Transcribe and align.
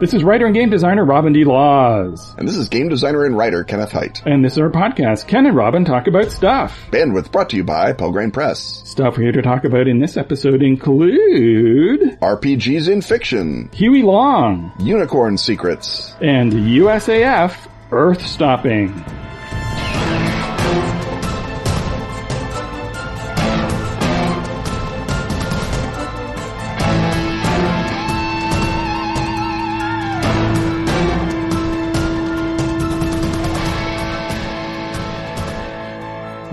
This 0.00 0.14
is 0.14 0.22
writer 0.22 0.46
and 0.46 0.54
game 0.54 0.70
designer 0.70 1.04
Robin 1.04 1.32
D. 1.32 1.44
Laws. 1.44 2.32
And 2.38 2.46
this 2.46 2.56
is 2.56 2.68
game 2.68 2.88
designer 2.88 3.24
and 3.24 3.36
writer 3.36 3.64
Kenneth 3.64 3.90
Hite. 3.90 4.22
And 4.24 4.44
this 4.44 4.52
is 4.52 4.58
our 4.58 4.70
podcast, 4.70 5.26
Ken 5.26 5.44
and 5.44 5.56
Robin 5.56 5.84
Talk 5.84 6.06
About 6.06 6.30
Stuff. 6.30 6.78
Bandwidth 6.92 7.32
brought 7.32 7.50
to 7.50 7.56
you 7.56 7.64
by 7.64 7.92
Pelgrane 7.94 8.30
Press. 8.32 8.60
Stuff 8.88 9.16
we're 9.16 9.24
here 9.24 9.32
to 9.32 9.42
talk 9.42 9.64
about 9.64 9.88
in 9.88 9.98
this 9.98 10.16
episode 10.16 10.62
include 10.62 12.16
RPGs 12.20 12.88
in 12.88 13.02
fiction, 13.02 13.70
Huey 13.72 14.02
Long, 14.02 14.72
unicorn 14.78 15.36
secrets, 15.36 16.14
and 16.20 16.52
USAF 16.52 17.68
Earth 17.90 18.24
Stopping. 18.24 18.94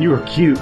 You 0.06 0.14
are 0.14 0.28
cute. 0.28 0.62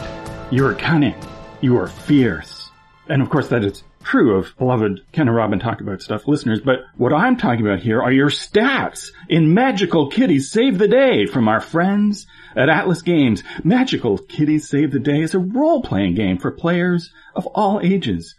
You 0.51 0.65
are 0.67 0.73
cunning. 0.73 1.21
You 1.59 1.75
are 1.77 1.87
fierce. 1.87 2.71
And 3.09 3.21
of 3.21 3.29
course 3.29 3.49
that 3.49 3.65
is 3.65 3.83
true 4.01 4.37
of 4.37 4.57
beloved 4.57 5.01
Ken 5.11 5.27
and 5.27 5.35
Robin 5.35 5.59
talk 5.59 5.81
about 5.81 6.01
stuff 6.01 6.29
listeners, 6.29 6.61
but 6.61 6.85
what 6.95 7.11
I'm 7.11 7.35
talking 7.35 7.67
about 7.67 7.81
here 7.81 8.01
are 8.01 8.13
your 8.13 8.29
stats 8.29 9.11
in 9.27 9.53
Magical 9.53 10.07
Kitties 10.07 10.49
Save 10.49 10.77
the 10.77 10.87
Day 10.87 11.25
from 11.25 11.49
our 11.49 11.59
friends 11.59 12.25
at 12.55 12.69
Atlas 12.69 13.01
Games. 13.01 13.43
Magical 13.65 14.17
Kitties 14.17 14.69
Save 14.69 14.91
the 14.93 14.99
Day 14.99 15.19
is 15.19 15.33
a 15.33 15.39
role-playing 15.39 16.15
game 16.15 16.37
for 16.37 16.49
players 16.49 17.11
of 17.35 17.45
all 17.47 17.81
ages. 17.83 18.35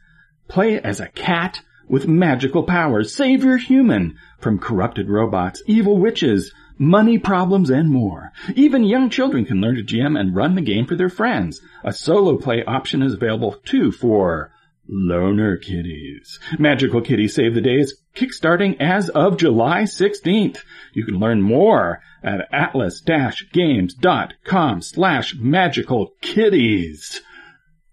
Play 0.48 0.80
as 0.80 1.00
a 1.00 1.08
cat 1.08 1.60
with 1.86 2.08
magical 2.08 2.62
powers. 2.62 3.14
Save 3.14 3.44
your 3.44 3.58
human 3.58 4.16
from 4.38 4.58
corrupted 4.58 5.10
robots, 5.10 5.62
evil 5.66 5.98
witches, 5.98 6.54
money 6.78 7.18
problems, 7.18 7.70
and 7.70 7.90
more. 7.90 8.32
Even 8.54 8.84
young 8.84 9.10
children 9.10 9.44
can 9.44 9.60
learn 9.60 9.76
to 9.76 9.82
GM 9.82 10.18
and 10.18 10.34
run 10.34 10.54
the 10.54 10.60
game 10.60 10.86
for 10.86 10.96
their 10.96 11.08
friends. 11.08 11.60
A 11.82 11.92
solo 11.92 12.36
play 12.36 12.64
option 12.64 13.02
is 13.02 13.14
available 13.14 13.56
too 13.64 13.92
for 13.92 14.52
loner 14.88 15.56
kitties. 15.56 16.38
Magical 16.58 17.00
Kitties 17.00 17.34
Save 17.34 17.54
the 17.54 17.60
Day 17.60 17.78
is 17.78 18.00
kickstarting 18.14 18.80
as 18.80 19.08
of 19.08 19.38
July 19.38 19.82
16th. 19.82 20.58
You 20.92 21.04
can 21.04 21.18
learn 21.18 21.42
more 21.42 22.00
at 22.22 22.48
atlas-games.com 22.52 24.82
slash 24.82 25.34
magical 25.36 26.12
kitties 26.20 27.20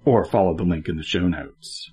or 0.05 0.25
follow 0.25 0.55
the 0.55 0.63
link 0.63 0.89
in 0.89 0.97
the 0.97 1.03
show 1.03 1.27
notes. 1.27 1.90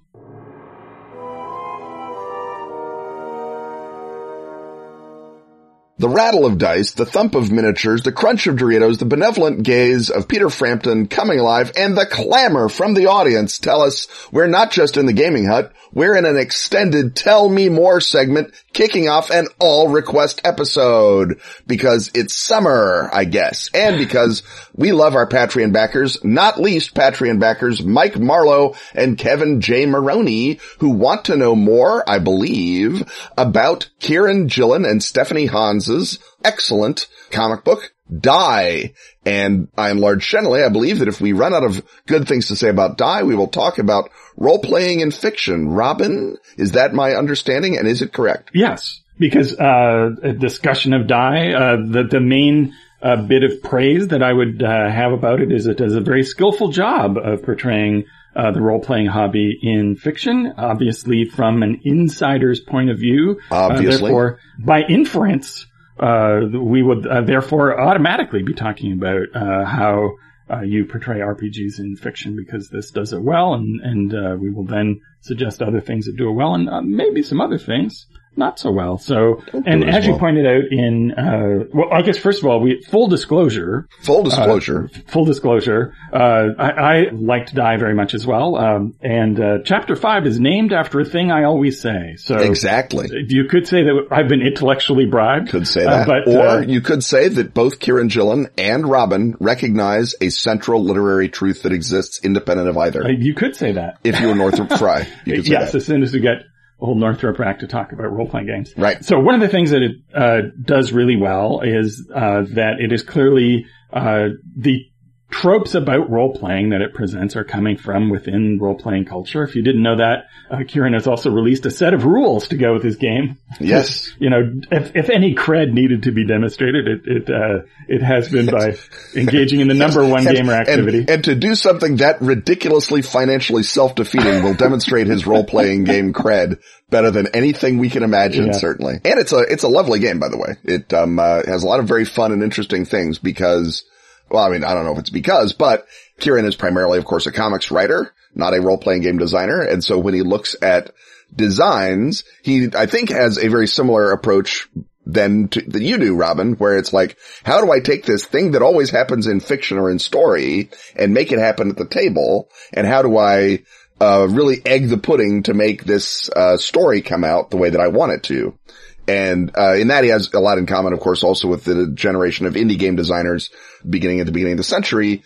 The 6.00 6.08
rattle 6.08 6.46
of 6.46 6.58
dice, 6.58 6.92
the 6.92 7.04
thump 7.04 7.34
of 7.34 7.50
miniatures, 7.50 8.04
the 8.04 8.12
crunch 8.12 8.46
of 8.46 8.54
Doritos, 8.54 9.00
the 9.00 9.04
benevolent 9.04 9.64
gaze 9.64 10.10
of 10.10 10.28
Peter 10.28 10.48
Frampton 10.48 11.08
coming 11.08 11.41
alive, 11.41 11.72
and 11.77 11.96
the 11.96 12.06
clamor 12.06 12.68
from 12.68 12.94
the 12.94 13.06
audience 13.06 13.58
tell 13.58 13.82
us 13.82 14.06
we're 14.30 14.46
not 14.46 14.70
just 14.70 14.96
in 14.96 15.06
the 15.06 15.12
gaming 15.12 15.46
hut, 15.46 15.72
we're 15.92 16.14
in 16.14 16.24
an 16.24 16.36
extended 16.36 17.16
Tell 17.16 17.48
Me 17.48 17.69
More 17.69 18.00
segment 18.00 18.54
kicking 18.78 19.08
off 19.08 19.30
an 19.30 19.48
all 19.58 19.88
request 19.88 20.40
episode. 20.44 21.40
Because 21.66 22.12
it's 22.14 22.36
summer, 22.36 23.10
I 23.12 23.24
guess. 23.24 23.68
And 23.74 23.98
because 23.98 24.44
we 24.72 24.92
love 24.92 25.16
our 25.16 25.28
Patreon 25.28 25.72
backers, 25.72 26.24
not 26.24 26.60
least 26.60 26.94
Patreon 26.94 27.40
backers 27.40 27.82
Mike 27.82 28.20
Marlowe 28.20 28.76
and 28.94 29.18
Kevin 29.18 29.60
J. 29.60 29.84
Maroney, 29.86 30.60
who 30.78 30.91
want 30.91 31.25
to 31.25 31.36
know 31.36 31.56
more, 31.56 32.08
I 32.08 32.20
believe, 32.20 33.03
about 33.36 33.91
Kieran 33.98 34.47
Gillen 34.47 34.84
and 34.84 35.03
Stephanie 35.03 35.47
Hans's 35.47 36.20
excellent 36.44 37.08
comic 37.32 37.64
book, 37.64 37.92
Die. 38.16 38.92
And 39.24 39.69
I 39.76 39.91
am 39.91 39.98
Lord 39.98 40.20
Shenley. 40.20 40.64
I 40.64 40.70
believe 40.70 41.00
that 41.00 41.08
if 41.08 41.20
we 41.20 41.32
run 41.32 41.54
out 41.54 41.64
of 41.64 41.82
good 42.06 42.26
things 42.26 42.48
to 42.48 42.56
say 42.56 42.69
about 42.69 42.96
Die, 42.96 43.22
we 43.22 43.34
will 43.34 43.48
talk 43.48 43.78
about 43.78 44.10
role-playing 44.36 45.00
in 45.00 45.10
fiction. 45.10 45.69
Robin, 45.69 46.36
is 46.56 46.72
that 46.72 46.94
my 46.94 47.12
understanding 47.12 47.76
and 47.76 47.86
is 47.86 48.02
it 48.02 48.12
correct? 48.12 48.50
Yes, 48.54 49.00
because 49.18 49.58
uh, 49.58 50.10
a 50.22 50.32
discussion 50.32 50.94
of 50.94 51.06
Die, 51.06 51.52
uh, 51.52 51.76
the 51.76 52.04
the 52.10 52.20
main 52.20 52.74
uh, 53.02 53.16
bit 53.16 53.44
of 53.44 53.62
praise 53.62 54.08
that 54.08 54.22
I 54.22 54.32
would 54.32 54.62
uh, 54.62 54.91
have 54.91 55.12
about 55.12 55.41
it 55.41 55.52
is 55.52 55.66
it 55.66 55.78
does 55.78 55.94
a 55.94 56.00
very 56.00 56.24
skillful 56.24 56.68
job 56.68 57.16
of 57.16 57.42
portraying 57.42 58.04
uh, 58.34 58.52
the 58.52 58.60
role-playing 58.60 59.06
hobby 59.06 59.58
in 59.62 59.97
fiction, 59.97 60.52
obviously 60.56 61.24
from 61.24 61.62
an 61.62 61.80
insider's 61.84 62.60
point 62.60 62.91
of 62.91 62.98
view. 62.98 63.41
Uh, 63.50 63.66
Obviously. 63.66 64.00
therefore, 64.00 64.38
by 64.58 64.82
inference, 64.82 65.66
uh, 66.00 66.41
we 66.60 66.82
would 66.82 67.06
uh, 67.06 67.22
therefore 67.22 67.81
automatically 67.81 68.42
be 68.42 68.54
talking 68.54 68.92
about 68.92 69.26
uh, 69.34 69.64
how 69.64 70.16
uh, 70.50 70.62
you 70.62 70.84
portray 70.84 71.19
RPGs 71.19 71.78
in 71.78 71.97
fiction 71.97 72.36
because 72.36 72.70
this 72.70 72.91
does 72.91 73.12
it 73.12 73.22
well, 73.22 73.54
and 73.54 73.81
and 73.81 74.14
uh, 74.14 74.36
we 74.38 74.50
will 74.50 74.64
then 74.64 75.00
suggest 75.20 75.62
other 75.62 75.81
things 75.81 76.06
that 76.06 76.16
do 76.16 76.28
it 76.28 76.32
well, 76.32 76.54
and 76.54 76.69
uh, 76.69 76.81
maybe 76.81 77.22
some 77.22 77.41
other 77.41 77.59
things 77.59 78.06
not 78.38 78.59
so 78.59 78.71
well. 78.71 78.97
So, 78.99 79.43
and 79.53 79.84
as 79.84 79.97
as 79.97 80.04
you 80.06 80.12
well. 80.12 80.21
pointed 80.21 80.47
out 80.47 80.65
in, 80.71 81.12
uh, 81.12 81.65
well, 81.75 81.88
I 81.93 82.03
guess 82.03 82.16
first 82.16 82.41
of 82.41 82.47
all, 82.49 82.60
we 82.60 82.82
full 82.88 83.09
disclosure, 83.09 83.88
Full 84.03 84.22
disclosure. 84.22 84.88
full 85.09 85.25
disclosure, 85.25 85.94
uh, 86.12 86.47
I, 86.59 86.71
I 86.71 87.06
like 87.12 87.47
to 87.47 87.54
die 87.54 87.77
very 87.77 87.94
much 87.94 88.15
as 88.15 88.27
well. 88.27 88.56
Um, 88.56 88.94
and, 89.03 89.38
uh, 89.41 89.59
chapter 89.65 89.97
five 89.97 90.27
is 90.27 90.38
named 90.41 90.72
after 90.72 91.00
a 91.00 91.04
thing 91.04 91.31
I 91.31 91.44
always 91.44 91.81
say. 91.81 92.15
So 92.16 92.37
exactly. 92.37 93.09
you 93.28 93.44
could 93.44 93.66
say 93.66 93.82
that 93.82 94.06
I've 94.10 94.28
been 94.28 94.43
intellectually 94.43 95.06
bribed. 95.06 95.48
Could 95.50 95.66
say 95.66 95.84
uh, 95.84 96.04
that. 96.04 96.06
but, 96.06 96.28
or 96.34 96.47
uh, 96.48 96.60
you 96.60 96.81
could 96.81 97.03
say 97.04 97.28
that 97.28 97.53
both 97.54 97.81
Kieran 97.81 98.09
Gillen 98.09 98.48
and 98.56 98.88
Robin 98.88 99.34
recognize 99.41 100.15
a 100.21 100.28
central 100.31 100.82
literary 100.84 101.28
truth 101.28 101.62
that 101.65 101.72
exists 101.72 102.21
independent 102.25 102.69
of 102.69 102.78
either. 102.78 103.04
uh, 103.04 103.09
you 103.09 103.34
could 103.34 103.56
say 103.56 103.72
that. 103.72 103.98
if 104.04 104.21
you 104.21 104.28
were 104.28 104.34
Northrop 104.34 104.71
Frye, 104.78 105.09
you 105.25 105.34
could 105.37 105.44
say 105.47 105.53
yes, 105.53 105.72
that. 105.72 105.78
as 105.78 105.87
soon 105.87 106.03
as 106.03 106.12
we 106.12 106.21
get 106.21 106.44
old 106.81 106.99
Northrop 106.99 107.37
back 107.39 107.59
to 107.61 107.66
talk 107.66 107.93
about 107.93 108.12
role-playing 108.12 108.47
games. 108.47 108.75
Right. 108.77 109.05
So 109.05 109.19
one 109.19 109.34
of 109.34 109.41
the 109.41 109.49
things 109.49 109.71
that 109.71 109.83
it 109.83 109.97
uh, 110.15 110.41
does 110.62 110.93
really 110.93 111.16
well 111.16 111.61
is 111.61 112.09
uh, 112.15 112.43
that 112.50 112.81
it 112.81 112.93
is 112.93 113.03
clearly 113.03 113.66
uh, 113.93 114.28
the 114.56 114.89
tropes 115.31 115.75
about 115.75 116.09
role-playing 116.11 116.71
that 116.71 116.81
it 116.81 116.94
presents 116.94 117.37
are 117.37 117.44
coming 117.44 117.77
from 117.77 118.09
within 118.09 118.59
role-playing 118.59 119.05
culture. 119.05 119.43
If 119.43 119.55
you 119.55 119.62
didn't 119.62 119.83
know 119.83 119.97
that, 119.99 120.27
uh, 120.50 120.65
Kieran 120.66 120.94
has 120.94 121.06
also 121.06 121.31
released 121.31 121.66
a 121.66 121.71
set 121.71 121.93
of 121.93 122.05
rules 122.06 122.49
to 122.49 122.56
go 122.56 122.72
with 122.72 122.83
his 122.83 122.97
game. 122.97 123.37
Yes. 123.61 124.12
You 124.21 124.31
know, 124.31 124.61
if, 124.72 124.97
if 124.97 125.11
any 125.11 125.34
cred 125.34 125.72
needed 125.72 126.03
to 126.05 126.12
be 126.12 126.27
demonstrated, 126.27 126.89
it 126.89 127.00
it 127.06 127.31
uh, 127.31 127.62
it 127.87 128.03
has 128.03 128.28
been 128.28 128.47
by 128.47 128.77
engaging 129.16 129.61
in 129.61 129.69
the 129.69 129.75
number 129.75 130.05
one 130.05 130.27
And- 130.27 130.37
gamer 130.37 130.55
and- 130.55 130.69
activity. 130.69 131.05
And, 131.09 131.22
to 131.25 131.34
do 131.37 131.55
something 131.55 131.97
that 131.99 132.21
ridiculously 132.21 133.03
financially 133.03 133.62
self-defeating 133.62 134.43
will 134.43 134.55
demonstrate 134.55 135.06
his 135.06 135.27
role-playing 135.27 135.84
game 135.84 136.12
cred 136.12 136.59
better 136.91 137.10
than 137.10 137.28
anything 137.34 137.78
we 137.78 137.91
can 137.91 138.03
imagine, 138.03 138.47
Yeah. 138.47 138.53
certainly. 138.53 138.95
And 139.05 139.21
it's 139.21 139.33
a, 139.33 139.39
it's 139.41 139.62
a 139.62 139.69
lovely 139.69 140.00
game, 140.00 140.19
by 140.19 140.28
the 140.31 140.39
way. 140.39 140.56
It, 140.65 140.93
um, 140.95 141.19
uh, 141.19 141.43
has 141.47 141.62
a 141.62 141.66
lot 141.66 141.81
of 141.81 141.87
very 141.87 142.05
fun 142.06 142.33
and 142.33 142.43
interesting 142.43 142.84
things 142.87 143.19
because, 143.19 143.84
well, 144.31 144.44
I 144.44 144.50
mean, 144.50 144.65
I 144.65 144.75
don't 144.75 144.84
know 144.84 144.93
if 144.93 144.99
it's 144.99 145.11
because, 145.11 145.53
but 145.53 145.87
Kieran 146.19 146.44
is 146.44 146.56
primarily, 146.56 146.99
of 146.99 147.05
course, 147.05 147.27
a 147.27 147.33
comics 147.33 147.71
writer, 147.71 148.12
not 148.34 148.55
a 148.55 148.61
role-playing 148.61 149.03
game 149.03 149.19
designer. 149.19 149.61
And 149.62 149.83
so 149.83 149.99
when 149.99 150.15
he 150.15 150.22
looks 150.22 150.56
at 150.62 150.91
designs, 151.34 152.25
he, 152.43 152.69
I 152.75 152.87
think, 152.87 153.11
has 153.11 153.39
a 153.39 153.49
very 153.49 153.66
similar 153.66 154.12
approach 154.12 154.69
than 155.06 155.49
to, 155.49 155.81
you 155.81 155.97
do, 155.97 156.15
Robin, 156.15 156.53
where 156.55 156.77
it's 156.77 156.93
like, 156.93 157.16
how 157.43 157.65
do 157.65 157.72
I 157.72 157.81
take 157.81 158.04
this 158.04 158.27
thing 158.27 158.53
that 158.53 158.63
always 158.63 158.91
happens 158.91 159.27
in 159.27 159.41
fiction 159.41 159.78
or 159.78 159.91
in 159.91 159.98
story 159.98 160.71
and 160.95 161.15
make 161.15 161.33
it 161.33 161.39
happen 161.39 161.71
at 161.71 161.77
the 161.77 161.86
table? 161.86 162.51
And 162.74 162.86
how 162.86 163.03
do 163.03 163.16
I, 163.16 163.65
uh, 164.01 164.28
really 164.28 164.60
egg 164.65 164.89
the 164.89 164.98
pudding 164.98 165.45
to 165.45 165.54
make 165.54 165.84
this, 165.84 166.28
uh, 166.28 166.59
story 166.59 167.01
come 167.01 167.24
out 167.24 167.51
the 167.51 167.57
way 167.57 167.71
that 167.71 167.81
I 167.81 167.89
want 167.89 168.13
it 168.13 168.22
to? 168.24 168.59
And, 169.07 169.51
uh, 169.57 169.77
in 169.77 169.89
that 169.89 170.04
he 170.04 170.10
has 170.10 170.31
a 170.34 170.41
lot 170.41 170.59
in 170.59 170.66
common, 170.66 170.92
of 170.92 171.01
course, 171.01 171.24
also 171.24 171.48
with 171.48 171.65
the 171.65 171.91
generation 171.95 172.45
of 172.45 172.54
indie 172.54 172.78
game 172.78 172.95
designers 172.95 173.48
beginning 173.89 174.21
at 174.21 174.27
the 174.27 174.33
beginning 174.33 174.54
of 174.54 174.59
the 174.59 174.65
century. 174.65 175.22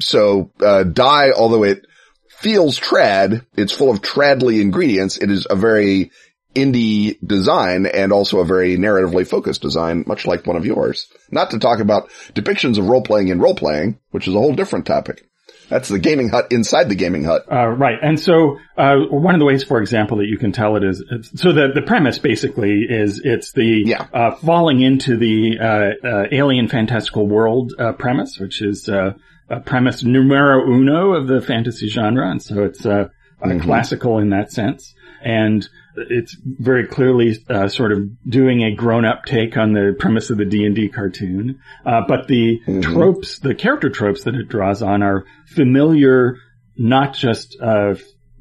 So, 0.00 0.50
uh, 0.60 0.84
Die, 0.84 1.30
although 1.30 1.64
it 1.64 1.86
feels 2.28 2.78
trad, 2.78 3.44
it's 3.56 3.72
full 3.72 3.90
of 3.90 4.00
tradly 4.00 4.60
ingredients. 4.60 5.16
It 5.16 5.30
is 5.30 5.46
a 5.48 5.56
very 5.56 6.12
indie 6.54 7.18
design 7.24 7.86
and 7.86 8.12
also 8.12 8.40
a 8.40 8.44
very 8.44 8.76
narratively 8.76 9.26
focused 9.26 9.62
design, 9.62 10.04
much 10.06 10.26
like 10.26 10.46
one 10.46 10.56
of 10.56 10.66
yours. 10.66 11.08
Not 11.30 11.50
to 11.50 11.58
talk 11.58 11.80
about 11.80 12.10
depictions 12.34 12.78
of 12.78 12.88
role-playing 12.88 13.28
in 13.28 13.40
role-playing, 13.40 13.98
which 14.10 14.26
is 14.26 14.34
a 14.34 14.38
whole 14.38 14.54
different 14.54 14.86
topic. 14.86 15.27
That's 15.68 15.88
the 15.88 15.98
gaming 15.98 16.28
hut 16.30 16.48
inside 16.50 16.88
the 16.88 16.94
gaming 16.94 17.24
hut. 17.24 17.44
Uh, 17.50 17.66
right. 17.68 17.98
And 18.00 18.18
so, 18.18 18.58
uh, 18.76 18.96
one 19.10 19.34
of 19.34 19.38
the 19.38 19.44
ways, 19.44 19.64
for 19.64 19.80
example, 19.80 20.18
that 20.18 20.26
you 20.26 20.38
can 20.38 20.52
tell 20.52 20.76
it 20.76 20.84
is, 20.84 21.04
so 21.34 21.52
the, 21.52 21.68
the 21.74 21.82
premise 21.82 22.18
basically 22.18 22.86
is 22.88 23.20
it's 23.22 23.52
the, 23.52 23.82
Yeah. 23.86 24.06
uh, 24.12 24.32
falling 24.36 24.80
into 24.80 25.16
the, 25.16 25.58
uh, 25.60 26.06
uh, 26.06 26.24
alien 26.32 26.68
fantastical 26.68 27.26
world, 27.26 27.72
uh, 27.78 27.92
premise, 27.92 28.38
which 28.38 28.62
is, 28.62 28.88
uh, 28.88 29.12
a 29.50 29.60
premise 29.60 30.02
numero 30.04 30.66
uno 30.70 31.12
of 31.14 31.26
the 31.26 31.40
fantasy 31.40 31.88
genre. 31.88 32.30
And 32.30 32.42
so 32.42 32.64
it's, 32.64 32.84
uh, 32.86 33.08
uh, 33.42 33.58
classical 33.60 34.18
in 34.18 34.30
that 34.30 34.52
sense. 34.52 34.94
And 35.22 35.68
it's 36.10 36.36
very 36.42 36.86
clearly 36.86 37.36
uh, 37.48 37.68
sort 37.68 37.92
of 37.92 38.22
doing 38.28 38.62
a 38.62 38.74
grown-up 38.74 39.24
take 39.24 39.56
on 39.56 39.72
the 39.72 39.94
premise 39.98 40.30
of 40.30 40.38
the 40.38 40.44
D&D 40.44 40.88
cartoon. 40.88 41.60
Uh, 41.84 42.02
but 42.06 42.28
the 42.28 42.60
mm-hmm. 42.60 42.80
tropes, 42.80 43.38
the 43.38 43.54
character 43.54 43.90
tropes 43.90 44.24
that 44.24 44.34
it 44.34 44.48
draws 44.48 44.82
on 44.82 45.02
are 45.02 45.24
familiar, 45.46 46.36
not 46.76 47.14
just 47.14 47.56
uh, 47.60 47.94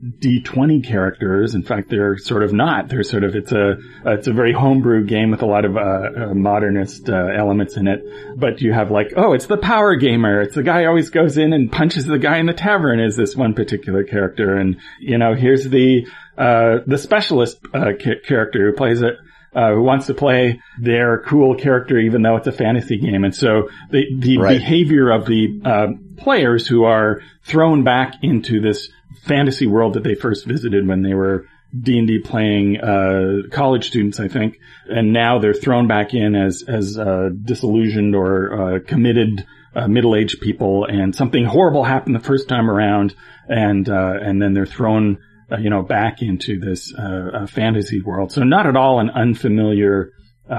D20 0.03 0.85
characters. 0.85 1.55
In 1.55 1.63
fact, 1.63 1.89
they're 1.89 2.17
sort 2.17 2.43
of 2.43 2.53
not. 2.53 2.87
They're 2.87 3.03
sort 3.03 3.23
of, 3.23 3.35
it's 3.35 3.51
a, 3.51 3.77
it's 4.05 4.27
a 4.27 4.33
very 4.33 4.53
homebrew 4.53 5.05
game 5.05 5.31
with 5.31 5.41
a 5.41 5.47
lot 5.47 5.65
of, 5.65 5.75
uh, 5.75 5.79
uh, 5.79 6.33
modernist, 6.35 7.09
uh, 7.09 7.15
elements 7.15 7.77
in 7.77 7.87
it. 7.87 8.03
But 8.37 8.61
you 8.61 8.73
have 8.73 8.91
like, 8.91 9.13
oh, 9.17 9.33
it's 9.33 9.47
the 9.47 9.57
power 9.57 9.95
gamer. 9.95 10.41
It's 10.41 10.53
the 10.53 10.61
guy 10.61 10.83
who 10.83 10.89
always 10.89 11.09
goes 11.09 11.37
in 11.37 11.51
and 11.51 11.71
punches 11.71 12.05
the 12.05 12.19
guy 12.19 12.37
in 12.37 12.45
the 12.45 12.53
tavern 12.53 12.99
is 12.99 13.15
this 13.15 13.35
one 13.35 13.55
particular 13.55 14.03
character. 14.03 14.55
And, 14.55 14.77
you 14.99 15.17
know, 15.17 15.33
here's 15.33 15.67
the, 15.67 16.05
uh, 16.37 16.79
the 16.85 16.97
specialist, 16.97 17.59
uh, 17.73 17.93
ca- 18.01 18.21
character 18.25 18.69
who 18.69 18.75
plays 18.75 19.01
it. 19.01 19.15
Uh, 19.55 19.71
who 19.71 19.81
wants 19.81 20.05
to 20.05 20.13
play 20.13 20.61
their 20.79 21.19
cool 21.21 21.55
character 21.55 21.97
even 21.97 22.21
though 22.21 22.35
it's 22.35 22.45
a 22.45 22.51
fantasy 22.51 22.97
game. 22.97 23.23
And 23.23 23.33
so 23.33 23.69
the, 23.89 24.05
the 24.15 24.37
right. 24.37 24.59
behavior 24.59 25.09
of 25.09 25.25
the, 25.25 25.61
uh, 25.65 25.87
players 26.17 26.67
who 26.67 26.83
are 26.83 27.21
thrown 27.43 27.83
back 27.83 28.15
into 28.21 28.59
this 28.59 28.89
fantasy 29.23 29.65
world 29.65 29.93
that 29.93 30.03
they 30.03 30.15
first 30.15 30.45
visited 30.45 30.87
when 30.87 31.01
they 31.01 31.13
were 31.13 31.47
D&D 31.79 32.19
playing, 32.19 32.79
uh, 32.79 33.47
college 33.51 33.87
students, 33.87 34.19
I 34.19 34.27
think. 34.27 34.59
And 34.89 35.13
now 35.13 35.39
they're 35.39 35.53
thrown 35.53 35.87
back 35.87 36.13
in 36.13 36.35
as, 36.35 36.63
as, 36.67 36.97
uh, 36.97 37.29
disillusioned 37.43 38.15
or, 38.15 38.75
uh, 38.75 38.79
committed, 38.85 39.45
uh, 39.75 39.87
middle-aged 39.87 40.41
people 40.41 40.85
and 40.85 41.15
something 41.15 41.45
horrible 41.45 41.83
happened 41.83 42.15
the 42.15 42.19
first 42.19 42.47
time 42.47 42.69
around 42.69 43.13
and, 43.47 43.87
uh, 43.89 44.13
and 44.21 44.41
then 44.41 44.53
they're 44.53 44.65
thrown, 44.65 45.17
uh, 45.51 45.57
you 45.57 45.69
know, 45.69 45.81
back 45.83 46.21
into 46.21 46.59
this, 46.59 46.93
fantasy 47.47 48.01
world. 48.01 48.31
So 48.31 48.43
not 48.43 48.67
at 48.67 48.75
all 48.75 48.99
an 48.99 49.09
unfamiliar, 49.09 50.11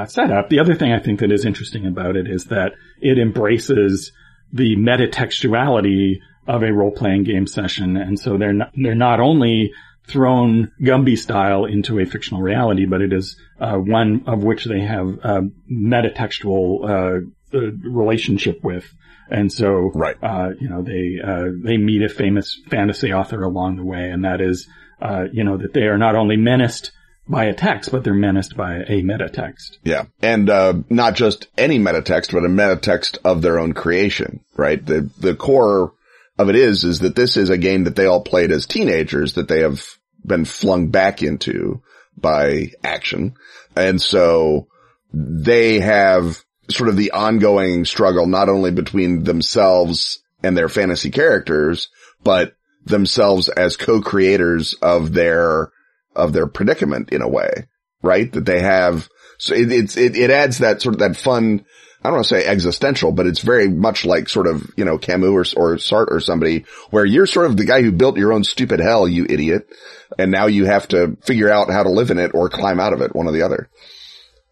setup. 0.06 0.50
The 0.50 0.60
other 0.60 0.74
thing 0.74 0.92
I 0.92 0.98
think 0.98 1.20
that 1.20 1.32
is 1.32 1.46
interesting 1.46 1.86
about 1.86 2.14
it 2.14 2.26
is 2.28 2.44
that 2.46 2.72
it 3.00 3.18
embraces 3.18 4.12
the 4.52 4.76
metatextuality 4.76 6.18
of 6.46 6.62
a 6.62 6.72
role-playing 6.72 7.24
game 7.24 7.46
session. 7.46 7.96
And 7.96 8.18
so 8.18 8.36
they're 8.36 8.52
not, 8.52 8.72
they're 8.74 8.94
not 8.94 9.20
only 9.20 9.72
thrown 10.06 10.72
Gumby 10.80 11.18
style 11.18 11.66
into 11.66 11.98
a 11.98 12.06
fictional 12.06 12.42
reality, 12.42 12.86
but 12.86 13.02
it 13.02 13.12
is 13.12 13.36
uh, 13.60 13.76
one 13.76 14.24
of 14.26 14.42
which 14.42 14.64
they 14.64 14.80
have 14.80 15.06
a 15.22 15.42
metatextual 15.70 16.84
uh, 16.84 17.56
uh, 17.56 17.70
relationship 17.82 18.64
with. 18.64 18.90
And 19.30 19.52
so, 19.52 19.90
right. 19.94 20.16
Uh, 20.22 20.50
you 20.60 20.68
know, 20.68 20.82
they 20.82 21.18
uh, 21.22 21.50
they 21.62 21.76
meet 21.76 22.02
a 22.02 22.08
famous 22.08 22.58
fantasy 22.70 23.12
author 23.12 23.42
along 23.42 23.76
the 23.76 23.84
way, 23.84 24.10
and 24.10 24.24
that 24.24 24.40
is, 24.40 24.68
uh, 25.02 25.24
you 25.32 25.44
know, 25.44 25.58
that 25.58 25.74
they 25.74 25.82
are 25.82 25.98
not 25.98 26.16
only 26.16 26.36
menaced 26.36 26.92
by 27.28 27.44
a 27.44 27.54
text, 27.54 27.92
but 27.92 28.04
they're 28.04 28.14
menaced 28.14 28.56
by 28.56 28.76
a 28.76 29.02
metatext. 29.02 29.76
Yeah. 29.84 30.04
And, 30.22 30.48
uh, 30.48 30.74
not 30.88 31.14
just 31.14 31.48
any 31.58 31.78
metatext, 31.78 32.32
but 32.32 32.44
a 32.44 32.48
metatext 32.48 33.18
of 33.24 33.42
their 33.42 33.58
own 33.58 33.74
creation, 33.74 34.40
right? 34.56 34.84
The, 34.84 35.10
the 35.18 35.34
core 35.34 35.92
of 36.38 36.48
it 36.48 36.56
is, 36.56 36.84
is 36.84 37.00
that 37.00 37.16
this 37.16 37.36
is 37.36 37.50
a 37.50 37.58
game 37.58 37.84
that 37.84 37.96
they 37.96 38.06
all 38.06 38.22
played 38.22 38.50
as 38.50 38.66
teenagers 38.66 39.34
that 39.34 39.48
they 39.48 39.60
have 39.60 39.84
been 40.24 40.46
flung 40.46 40.88
back 40.88 41.22
into 41.22 41.82
by 42.16 42.72
action. 42.82 43.34
And 43.76 44.00
so 44.00 44.68
they 45.12 45.80
have 45.80 46.42
sort 46.70 46.88
of 46.88 46.96
the 46.96 47.12
ongoing 47.12 47.84
struggle, 47.84 48.26
not 48.26 48.48
only 48.48 48.70
between 48.70 49.24
themselves 49.24 50.22
and 50.42 50.56
their 50.56 50.68
fantasy 50.68 51.10
characters, 51.10 51.88
but 52.22 52.54
themselves 52.84 53.48
as 53.48 53.76
co-creators 53.76 54.74
of 54.74 55.12
their, 55.12 55.70
of 56.14 56.32
their 56.32 56.46
predicament 56.46 57.10
in 57.10 57.22
a 57.22 57.28
way, 57.28 57.66
right? 58.02 58.30
That 58.32 58.44
they 58.44 58.60
have, 58.60 59.08
so 59.38 59.54
it, 59.54 59.70
it's, 59.72 59.96
it, 59.96 60.16
it 60.16 60.30
adds 60.30 60.58
that 60.58 60.82
sort 60.82 60.94
of 60.94 61.00
that 61.00 61.16
fun 61.16 61.64
I 62.00 62.08
don't 62.10 62.18
want 62.18 62.26
to 62.28 62.34
say 62.36 62.46
existential, 62.46 63.10
but 63.10 63.26
it's 63.26 63.40
very 63.40 63.68
much 63.68 64.04
like 64.04 64.28
sort 64.28 64.46
of, 64.46 64.70
you 64.76 64.84
know, 64.84 64.98
Camus 64.98 65.52
or, 65.54 65.72
or 65.72 65.76
Sartre 65.76 66.12
or 66.12 66.20
somebody 66.20 66.64
where 66.90 67.04
you're 67.04 67.26
sort 67.26 67.46
of 67.46 67.56
the 67.56 67.64
guy 67.64 67.82
who 67.82 67.90
built 67.90 68.16
your 68.16 68.32
own 68.32 68.44
stupid 68.44 68.78
hell, 68.78 69.08
you 69.08 69.26
idiot. 69.28 69.68
And 70.16 70.30
now 70.30 70.46
you 70.46 70.66
have 70.66 70.86
to 70.88 71.16
figure 71.22 71.50
out 71.50 71.70
how 71.70 71.82
to 71.82 71.90
live 71.90 72.12
in 72.12 72.18
it 72.18 72.34
or 72.34 72.48
climb 72.48 72.78
out 72.78 72.92
of 72.92 73.00
it, 73.00 73.16
one 73.16 73.26
or 73.26 73.32
the 73.32 73.42
other. 73.42 73.68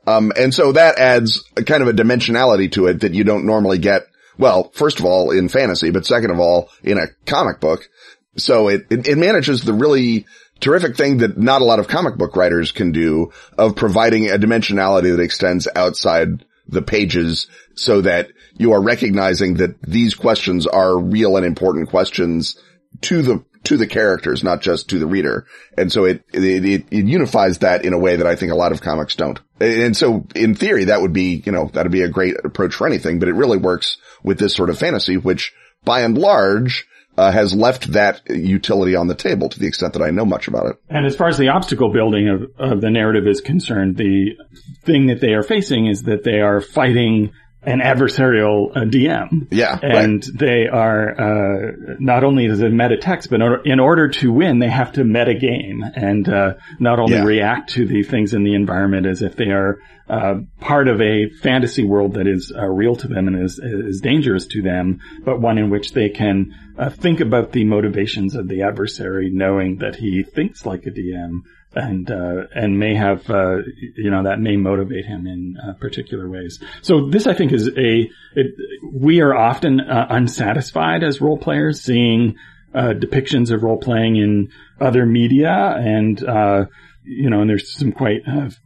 Um, 0.07 0.33
and 0.37 0.55
so 0.55 0.73
that 0.73 0.99
adds 0.99 1.45
a 1.57 1.65
kind 1.65 1.83
of 1.83 1.89
a 1.89 1.93
dimensionality 1.93 2.71
to 2.73 2.87
it 2.87 3.01
that 3.01 3.15
you 3.15 3.25
don't 3.25 3.47
normally 3.47 3.79
get. 3.79 4.07
Well, 4.39 4.71
first 4.75 5.01
of 5.01 5.05
all, 5.05 5.31
in 5.31 5.49
fantasy, 5.49 5.91
but 5.91 6.07
second 6.07 6.31
of 6.31 6.39
all, 6.39 6.71
in 6.83 6.99
a 6.99 7.07
comic 7.25 7.61
book. 7.61 7.89
So 8.37 8.69
it, 8.69 8.87
it, 8.91 9.09
it 9.09 9.19
manages 9.19 9.63
the 9.63 9.73
really 9.73 10.27
terrific 10.61 10.97
thing 10.97 11.19
that 11.19 11.39
not 11.39 11.63
a 11.63 11.65
lot 11.65 11.79
of 11.79 11.89
comic 11.89 12.17
book 12.17 12.37
writers 12.37 12.73
can 12.73 12.93
do 12.93 13.33
of 13.59 13.77
providing 13.77 14.31
a 14.31 14.39
dimensionality 14.39 15.15
that 15.15 15.23
extends 15.23 15.69
outside 15.75 16.45
the 16.69 16.83
pages 16.83 17.49
so 17.75 18.01
that 18.01 18.31
you 18.57 18.73
are 18.73 18.83
recognizing 18.83 19.55
that 19.55 19.81
these 19.83 20.15
questions 20.15 20.67
are 20.67 20.99
real 20.99 21.37
and 21.37 21.47
important 21.47 21.89
questions 21.89 22.59
to 23.03 23.23
the 23.23 23.45
to 23.67 23.77
the 23.77 23.87
characters, 23.87 24.45
not 24.45 24.61
just 24.61 24.91
to 24.91 24.99
the 24.99 25.07
reader. 25.07 25.47
And 25.77 25.91
so 25.93 26.05
it, 26.05 26.25
it, 26.33 26.65
it, 26.65 26.87
it, 26.91 27.07
unifies 27.07 27.59
that 27.59 27.85
in 27.85 27.93
a 27.93 27.99
way 27.99 28.17
that 28.17 28.27
I 28.27 28.37
think 28.37 28.53
a 28.53 28.57
lot 28.57 28.71
of 28.71 28.81
comics 28.81 29.17
don't. 29.17 29.41
And 29.61 29.97
so 29.97 30.27
in 30.35 30.55
theory, 30.55 30.85
that 30.85 31.03
would 31.03 31.13
be, 31.13 31.43
you 31.45 31.51
know, 31.51 31.69
that'd 31.73 31.91
be 31.91 32.03
a 32.03 32.09
great 32.09 32.37
approach 32.45 32.75
for 32.75 32.87
anything, 32.87 33.19
but 33.19 33.29
it 33.29 33.35
really 33.35 33.59
works 33.59 33.99
with 34.23 34.39
this 34.39 34.55
sort 34.55 34.71
of 34.71 34.79
fantasy, 34.79 35.17
which 35.17 35.53
by 35.85 36.03
and 36.03 36.17
large 36.17 36.87
uh, 37.17 37.33
has 37.33 37.55
left 37.55 37.93
that 37.93 38.23
utility 38.29 38.95
on 38.95 39.09
the 39.09 39.15
table 39.15 39.49
to 39.49 39.59
the 39.59 39.67
extent 39.67 39.95
that 39.95 40.03
I 40.03 40.11
know 40.11 40.25
much 40.25 40.47
about 40.47 40.67
it. 40.67 40.77
And 40.89 41.05
as 41.05 41.17
far 41.17 41.29
as 41.29 41.39
the 41.39 41.49
obstacle 41.49 41.93
building 41.93 42.29
of, 42.29 42.43
of 42.59 42.81
the 42.81 42.91
narrative 42.91 43.27
is 43.27 43.41
concerned, 43.41 43.97
the 43.97 44.37
thing 44.85 45.07
that 45.07 45.21
they 45.21 45.33
are 45.33 45.43
facing 45.43 45.87
is 45.87 46.05
that 46.05 46.25
they 46.25 46.41
are 46.41 46.61
fighting 46.61 47.33
an 47.67 47.81
adversarial 47.81 48.71
uh, 48.71 48.81
DM. 48.85 49.49
Yeah. 49.51 49.77
And 49.83 50.25
right. 50.25 50.39
they 50.39 50.67
are, 50.69 51.11
uh, 51.11 51.97
not 51.99 52.23
only 52.23 52.47
is 52.47 52.61
it 52.61 52.73
meta 52.73 52.97
text, 52.97 53.29
but 53.29 53.41
in 53.65 53.81
order 53.81 54.09
to 54.09 54.33
win, 54.33 54.61
they 54.61 54.69
have 54.69 54.93
to 54.93 55.05
meta 55.05 55.35
game 55.35 55.83
and, 55.83 56.29
uh, 56.29 56.55
not 56.79 57.01
only 57.01 57.17
yeah. 57.17 57.25
react 57.25 57.71
to 57.71 57.85
the 57.85 58.05
things 58.05 58.35
in 58.35 58.45
the 58.45 58.55
environment 58.55 59.07
as 59.07 59.21
if 59.21 59.35
they 59.35 59.51
are, 59.51 59.81
uh, 60.09 60.37
part 60.61 60.87
of 60.87 61.01
a 61.01 61.29
fantasy 61.43 61.85
world 61.85 62.15
that 62.15 62.29
is 62.29 62.53
uh, 62.57 62.65
real 62.65 62.95
to 62.95 63.09
them 63.09 63.27
and 63.27 63.43
is, 63.43 63.59
is 63.59 64.01
dangerous 64.01 64.47
to 64.47 64.63
them, 64.63 65.01
but 65.25 65.41
one 65.41 65.59
in 65.59 65.69
which 65.69 65.93
they 65.93 66.09
can 66.09 66.55
uh, 66.79 66.89
think 66.89 67.19
about 67.19 67.51
the 67.51 67.65
motivations 67.65 68.37
of 68.37 68.47
the 68.47 68.63
adversary, 68.63 69.31
knowing 69.33 69.79
that 69.79 69.97
he 69.97 70.23
thinks 70.23 70.65
like 70.65 70.87
a 70.87 70.91
DM 70.91 71.41
and 71.77 72.11
uh, 72.11 72.47
and 72.55 72.79
may 72.79 72.95
have 72.95 73.29
uh, 73.31 73.59
you 73.97 74.11
know 74.11 74.25
that 74.25 74.41
may 74.41 74.57
motivate 74.57 75.05
him 75.05 75.27
in 75.27 75.57
uh, 75.63 75.75
particular 75.75 76.29
ways. 76.29 76.59
So 76.83 77.09
this, 77.09 77.27
I 77.27 77.35
think, 77.35 77.53
is 77.53 77.69
a 77.69 78.11
it, 78.35 78.47
we 78.93 79.21
are 79.21 79.35
often 79.35 79.81
uh, 79.81 80.07
unsatisfied 80.09 81.05
as 81.05 81.21
role 81.21 81.39
players 81.39 81.83
seeing 81.83 82.37
uh, 82.75 82.95
depictions 82.95 83.51
of 83.53 83.63
role 83.63 83.79
playing 83.79 84.17
in 84.17 84.51
other 84.81 85.05
media, 85.05 85.53
and 85.79 86.23
uh, 86.25 86.65
you 87.05 87.29
know, 87.31 87.43
and 87.43 87.51
there's 87.51 87.73
some 87.79 87.93
quite 87.93 88.23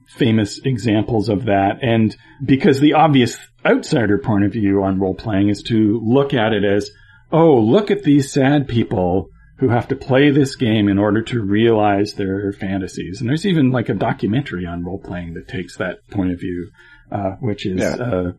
famous 0.06 0.60
examples 0.64 1.28
of 1.28 1.46
that. 1.46 1.80
And 1.82 2.16
because 2.44 2.80
the 2.80 2.94
obvious 2.94 3.36
outsider 3.66 4.18
point 4.18 4.44
of 4.44 4.52
view 4.52 4.82
on 4.82 5.00
role 5.00 5.14
playing 5.14 5.48
is 5.48 5.62
to 5.64 6.00
look 6.02 6.32
at 6.32 6.52
it 6.52 6.64
as, 6.64 6.90
oh, 7.30 7.56
look 7.58 7.90
at 7.90 8.02
these 8.02 8.32
sad 8.32 8.66
people 8.66 9.30
who 9.60 9.68
have 9.68 9.88
to 9.88 9.96
play 9.96 10.30
this 10.30 10.56
game 10.56 10.88
in 10.88 10.98
order 10.98 11.22
to 11.22 11.40
realize 11.40 12.14
their 12.14 12.52
fantasies. 12.52 13.20
And 13.20 13.28
there's 13.28 13.46
even 13.46 13.70
like 13.70 13.90
a 13.90 13.94
documentary 13.94 14.66
on 14.66 14.84
role 14.84 14.98
playing 14.98 15.34
that 15.34 15.48
takes 15.48 15.76
that 15.76 15.98
point 16.10 16.32
of 16.32 16.40
view, 16.40 16.70
uh, 17.12 17.32
which 17.40 17.66
is, 17.66 17.80
yeah. 17.80 17.94
uh, 17.94 18.32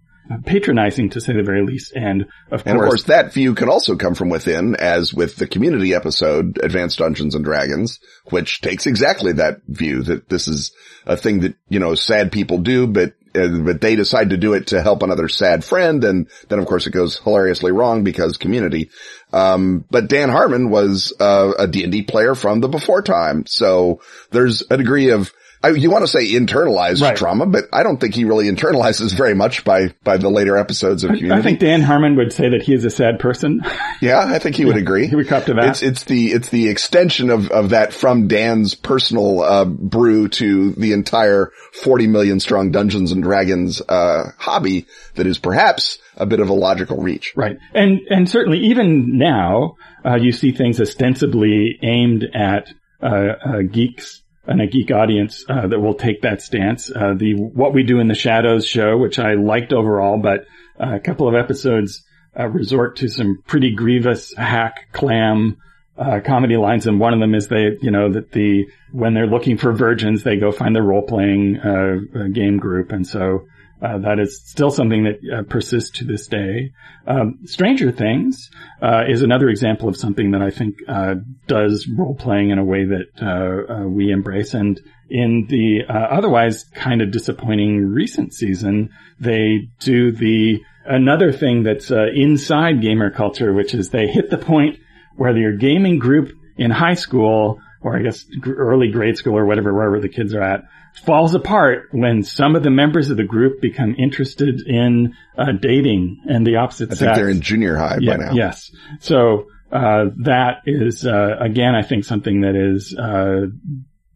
patronizing 0.46 1.10
to 1.10 1.22
say 1.22 1.34
the 1.34 1.44
very 1.44 1.66
least. 1.66 1.94
And 1.96 2.24
of 2.51 2.63
and 2.66 2.78
course, 2.78 2.86
of 2.86 2.90
course 2.90 3.04
that 3.04 3.34
view 3.34 3.54
can 3.54 3.70
also 3.70 3.96
come 3.96 4.16
from 4.16 4.30
within 4.30 4.75
as 4.75 5.13
with 5.13 5.36
the 5.36 5.48
community 5.48 5.94
episode, 5.94 6.60
Advanced 6.63 7.00
Dungeons 7.00 7.36
and 7.36 7.44
Dragons, 7.44 8.00
which 8.30 8.62
takes 8.62 8.88
exactly 8.88 9.34
that 9.34 9.58
view 9.68 10.04
that 10.04 10.30
this 10.30 10.48
is 10.48 10.74
a 11.06 11.18
thing 11.18 11.42
that, 11.42 11.56
you 11.70 11.80
know, 11.80 11.96
sad 11.96 12.32
people 12.32 12.60
do, 12.60 12.88
but 12.88 13.13
but 13.33 13.81
they 13.81 13.95
decide 13.95 14.31
to 14.31 14.38
do 14.38 14.53
it 14.53 14.67
to 14.67 14.81
help 14.81 15.03
another 15.03 15.27
sad 15.27 15.63
friend. 15.63 16.03
And 16.03 16.29
then 16.50 16.59
of 16.59 16.65
course 16.65 16.88
it 16.88 16.91
goes 16.91 17.17
hilariously 17.19 17.71
wrong 17.71 18.03
because 18.03 18.38
community. 18.38 18.89
Um, 19.33 19.85
but 19.89 20.07
Dan 20.07 20.29
Harmon 20.29 20.69
was 20.69 21.13
uh, 21.19 21.53
a 21.57 21.67
D&D 21.67 22.03
player 22.03 22.35
from 22.35 22.59
the 22.59 22.67
before 22.67 23.01
time. 23.01 23.45
So 23.45 24.01
there's 24.31 24.63
a 24.69 24.77
degree 24.77 25.09
of 25.09 25.31
I, 25.63 25.70
you 25.70 25.91
want 25.91 26.03
to 26.03 26.08
say 26.08 26.32
internalized 26.32 27.01
right. 27.01 27.15
trauma, 27.15 27.46
but 27.46 27.65
I 27.72 27.84
don't 27.84 27.98
think 27.98 28.15
he 28.15 28.25
really 28.25 28.50
internalizes 28.50 29.15
very 29.15 29.36
much 29.36 29.63
by, 29.63 29.94
by 30.03 30.18
the 30.18 30.30
later 30.30 30.58
episodes 30.58 31.03
of 31.03 31.10
Community. 31.10 31.39
I 31.39 31.44
think 31.44 31.60
Dan 31.60 31.82
Harmon 31.82 32.15
would 32.15 32.34
say 32.34 32.50
that 32.50 32.63
he 32.63 32.74
is 32.74 32.84
a 32.84 32.89
sad 32.89 33.20
person. 33.20 33.62
yeah, 34.01 34.20
I 34.20 34.39
think 34.39 34.56
he 34.56 34.65
would 34.65 34.77
agree. 34.77 35.08
he 35.08 35.15
would 35.15 35.27
come 35.27 35.44
to 35.44 35.53
that. 35.56 35.70
It's, 35.70 35.84
it's 35.84 36.03
the, 36.06 36.32
it's 36.32 36.50
the 36.50 36.70
extension 36.70 37.30
of, 37.30 37.51
of 37.51 37.70
that 37.70 37.94
from 37.94 38.27
Dan's 38.27 38.74
personal, 38.74 39.41
uh, 39.41 39.65
brew 39.65 40.30
to 40.30 40.72
the 40.72 40.94
entire 40.94 41.51
40 41.74 42.08
million 42.08 42.39
strong 42.39 42.72
Dungeons 42.72 43.12
and 43.12 43.22
Dragons, 43.22 43.82
uh, 43.88 44.32
hobby 44.39 44.88
that 45.15 45.27
is 45.27 45.38
perhaps 45.38 46.00
a 46.18 46.25
bit 46.25 46.39
of 46.39 46.50
a 46.50 46.53
logical 46.53 46.98
reach. 46.98 47.34
Right. 47.36 47.58
And, 47.74 48.00
and 48.10 48.27
certainly 48.27 48.60
even 48.60 49.20
now, 49.20 49.75
uh, 50.03 50.15
you 50.15 50.32
see 50.32 50.53
things 50.53 50.82
ostensibly 50.82 51.77
aimed 51.84 52.24
at, 52.34 52.74
uh, 53.03 53.34
uh, 53.44 53.62
geeks 53.62 54.21
and 54.45 54.62
a 54.62 54.67
geek 54.67 54.91
audience 54.91 55.45
uh, 55.50 55.67
that 55.67 55.79
will 55.79 55.93
take 55.93 56.21
that 56.21 56.41
stance. 56.41 56.91
Uh, 56.91 57.13
the 57.15 57.36
What 57.36 57.74
We 57.74 57.83
Do 57.83 58.00
in 58.00 58.07
the 58.07 58.15
Shadows 58.15 58.67
show, 58.67 58.98
which 58.98 59.19
I 59.19 59.33
liked 59.33 59.74
overall, 59.74 60.17
but 60.17 60.45
uh, 60.79 60.95
a 60.95 61.00
couple 61.00 61.27
of 61.27 61.36
episodes 61.36 62.03
uh, 62.38 62.48
resort 62.48 62.98
to 62.98 63.07
some 63.07 63.43
pretty 63.45 63.75
grievous 63.75 64.33
hack 64.36 64.91
clam 64.91 65.57
uh, 65.98 66.19
comedy 66.25 66.57
lines, 66.57 66.88
and 66.88 67.00
one 67.00 67.13
of 67.13 67.19
them 67.19 67.36
is 67.36 67.48
they, 67.48 67.77
you 67.81 67.91
know, 67.91 68.12
that 68.12 68.31
the 68.31 68.65
when 68.91 69.13
they're 69.13 69.27
looking 69.27 69.57
for 69.57 69.71
virgins, 69.71 70.24
they 70.24 70.38
go 70.38 70.51
find 70.51 70.75
the 70.75 70.81
role 70.81 71.03
playing 71.03 71.57
uh, 71.57 71.98
game 72.33 72.57
group, 72.57 72.91
and 72.91 73.05
so 73.05 73.45
uh, 73.81 73.97
that 73.97 74.19
is 74.19 74.41
still 74.45 74.69
something 74.69 75.05
that 75.05 75.19
uh, 75.33 75.43
persists 75.43 75.97
to 75.97 76.05
this 76.05 76.27
day. 76.27 76.71
Um, 77.07 77.39
Stranger 77.45 77.91
Things 77.91 78.51
uh, 78.81 79.03
is 79.07 79.23
another 79.23 79.50
example 79.50 79.89
of 79.89 79.97
something 79.97 80.31
that 80.31 80.41
I 80.41 80.51
think 80.51 80.75
uh, 80.88 81.15
does 81.47 81.88
role 81.88 82.15
playing 82.15 82.51
in 82.51 82.59
a 82.59 82.63
way 82.63 82.85
that 82.85 83.07
uh, 83.21 83.73
uh, 83.73 83.88
we 83.88 84.11
embrace. 84.11 84.53
And 84.53 84.79
in 85.09 85.47
the 85.50 85.83
otherwise 85.89 86.63
kind 86.75 87.01
of 87.01 87.11
disappointing 87.11 87.91
recent 87.91 88.33
season, 88.33 88.91
they 89.19 89.67
do 89.79 90.11
the 90.11 90.61
another 90.85 91.31
thing 91.31 91.63
that's 91.63 91.91
inside 91.91 92.81
gamer 92.81 93.09
culture, 93.09 93.51
which 93.51 93.73
is 93.73 93.89
they 93.89 94.07
hit 94.07 94.29
the 94.29 94.38
point 94.38 94.79
where 95.17 95.35
your 95.35 95.57
gaming 95.57 96.00
group 96.00 96.31
in 96.57 96.71
high 96.71 96.93
school 96.93 97.59
or 97.81 97.97
I 97.97 98.03
guess 98.03 98.25
early 98.45 98.91
grade 98.91 99.17
school 99.17 99.38
or 99.38 99.45
whatever, 99.45 99.73
wherever 99.73 100.00
the 100.00 100.09
kids 100.09 100.33
are 100.33 100.41
at, 100.41 100.63
falls 101.05 101.33
apart 101.33 101.89
when 101.91 102.24
some 102.24 102.55
of 102.55 102.63
the 102.63 102.69
members 102.69 103.10
of 103.10 103.17
the 103.17 103.24
group 103.24 103.62
become 103.62 103.95
interested 103.98 104.62
in 104.67 105.15
uh, 105.38 105.51
dating 105.60 106.21
and 106.29 106.45
the 106.45 106.57
opposite 106.57 106.91
I 106.91 106.95
sex. 106.95 107.00
think 107.00 107.15
they're 107.15 107.29
in 107.29 107.41
junior 107.41 107.77
high 107.77 107.98
yeah, 108.00 108.17
by 108.17 108.25
now. 108.25 108.33
Yes. 108.33 108.71
So 109.00 109.48
uh, 109.71 110.05
that 110.24 110.62
is 110.65 111.05
uh, 111.05 111.38
again, 111.39 111.75
I 111.75 111.81
think 111.81 112.05
something 112.05 112.41
that 112.41 112.55
is 112.55 112.95
uh, 112.98 113.48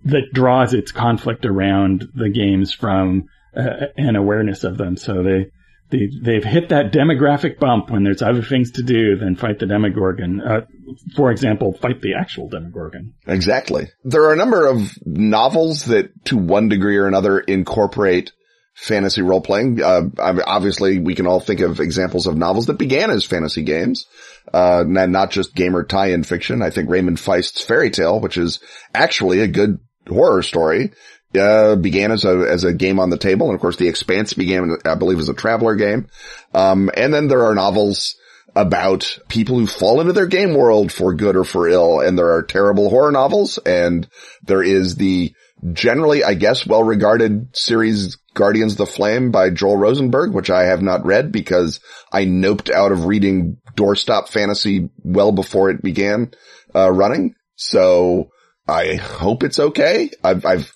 that 0.05 0.33
draws 0.33 0.73
its 0.73 0.91
conflict 0.91 1.45
around 1.45 2.09
the 2.13 2.29
games 2.29 2.73
from 2.73 3.29
uh, 3.55 3.87
an 3.97 4.15
awareness 4.15 4.63
of 4.63 4.77
them. 4.77 4.97
So 4.97 5.23
they. 5.23 5.51
They, 5.91 6.09
they've 6.19 6.43
hit 6.43 6.69
that 6.69 6.91
demographic 6.91 7.59
bump 7.59 7.91
when 7.91 8.03
there's 8.03 8.23
other 8.23 8.41
things 8.41 8.71
to 8.71 8.83
do 8.83 9.17
than 9.17 9.35
fight 9.35 9.59
the 9.59 9.67
Demogorgon. 9.67 10.41
Uh, 10.41 10.61
for 11.15 11.31
example, 11.31 11.73
fight 11.73 12.01
the 12.01 12.15
actual 12.15 12.49
Demogorgon. 12.49 13.13
Exactly. 13.27 13.89
There 14.03 14.23
are 14.23 14.33
a 14.33 14.37
number 14.37 14.65
of 14.65 14.91
novels 15.05 15.85
that 15.85 16.09
to 16.25 16.37
one 16.37 16.69
degree 16.69 16.97
or 16.97 17.07
another 17.07 17.39
incorporate 17.39 18.31
fantasy 18.75 19.21
role 19.21 19.41
playing. 19.41 19.81
Uh, 19.81 20.09
obviously 20.19 20.99
we 20.99 21.15
can 21.15 21.27
all 21.27 21.39
think 21.39 21.61
of 21.61 21.79
examples 21.79 22.27
of 22.27 22.35
novels 22.35 22.65
that 22.65 22.77
began 22.77 23.09
as 23.09 23.23
fantasy 23.23 23.63
games, 23.63 24.05
uh, 24.53 24.83
not 24.85 25.31
just 25.31 25.55
gamer 25.55 25.83
tie-in 25.83 26.23
fiction. 26.23 26.61
I 26.61 26.71
think 26.71 26.89
Raymond 26.89 27.19
Feist's 27.19 27.61
Faerie 27.61 27.89
Tale, 27.89 28.19
which 28.19 28.37
is 28.37 28.59
actually 28.93 29.39
a 29.39 29.47
good 29.47 29.79
horror 30.07 30.43
story, 30.43 30.91
uh, 31.35 31.75
began 31.75 32.11
as 32.11 32.25
a, 32.25 32.47
as 32.49 32.63
a 32.63 32.73
game 32.73 32.99
on 32.99 33.09
the 33.09 33.17
table. 33.17 33.47
And 33.47 33.55
of 33.55 33.61
course, 33.61 33.77
The 33.77 33.87
Expanse 33.87 34.33
began, 34.33 34.77
I 34.85 34.95
believe, 34.95 35.19
as 35.19 35.29
a 35.29 35.33
traveler 35.33 35.75
game. 35.75 36.07
Um, 36.53 36.89
and 36.95 37.13
then 37.13 37.27
there 37.27 37.45
are 37.45 37.55
novels 37.55 38.15
about 38.55 39.19
people 39.27 39.59
who 39.59 39.67
fall 39.67 39.99
into 39.99 40.13
their 40.13 40.27
game 40.27 40.55
world 40.55 40.91
for 40.91 41.13
good 41.13 41.35
or 41.35 41.43
for 41.43 41.67
ill. 41.67 41.99
And 41.99 42.17
there 42.17 42.31
are 42.31 42.43
terrible 42.43 42.89
horror 42.89 43.11
novels. 43.11 43.57
And 43.57 44.07
there 44.43 44.63
is 44.63 44.95
the 44.95 45.33
generally, 45.73 46.23
I 46.23 46.35
guess, 46.35 46.65
well-regarded 46.65 47.55
series 47.55 48.17
Guardians 48.33 48.73
of 48.73 48.77
the 48.79 48.85
Flame 48.85 49.31
by 49.31 49.49
Joel 49.49 49.77
Rosenberg, 49.77 50.33
which 50.33 50.49
I 50.49 50.63
have 50.63 50.81
not 50.81 51.05
read 51.05 51.31
because 51.31 51.79
I 52.11 52.25
noped 52.25 52.69
out 52.69 52.91
of 52.91 53.05
reading 53.05 53.57
doorstop 53.75 54.27
fantasy 54.27 54.89
well 55.03 55.31
before 55.31 55.69
it 55.69 55.81
began, 55.81 56.31
uh, 56.75 56.91
running. 56.91 57.35
So 57.55 58.29
I 58.67 58.95
hope 58.95 59.43
it's 59.43 59.59
okay. 59.59 60.11
I've, 60.23 60.45
I've, 60.45 60.74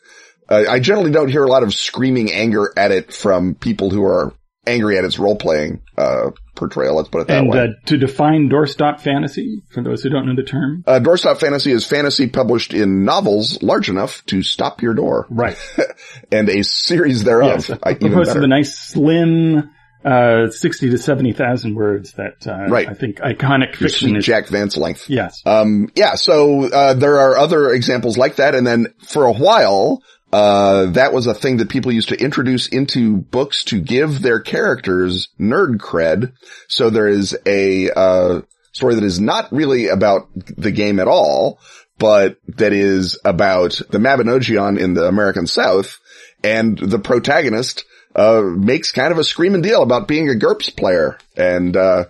uh, 0.50 0.66
I 0.70 0.80
generally 0.80 1.12
don't 1.12 1.30
hear 1.30 1.44
a 1.44 1.48
lot 1.48 1.64
of 1.64 1.74
screaming 1.74 2.32
anger 2.32 2.74
at 2.76 2.92
it 2.92 3.14
from 3.14 3.56
people 3.56 3.90
who 3.90 4.04
are 4.04 4.34
angry 4.70 4.98
at 4.98 5.04
its 5.04 5.20
role 5.20 5.36
playing 5.36 5.82
uh, 5.98 6.32
portrayal. 6.56 6.96
Let's 6.96 7.10
put 7.10 7.22
it 7.22 7.28
that 7.28 7.40
and, 7.40 7.50
way. 7.50 7.60
Uh, 7.60 7.68
to 7.88 7.98
define 7.98 8.50
doorstop 8.50 9.02
fantasy, 9.02 9.62
for 9.72 9.84
those 9.84 10.04
who 10.04 10.10
don't 10.10 10.28
know 10.28 10.36
the 10.36 10.44
term, 10.44 10.84
uh, 10.86 11.00
doorstop 11.00 11.40
fantasy 11.40 11.72
is 11.72 11.86
fantasy 11.86 12.28
published 12.28 12.74
in 12.74 13.04
novels 13.04 13.62
large 13.62 13.90
enough 13.90 14.26
to 14.28 14.42
stop 14.44 14.82
your 14.82 14.94
door, 14.94 15.28
right? 15.30 15.58
and 16.32 16.50
a 16.50 16.64
series 16.64 17.24
thereof. 17.24 17.68
Yes, 17.68 17.80
opposed 17.84 18.34
to 18.34 18.40
the 18.40 18.48
nice 18.48 18.78
slim. 18.78 19.72
Uh, 20.02 20.50
60 20.50 20.92
to 20.92 20.98
70,000 20.98 21.76
words 21.76 22.14
that, 22.14 22.48
uh, 22.48 22.72
right. 22.72 22.88
I 22.88 22.94
think 22.94 23.18
iconic 23.18 23.78
Your 23.82 23.90
fiction 23.90 24.16
is. 24.16 24.26
Jack 24.26 24.48
Vance 24.48 24.78
length. 24.78 25.10
Yes. 25.10 25.42
Um, 25.46 25.90
yeah, 25.94 26.16
so, 26.16 26.72
uh, 26.72 26.94
there 26.94 27.20
are 27.20 27.38
other 27.38 27.72
examples 27.72 28.18
like 28.18 28.38
that. 28.38 28.56
And 28.56 28.66
then 28.66 28.94
for 29.06 29.26
a 29.26 29.34
while, 29.34 30.02
uh, 30.32 30.88
that 30.88 31.14
was 31.14 31.28
a 31.28 31.34
thing 31.34 31.58
that 31.58 31.70
people 31.70 31.92
used 31.92 32.10
to 32.10 32.22
introduce 32.22 32.68
into 32.68 33.18
books 33.18 33.64
to 33.66 33.80
give 33.80 34.22
their 34.22 34.40
characters 34.40 35.30
nerd 35.40 35.78
cred. 35.78 36.34
So 36.68 36.90
there 36.90 37.08
is 37.08 37.38
a, 37.46 37.90
uh, 37.90 38.42
story 38.72 38.96
that 38.96 39.04
is 39.04 39.20
not 39.20 39.52
really 39.52 39.88
about 39.88 40.30
the 40.36 40.72
game 40.72 41.00
at 41.00 41.08
all, 41.08 41.60
but 41.98 42.38
that 42.48 42.72
is 42.72 43.20
about 43.26 43.82
the 43.90 43.98
Mabinogion 43.98 44.80
in 44.80 44.94
the 44.94 45.06
American 45.06 45.48
South 45.48 46.00
and 46.44 46.78
the 46.78 47.00
protagonist, 47.00 47.84
uh, 48.16 48.42
makes 48.42 48.92
kind 48.92 49.12
of 49.12 49.18
a 49.18 49.24
screaming 49.24 49.62
deal 49.62 49.82
about 49.82 50.08
being 50.08 50.30
a 50.30 50.36
GURPS 50.36 50.70
player. 50.76 51.18
And, 51.36 51.76
uh, 51.76 52.06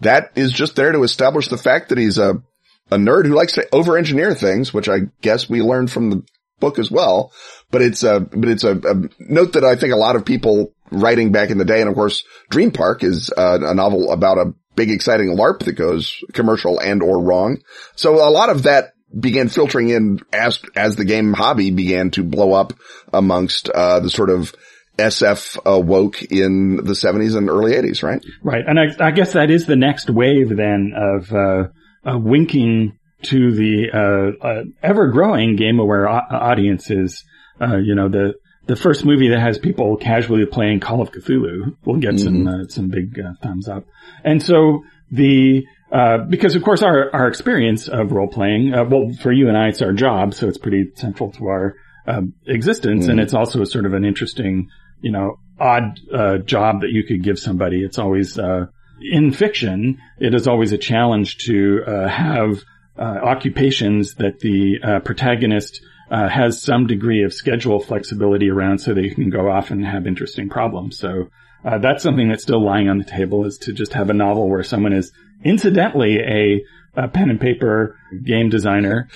that 0.00 0.32
is 0.36 0.52
just 0.52 0.76
there 0.76 0.92
to 0.92 1.02
establish 1.02 1.48
the 1.48 1.58
fact 1.58 1.88
that 1.88 1.98
he's 1.98 2.18
a, 2.18 2.42
a 2.90 2.96
nerd 2.96 3.26
who 3.26 3.34
likes 3.34 3.54
to 3.54 3.66
over-engineer 3.72 4.34
things, 4.34 4.72
which 4.72 4.88
I 4.88 5.00
guess 5.20 5.48
we 5.48 5.60
learned 5.62 5.90
from 5.90 6.10
the 6.10 6.22
book 6.62 6.78
as 6.78 6.90
well. 6.90 7.32
But 7.70 7.82
it's 7.82 8.02
a, 8.04 8.20
but 8.20 8.48
it's 8.48 8.64
a, 8.64 8.76
a, 8.76 8.94
note 9.18 9.54
that 9.54 9.64
I 9.64 9.76
think 9.76 9.92
a 9.92 9.96
lot 9.96 10.16
of 10.16 10.24
people 10.24 10.72
writing 10.90 11.32
back 11.32 11.50
in 11.50 11.58
the 11.58 11.64
day, 11.64 11.80
and 11.80 11.90
of 11.90 11.94
course, 11.94 12.24
Dream 12.48 12.70
Park 12.70 13.02
is 13.02 13.30
uh, 13.36 13.58
a 13.60 13.74
novel 13.74 14.12
about 14.12 14.38
a 14.38 14.54
big 14.74 14.90
exciting 14.90 15.36
LARP 15.36 15.64
that 15.64 15.72
goes 15.72 16.16
commercial 16.32 16.78
and 16.78 17.02
or 17.02 17.22
wrong. 17.22 17.58
So 17.96 18.14
a 18.26 18.30
lot 18.30 18.48
of 18.48 18.62
that 18.62 18.92
began 19.18 19.48
filtering 19.48 19.90
in 19.90 20.20
as, 20.32 20.60
as 20.76 20.96
the 20.96 21.04
game 21.04 21.32
hobby 21.32 21.70
began 21.70 22.10
to 22.12 22.22
blow 22.22 22.52
up 22.52 22.72
amongst, 23.12 23.68
uh, 23.68 24.00
the 24.00 24.08
sort 24.08 24.30
of 24.30 24.54
SF 24.98 25.58
uh, 25.66 25.80
woke 25.80 26.22
in 26.22 26.76
the 26.76 26.92
70s 26.92 27.36
and 27.36 27.50
early 27.50 27.72
80s, 27.72 28.02
right? 28.02 28.24
Right. 28.42 28.64
And 28.66 28.78
I, 28.78 29.08
I 29.08 29.10
guess 29.10 29.32
that 29.32 29.50
is 29.50 29.66
the 29.66 29.76
next 29.76 30.08
wave 30.08 30.54
then 30.54 30.92
of, 30.96 31.32
uh, 31.32 31.64
uh 32.04 32.18
winking 32.18 32.98
to 33.24 33.52
the, 33.52 33.90
uh, 33.92 34.46
uh 34.46 34.64
ever 34.82 35.08
growing 35.08 35.56
game 35.56 35.78
aware 35.78 36.08
o- 36.08 36.12
audiences. 36.12 37.24
Uh, 37.60 37.76
you 37.76 37.94
know, 37.94 38.08
the, 38.08 38.34
the 38.66 38.76
first 38.76 39.04
movie 39.04 39.28
that 39.28 39.40
has 39.40 39.58
people 39.58 39.96
casually 39.96 40.46
playing 40.46 40.80
Call 40.80 41.00
of 41.00 41.10
Cthulhu 41.12 41.76
will 41.84 41.98
get 41.98 42.14
Mm-hmm. 42.14 42.46
some, 42.46 42.48
uh, 42.48 42.64
some 42.68 42.88
big 42.88 43.18
thumbs 43.42 43.68
up. 43.68 43.84
And 44.24 44.42
so 44.42 44.84
the, 45.10 45.64
uh, 45.90 46.18
because 46.18 46.54
of 46.54 46.62
course 46.62 46.82
our, 46.82 47.14
our 47.14 47.28
experience 47.28 47.88
of 47.88 48.12
role 48.12 48.28
playing, 48.28 48.72
uh, 48.72 48.84
well, 48.84 49.12
for 49.20 49.32
you 49.32 49.48
and 49.48 49.56
I, 49.56 49.68
it's 49.68 49.82
our 49.82 49.92
job, 49.92 50.34
so 50.34 50.48
it's 50.48 50.58
pretty 50.58 50.86
central 50.94 51.32
to 51.32 51.46
our, 51.46 51.74
uh, 52.06 52.22
existence. 52.46 53.06
And 53.06 53.20
it's 53.20 53.34
also 53.34 53.64
sort 53.64 53.84
of 53.84 53.92
an 53.94 54.04
interesting, 54.04 54.68
you 55.00 55.12
know, 55.12 55.38
odd, 55.60 56.00
uh, 56.12 56.38
job 56.38 56.80
that 56.80 56.90
you 56.90 57.04
could 57.04 57.22
give 57.22 57.38
somebody. 57.38 57.84
It's 57.84 57.98
always, 57.98 58.38
uh, 58.38 58.66
in 59.00 59.32
fiction, 59.32 59.98
it 60.18 60.34
is 60.34 60.48
always 60.48 60.72
a 60.72 60.78
challenge 60.78 61.38
to, 61.46 61.82
uh, 61.86 62.08
have, 62.08 62.62
uh, 62.98 63.02
occupations 63.02 64.14
that 64.14 64.40
the, 64.40 64.78
uh, 64.82 65.00
protagonist, 65.00 65.80
uh, 66.10 66.28
has 66.28 66.60
some 66.60 66.86
degree 66.86 67.22
of 67.22 67.32
schedule 67.32 67.80
flexibility 67.80 68.50
around 68.50 68.78
so 68.78 68.92
they 68.92 69.08
can 69.08 69.30
go 69.30 69.50
off 69.50 69.70
and 69.70 69.84
have 69.84 70.06
interesting 70.06 70.48
problems. 70.48 70.98
So, 70.98 71.28
uh, 71.64 71.78
that's 71.78 72.02
something 72.02 72.28
that's 72.28 72.42
still 72.42 72.62
lying 72.62 72.88
on 72.88 72.98
the 72.98 73.04
table 73.04 73.46
is 73.46 73.56
to 73.58 73.72
just 73.72 73.92
have 73.94 74.10
a 74.10 74.12
novel 74.14 74.48
where 74.50 74.62
someone 74.64 74.92
is 74.92 75.12
incidentally 75.44 76.18
a, 76.18 76.64
a 77.00 77.08
pen 77.08 77.30
and 77.30 77.40
paper 77.40 77.96
game 78.24 78.48
designer. 78.50 79.08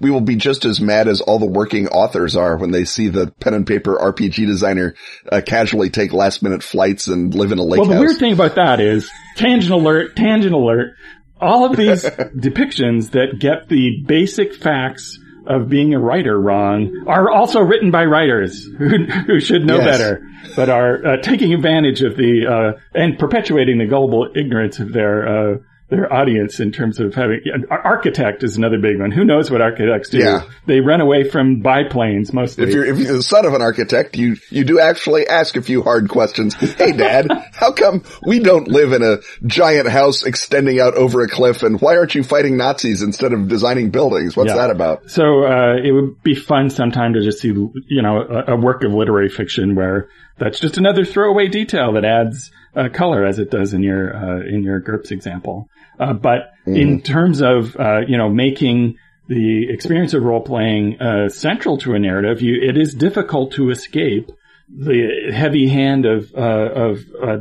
we 0.00 0.10
will 0.10 0.20
be 0.22 0.36
just 0.36 0.64
as 0.64 0.80
mad 0.80 1.06
as 1.06 1.20
all 1.20 1.38
the 1.38 1.46
working 1.46 1.86
authors 1.88 2.34
are 2.34 2.56
when 2.56 2.70
they 2.70 2.84
see 2.84 3.08
the 3.08 3.30
pen 3.40 3.54
and 3.54 3.66
paper 3.66 3.94
RPG 3.94 4.46
designer 4.46 4.94
uh, 5.30 5.40
casually 5.44 5.90
take 5.90 6.12
last 6.12 6.42
minute 6.42 6.62
flights 6.62 7.08
and 7.08 7.34
live 7.34 7.52
in 7.52 7.58
a 7.58 7.62
lake 7.62 7.78
Well, 7.80 7.88
the 7.88 7.94
house. 7.96 8.04
weird 8.06 8.18
thing 8.18 8.32
about 8.32 8.54
that 8.56 8.80
is 8.80 9.10
tangent 9.36 9.72
alert, 9.72 10.16
tangent 10.16 10.54
alert. 10.54 10.94
All 11.42 11.66
of 11.66 11.76
these 11.76 12.04
depictions 12.36 13.10
that 13.10 13.38
get 13.40 13.68
the 13.68 14.02
basic 14.06 14.54
facts 14.54 15.18
of 15.46 15.68
being 15.68 15.92
a 15.92 15.98
writer 15.98 16.40
wrong 16.40 17.04
are 17.08 17.28
also 17.28 17.60
written 17.60 17.90
by 17.90 18.04
writers 18.04 18.64
who, 18.78 19.04
who 19.26 19.40
should 19.40 19.64
know 19.66 19.78
Yes. 19.78 19.84
better, 19.98 20.22
but 20.54 20.68
are 20.68 21.04
uh, 21.04 21.16
taking 21.20 21.52
advantage 21.52 22.00
of 22.02 22.16
the 22.16 22.46
uh, 22.46 22.80
and 22.94 23.18
perpetuating 23.18 23.78
the 23.78 23.86
gullible 23.86 24.28
ignorance 24.36 24.78
of 24.78 24.92
their 24.92 25.26
uh, 25.26 25.56
their 25.92 26.10
audience 26.10 26.58
in 26.58 26.72
terms 26.72 26.98
of 26.98 27.14
having 27.14 27.40
architect 27.70 28.42
is 28.42 28.56
another 28.56 28.78
big 28.78 28.98
one. 28.98 29.10
Who 29.10 29.24
knows 29.24 29.50
what 29.50 29.60
architects 29.60 30.08
do? 30.08 30.18
Yeah. 30.18 30.44
They 30.66 30.80
run 30.80 31.02
away 31.02 31.28
from 31.28 31.60
biplanes 31.60 32.32
mostly. 32.32 32.64
If 32.64 32.74
you're, 32.74 32.84
if 32.86 32.98
you're 32.98 33.12
the 33.18 33.22
son 33.22 33.44
of 33.44 33.52
an 33.52 33.60
architect, 33.60 34.16
you, 34.16 34.36
you 34.48 34.64
do 34.64 34.80
actually 34.80 35.28
ask 35.28 35.54
a 35.56 35.62
few 35.62 35.82
hard 35.82 36.08
questions. 36.08 36.54
Hey 36.54 36.92
dad, 36.92 37.28
how 37.52 37.72
come 37.72 38.04
we 38.26 38.40
don't 38.40 38.68
live 38.68 38.92
in 38.92 39.02
a 39.02 39.18
giant 39.46 39.88
house 39.88 40.24
extending 40.24 40.80
out 40.80 40.94
over 40.94 41.20
a 41.22 41.28
cliff 41.28 41.62
and 41.62 41.78
why 41.80 41.96
aren't 41.96 42.14
you 42.14 42.24
fighting 42.24 42.56
Nazis 42.56 43.02
instead 43.02 43.34
of 43.34 43.48
designing 43.48 43.90
buildings? 43.90 44.34
What's 44.34 44.48
Yeah. 44.48 44.56
that 44.56 44.70
about? 44.70 45.10
So 45.10 45.44
uh, 45.44 45.76
it 45.76 45.92
would 45.92 46.22
be 46.22 46.34
fun 46.34 46.70
sometime 46.70 47.12
to 47.12 47.20
just 47.20 47.40
see, 47.40 47.48
you 47.48 48.02
know, 48.02 48.22
a, 48.22 48.54
a 48.54 48.56
work 48.56 48.82
of 48.82 48.92
literary 48.92 49.28
fiction 49.28 49.74
where 49.74 50.08
that's 50.38 50.58
just 50.58 50.78
another 50.78 51.04
throwaway 51.04 51.48
detail 51.48 51.92
that 51.92 52.04
adds 52.06 52.50
uh, 52.74 52.88
color, 52.88 53.24
as 53.26 53.38
it 53.38 53.50
does 53.50 53.74
in 53.74 53.82
your 53.82 54.16
uh, 54.16 54.40
in 54.40 54.62
your 54.62 54.80
GURPS 54.80 55.10
example. 55.10 55.68
Uh, 55.98 56.12
but 56.12 56.52
in 56.66 57.02
terms 57.02 57.42
of 57.42 57.76
uh, 57.76 58.00
you 58.06 58.16
know 58.16 58.28
making 58.28 58.96
the 59.28 59.68
experience 59.70 60.14
of 60.14 60.22
role 60.22 60.42
playing 60.42 61.00
uh, 61.00 61.28
central 61.28 61.78
to 61.78 61.94
a 61.94 61.98
narrative, 61.98 62.42
you, 62.42 62.60
it 62.62 62.76
is 62.76 62.94
difficult 62.94 63.52
to 63.52 63.70
escape 63.70 64.30
the 64.68 65.30
heavy 65.32 65.68
hand 65.68 66.06
of 66.06 66.32
uh, 66.34 66.38
of 66.38 66.98
uh, 67.22 67.36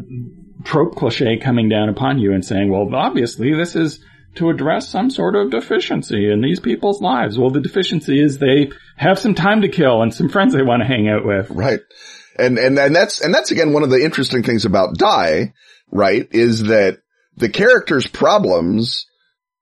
trope 0.63 0.95
cliche 0.95 1.37
coming 1.37 1.69
down 1.69 1.89
upon 1.89 2.19
you 2.19 2.33
and 2.33 2.45
saying, 2.45 2.71
well, 2.71 2.93
obviously 2.93 3.53
this 3.53 3.75
is 3.75 4.03
to 4.35 4.49
address 4.49 4.87
some 4.87 5.09
sort 5.09 5.35
of 5.35 5.51
deficiency 5.51 6.31
in 6.31 6.41
these 6.41 6.59
people's 6.59 7.01
lives. 7.01 7.37
Well, 7.37 7.49
the 7.49 7.59
deficiency 7.59 8.21
is 8.21 8.37
they 8.37 8.71
have 8.95 9.19
some 9.19 9.35
time 9.35 9.61
to 9.61 9.67
kill 9.67 10.01
and 10.01 10.13
some 10.13 10.29
friends 10.29 10.53
they 10.53 10.61
want 10.61 10.81
to 10.81 10.87
hang 10.87 11.09
out 11.09 11.25
with. 11.25 11.49
Right. 11.49 11.81
And, 12.39 12.57
and, 12.57 12.79
and 12.79 12.95
that's, 12.95 13.21
and 13.21 13.33
that's 13.33 13.51
again 13.51 13.73
one 13.73 13.83
of 13.83 13.89
the 13.89 14.03
interesting 14.03 14.43
things 14.43 14.63
about 14.65 14.95
Die, 14.95 15.53
right, 15.91 16.27
is 16.31 16.63
that 16.63 17.00
the 17.37 17.49
characters' 17.49 18.07
problems 18.07 19.05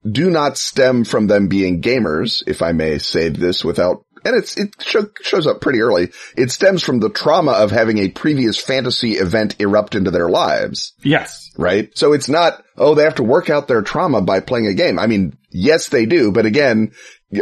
do 0.10 0.30
not 0.30 0.58
stem 0.58 1.04
from 1.04 1.28
them 1.28 1.48
being 1.48 1.82
gamers, 1.82 2.44
if 2.48 2.62
I 2.62 2.72
may 2.72 2.98
say 3.00 3.30
this 3.30 3.64
without, 3.66 4.06
and 4.24 4.36
it's, 4.36 4.58
it 4.58 4.76
show, 4.82 5.08
shows 5.22 5.46
up 5.48 5.62
pretty 5.62 5.82
early. 5.82 6.12
It 6.38 6.52
stems 6.52 6.84
from 6.84 7.00
the 7.00 7.10
trauma 7.10 7.52
of 7.52 7.72
having 7.72 7.98
a 7.98 8.10
previous 8.10 8.58
fantasy 8.58 9.14
event 9.14 9.58
erupt 9.60 9.96
into 9.96 10.12
their 10.12 10.30
lives. 10.30 10.94
Yes. 11.04 11.50
right? 11.60 11.96
So 11.98 12.14
it's 12.14 12.30
not, 12.30 12.64
oh, 12.78 12.96
they 12.96 13.04
have 13.04 13.16
to 13.16 13.24
work 13.24 13.50
out 13.50 13.68
their 13.68 13.82
trauma 13.82 14.22
by 14.22 14.40
playing 14.40 14.68
a 14.68 14.74
game. 14.74 14.98
I 14.98 15.08
mean, 15.08 15.38
yes, 15.52 15.90
they 15.90 16.06
do, 16.06 16.32
but 16.32 16.46
again, 16.46 16.94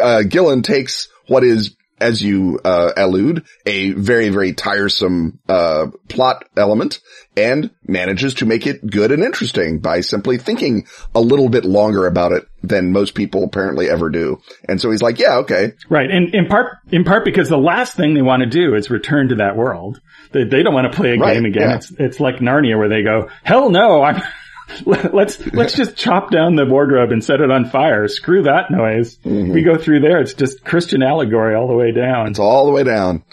uh, 0.02 0.24
Gillen 0.24 0.64
takes 0.64 1.08
what 1.28 1.44
is, 1.44 1.77
as 2.00 2.22
you, 2.22 2.60
uh, 2.64 2.92
allude, 2.96 3.44
a 3.66 3.92
very, 3.92 4.30
very 4.30 4.54
tiresome, 4.54 5.40
uh, 5.50 5.88
plot 6.10 6.46
element 6.56 7.00
and 7.36 7.72
manages 7.88 8.36
to 8.36 8.46
make 8.46 8.66
it 8.68 8.86
good 8.86 9.12
and 9.12 9.24
interesting 9.24 9.80
by 9.80 10.02
simply 10.02 10.38
thinking 10.38 10.88
a 11.14 11.22
little 11.22 11.50
bit 11.50 11.66
longer 11.66 12.08
about 12.08 12.32
it 12.32 12.48
than 12.64 12.92
most 12.92 13.14
people 13.16 13.44
apparently 13.44 13.90
ever 13.90 14.10
do. 14.10 14.42
And 14.68 14.82
so 14.82 14.90
he's 14.92 15.02
like, 15.02 15.20
yeah, 15.20 15.38
okay. 15.38 15.74
Right. 15.90 16.10
And 16.10 16.34
in 16.34 16.48
part, 16.48 16.78
in 16.92 17.04
part 17.04 17.26
because 17.26 17.48
the 17.50 17.58
last 17.58 17.96
thing 17.96 18.14
they 18.14 18.22
want 18.24 18.42
to 18.42 18.50
do 18.50 18.76
is 18.76 18.90
return 18.90 19.30
to 19.30 19.36
that 19.36 19.56
world. 19.56 20.02
They, 20.32 20.44
they 20.44 20.64
don't 20.64 20.74
want 20.74 20.92
to 20.92 20.96
play 20.96 21.14
a 21.14 21.18
Right, 21.18 21.34
game 21.36 21.46
again. 21.46 21.70
yeah. 21.70 21.76
It's, 21.78 21.92
it's 21.92 22.20
like 22.20 22.38
Narnia 22.38 22.78
where 22.78 22.90
they 22.90 23.04
go, 23.04 23.30
hell 23.44 23.70
no, 23.70 24.02
I'm, 24.04 24.22
let's, 24.86 25.46
let's 25.54 25.74
just 25.74 25.96
chop 25.96 26.32
down 26.32 26.56
the 26.56 26.66
wardrobe 26.66 27.12
and 27.12 27.24
set 27.24 27.40
it 27.42 27.50
on 27.52 27.66
fire. 27.70 28.08
Screw 28.08 28.44
that 28.44 28.70
noise. 28.70 29.18
We 29.24 29.62
go 29.64 29.78
through 29.78 30.02
there. 30.02 30.20
It's 30.20 30.34
just 30.34 30.64
Christian 30.64 31.02
allegory 31.04 31.56
all 31.56 31.68
the 31.68 31.76
way 31.76 31.92
down. 31.92 32.28
It's 32.28 32.40
all 32.40 32.66
the 32.66 32.72
way 32.72 32.84
down. 32.84 33.24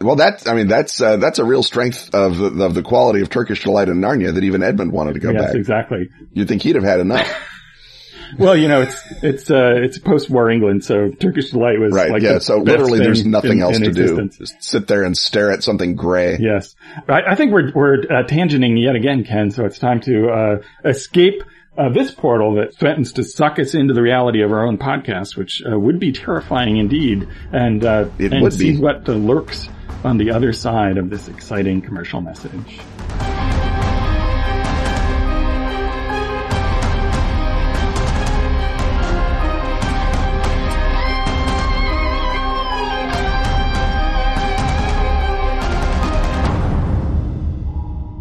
Well, 0.00 0.14
that's, 0.16 0.46
I 0.46 0.54
mean, 0.54 0.68
that's, 0.68 1.00
uh, 1.00 1.16
that's 1.16 1.40
a 1.40 1.44
real 1.44 1.62
strength 1.64 2.14
of 2.14 2.36
the, 2.38 2.64
of 2.64 2.74
the 2.74 2.82
quality 2.82 3.20
of 3.20 3.30
Turkish 3.30 3.64
Delight 3.64 3.88
in 3.88 3.96
Narnia 4.00 4.32
that 4.34 4.44
even 4.44 4.62
Edmund 4.62 4.92
wanted 4.92 5.14
to 5.14 5.20
go 5.20 5.30
Yes, 5.32 5.42
back. 5.46 5.54
exactly. 5.56 6.08
You'd 6.32 6.46
think 6.48 6.62
he'd 6.62 6.76
have 6.76 6.84
had 6.84 7.00
enough. 7.00 7.28
Well, 8.36 8.56
you 8.56 8.68
know, 8.68 8.82
it's, 8.82 8.96
it's, 9.22 9.50
uh, 9.50 9.74
it's 9.76 9.98
post-war 9.98 10.50
England, 10.50 10.84
so 10.84 11.10
Turkish 11.10 11.50
delight 11.50 11.78
was 11.80 11.92
Right. 11.94 12.10
like 12.10 12.22
yeah. 12.22 12.38
So 12.38 12.58
literally 12.58 12.98
there's 12.98 13.24
nothing 13.24 13.52
in- 13.58 13.62
else 13.62 13.76
in 13.76 13.84
to 13.84 13.92
do. 13.92 14.28
Just 14.28 14.62
sit 14.62 14.86
there 14.88 15.04
and 15.04 15.16
stare 15.16 15.50
at 15.50 15.62
something 15.62 15.94
gray. 15.96 16.36
Yes. 16.40 16.74
I, 17.08 17.22
I 17.28 17.34
think 17.36 17.52
we're, 17.52 17.72
we're 17.74 18.00
uh, 18.02 18.24
tangenting 18.24 18.82
yet 18.82 18.96
again, 18.96 19.24
Ken, 19.24 19.50
so 19.50 19.64
it's 19.64 19.78
time 19.78 20.00
to 20.02 20.28
uh, 20.28 20.62
escape 20.84 21.42
uh, 21.76 21.88
this 21.90 22.10
portal 22.10 22.56
that 22.56 22.74
threatens 22.74 23.12
to 23.12 23.22
suck 23.22 23.58
us 23.60 23.72
into 23.74 23.94
the 23.94 24.02
reality 24.02 24.42
of 24.42 24.50
our 24.50 24.66
own 24.66 24.78
podcast, 24.78 25.36
which 25.36 25.62
uh, 25.64 25.78
would 25.78 26.00
be 26.00 26.10
terrifying 26.10 26.76
indeed, 26.76 27.28
and, 27.52 27.84
uh, 27.84 28.08
It 28.18 28.32
and 28.32 28.42
would 28.42 28.52
see 28.52 28.72
be. 28.72 28.78
what 28.78 29.08
uh, 29.08 29.12
lurks 29.12 29.68
on 30.02 30.18
the 30.18 30.32
other 30.32 30.52
side 30.52 30.98
of 30.98 31.08
this 31.08 31.28
exciting 31.28 31.80
commercial 31.80 32.20
message. 32.20 32.80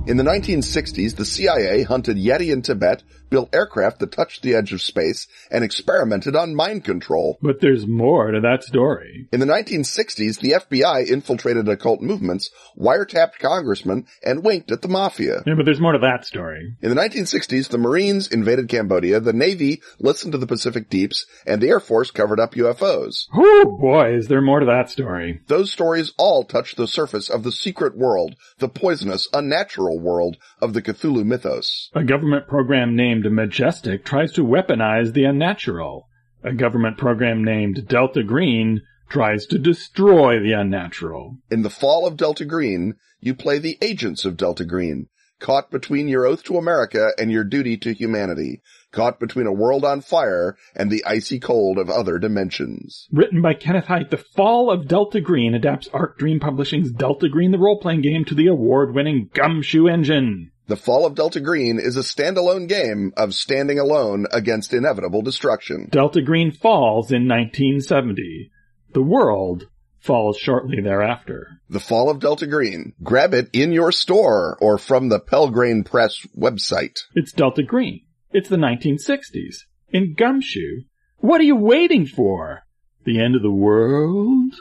In 0.08 0.16
the 0.16 0.24
1960s, 0.24 1.18
the 1.18 1.26
CIA 1.26 1.84
hunted 1.84 2.16
Yeti 2.16 2.54
in 2.54 2.62
Tibet, 2.62 3.04
built 3.30 3.54
aircraft 3.54 4.00
that 4.00 4.14
touched 4.14 4.42
the 4.42 4.56
edge 4.56 4.72
of 4.72 4.82
space, 4.82 5.28
and 5.52 5.66
experimented 5.66 6.34
on 6.34 6.56
mind 6.56 6.86
control. 6.86 7.38
But 7.42 7.60
there's 7.60 7.86
more 7.86 8.32
to 8.32 8.40
that 8.40 8.64
story. 8.64 9.28
In 9.34 9.42
the 9.42 9.46
1960s, 9.46 10.40
the 10.40 10.52
FBI 10.52 11.10
infiltrated 11.10 11.68
occult 11.68 12.00
movements, 12.02 12.52
wiretapped 12.80 13.38
congressmen, 13.40 14.06
and 14.24 14.46
winked 14.46 14.72
at 14.72 14.82
the 14.82 14.88
mafia. 14.88 15.44
Yeah, 15.46 15.56
but 15.56 15.66
there's 15.66 15.82
more 15.82 15.92
to 15.92 16.00
that 16.00 16.26
story. 16.26 16.78
In 16.82 16.90
the 16.90 16.96
1960s, 16.96 17.68
the 17.68 17.78
Marines 17.78 18.30
invaded 18.30 18.70
Cambodia, 18.70 19.20
the 19.20 19.34
Navy 19.34 19.82
listened 20.00 20.32
to 20.32 20.38
the 20.38 20.48
Pacific 20.48 20.90
Deeps, 20.90 21.26
and 21.46 21.62
the 21.62 21.68
Air 21.68 21.82
Force 21.82 22.12
covered 22.12 22.40
up 22.40 22.54
UFOs. 22.54 23.28
Oh 23.34 23.78
boy, 23.78 24.14
is 24.16 24.30
there 24.30 24.42
more 24.42 24.62
to 24.62 24.66
that 24.68 24.90
story. 24.90 25.42
Those 25.48 25.70
stories 25.70 26.14
all 26.18 26.46
touch 26.46 26.76
the 26.76 26.88
surface 26.88 27.30
of 27.30 27.44
the 27.44 27.52
secret 27.52 27.98
world, 27.98 28.38
the 28.60 28.70
poisonous, 28.70 29.28
unnatural 29.34 29.97
world 29.98 30.38
of 30.62 30.74
the 30.74 30.82
Cthulhu 30.82 31.26
mythos. 31.26 31.90
A 31.94 32.04
government 32.04 32.48
program 32.48 32.96
named 32.96 33.32
Majestic 33.32 34.06
tries 34.06 34.32
to 34.34 34.46
weaponize 34.46 35.14
the 35.14 35.26
unnatural. 35.26 36.08
A 36.44 36.54
government 36.54 36.98
program 36.98 37.44
named 37.44 37.88
Delta 37.88 38.24
Green 38.24 38.82
tries 39.10 39.46
to 39.48 39.58
destroy 39.58 40.40
the 40.40 40.54
unnatural. 40.54 41.38
In 41.50 41.62
the 41.62 41.70
fall 41.70 42.06
of 42.06 42.18
Delta 42.18 42.46
Green, 42.46 42.96
you 43.20 43.34
play 43.34 43.58
the 43.58 43.78
agents 43.82 44.26
of 44.26 44.38
Delta 44.38 44.66
Green, 44.66 45.08
caught 45.40 45.72
between 45.72 46.08
your 46.08 46.26
oath 46.26 46.44
to 46.44 46.58
America 46.58 47.10
and 47.18 47.32
your 47.32 47.44
duty 47.44 47.78
to 47.78 47.94
humanity, 47.94 48.62
caught 48.98 49.20
between 49.20 49.46
a 49.46 49.54
world 49.54 49.86
on 49.86 50.02
fire 50.02 50.58
and 50.76 50.90
the 50.90 51.06
icy 51.06 51.40
cold 51.40 51.78
of 51.78 51.88
other 51.88 52.18
dimensions. 52.18 53.08
Written 53.12 53.44
by 53.44 53.54
Kenneth 53.54 53.86
Hite, 53.86 54.10
The 54.10 54.18
Fall 54.18 54.72
of 54.72 54.88
Delta 54.88 55.22
Green 55.22 55.54
adapts 55.54 55.88
Arc 55.94 56.18
Dream 56.18 56.40
Publishing's 56.40 56.92
Delta 56.92 57.30
Green 57.30 57.52
the 57.52 57.60
role-playing 57.60 58.02
game 58.02 58.26
to 58.26 58.34
the 58.34 58.48
award-winning 58.48 59.30
Gumshoe 59.34 59.88
engine. 59.88 60.52
The 60.66 60.76
Fall 60.76 61.06
of 61.06 61.14
Delta 61.14 61.40
Green 61.40 61.80
is 61.80 61.96
a 61.96 62.00
standalone 62.00 62.68
game 62.68 63.14
of 63.16 63.36
standing 63.36 63.78
alone 63.78 64.26
against 64.32 64.74
inevitable 64.74 65.22
destruction. 65.22 65.90
Delta 65.92 66.22
Green 66.22 66.52
falls 66.52 67.12
in 67.12 67.28
1970. 67.28 68.52
The 68.94 69.04
world 69.04 69.68
falls 70.00 70.38
shortly 70.38 70.82
thereafter. 70.82 71.62
The 71.70 71.80
Fall 71.80 72.10
of 72.10 72.20
Delta 72.20 72.48
Green. 72.48 72.94
Grab 73.04 73.36
it 73.36 73.50
in 73.54 73.72
your 73.72 73.92
store 73.92 74.58
or 74.60 74.80
from 74.80 75.10
the 75.10 75.20
Pelgrane 75.20 75.84
Press 75.84 76.26
website. 76.36 76.98
It's 77.14 77.32
Delta 77.32 77.62
Green. 77.62 78.02
It's 78.32 78.50
the 78.50 78.58
1960s. 78.58 79.64
In 79.90 80.14
Gumshoe. 80.14 80.82
What 81.20 81.40
are 81.40 81.46
you 81.46 81.56
waiting 81.56 82.06
for? 82.06 82.64
The 83.06 83.20
end 83.22 83.36
of 83.36 83.42
the 83.42 83.52
world? 83.52 84.54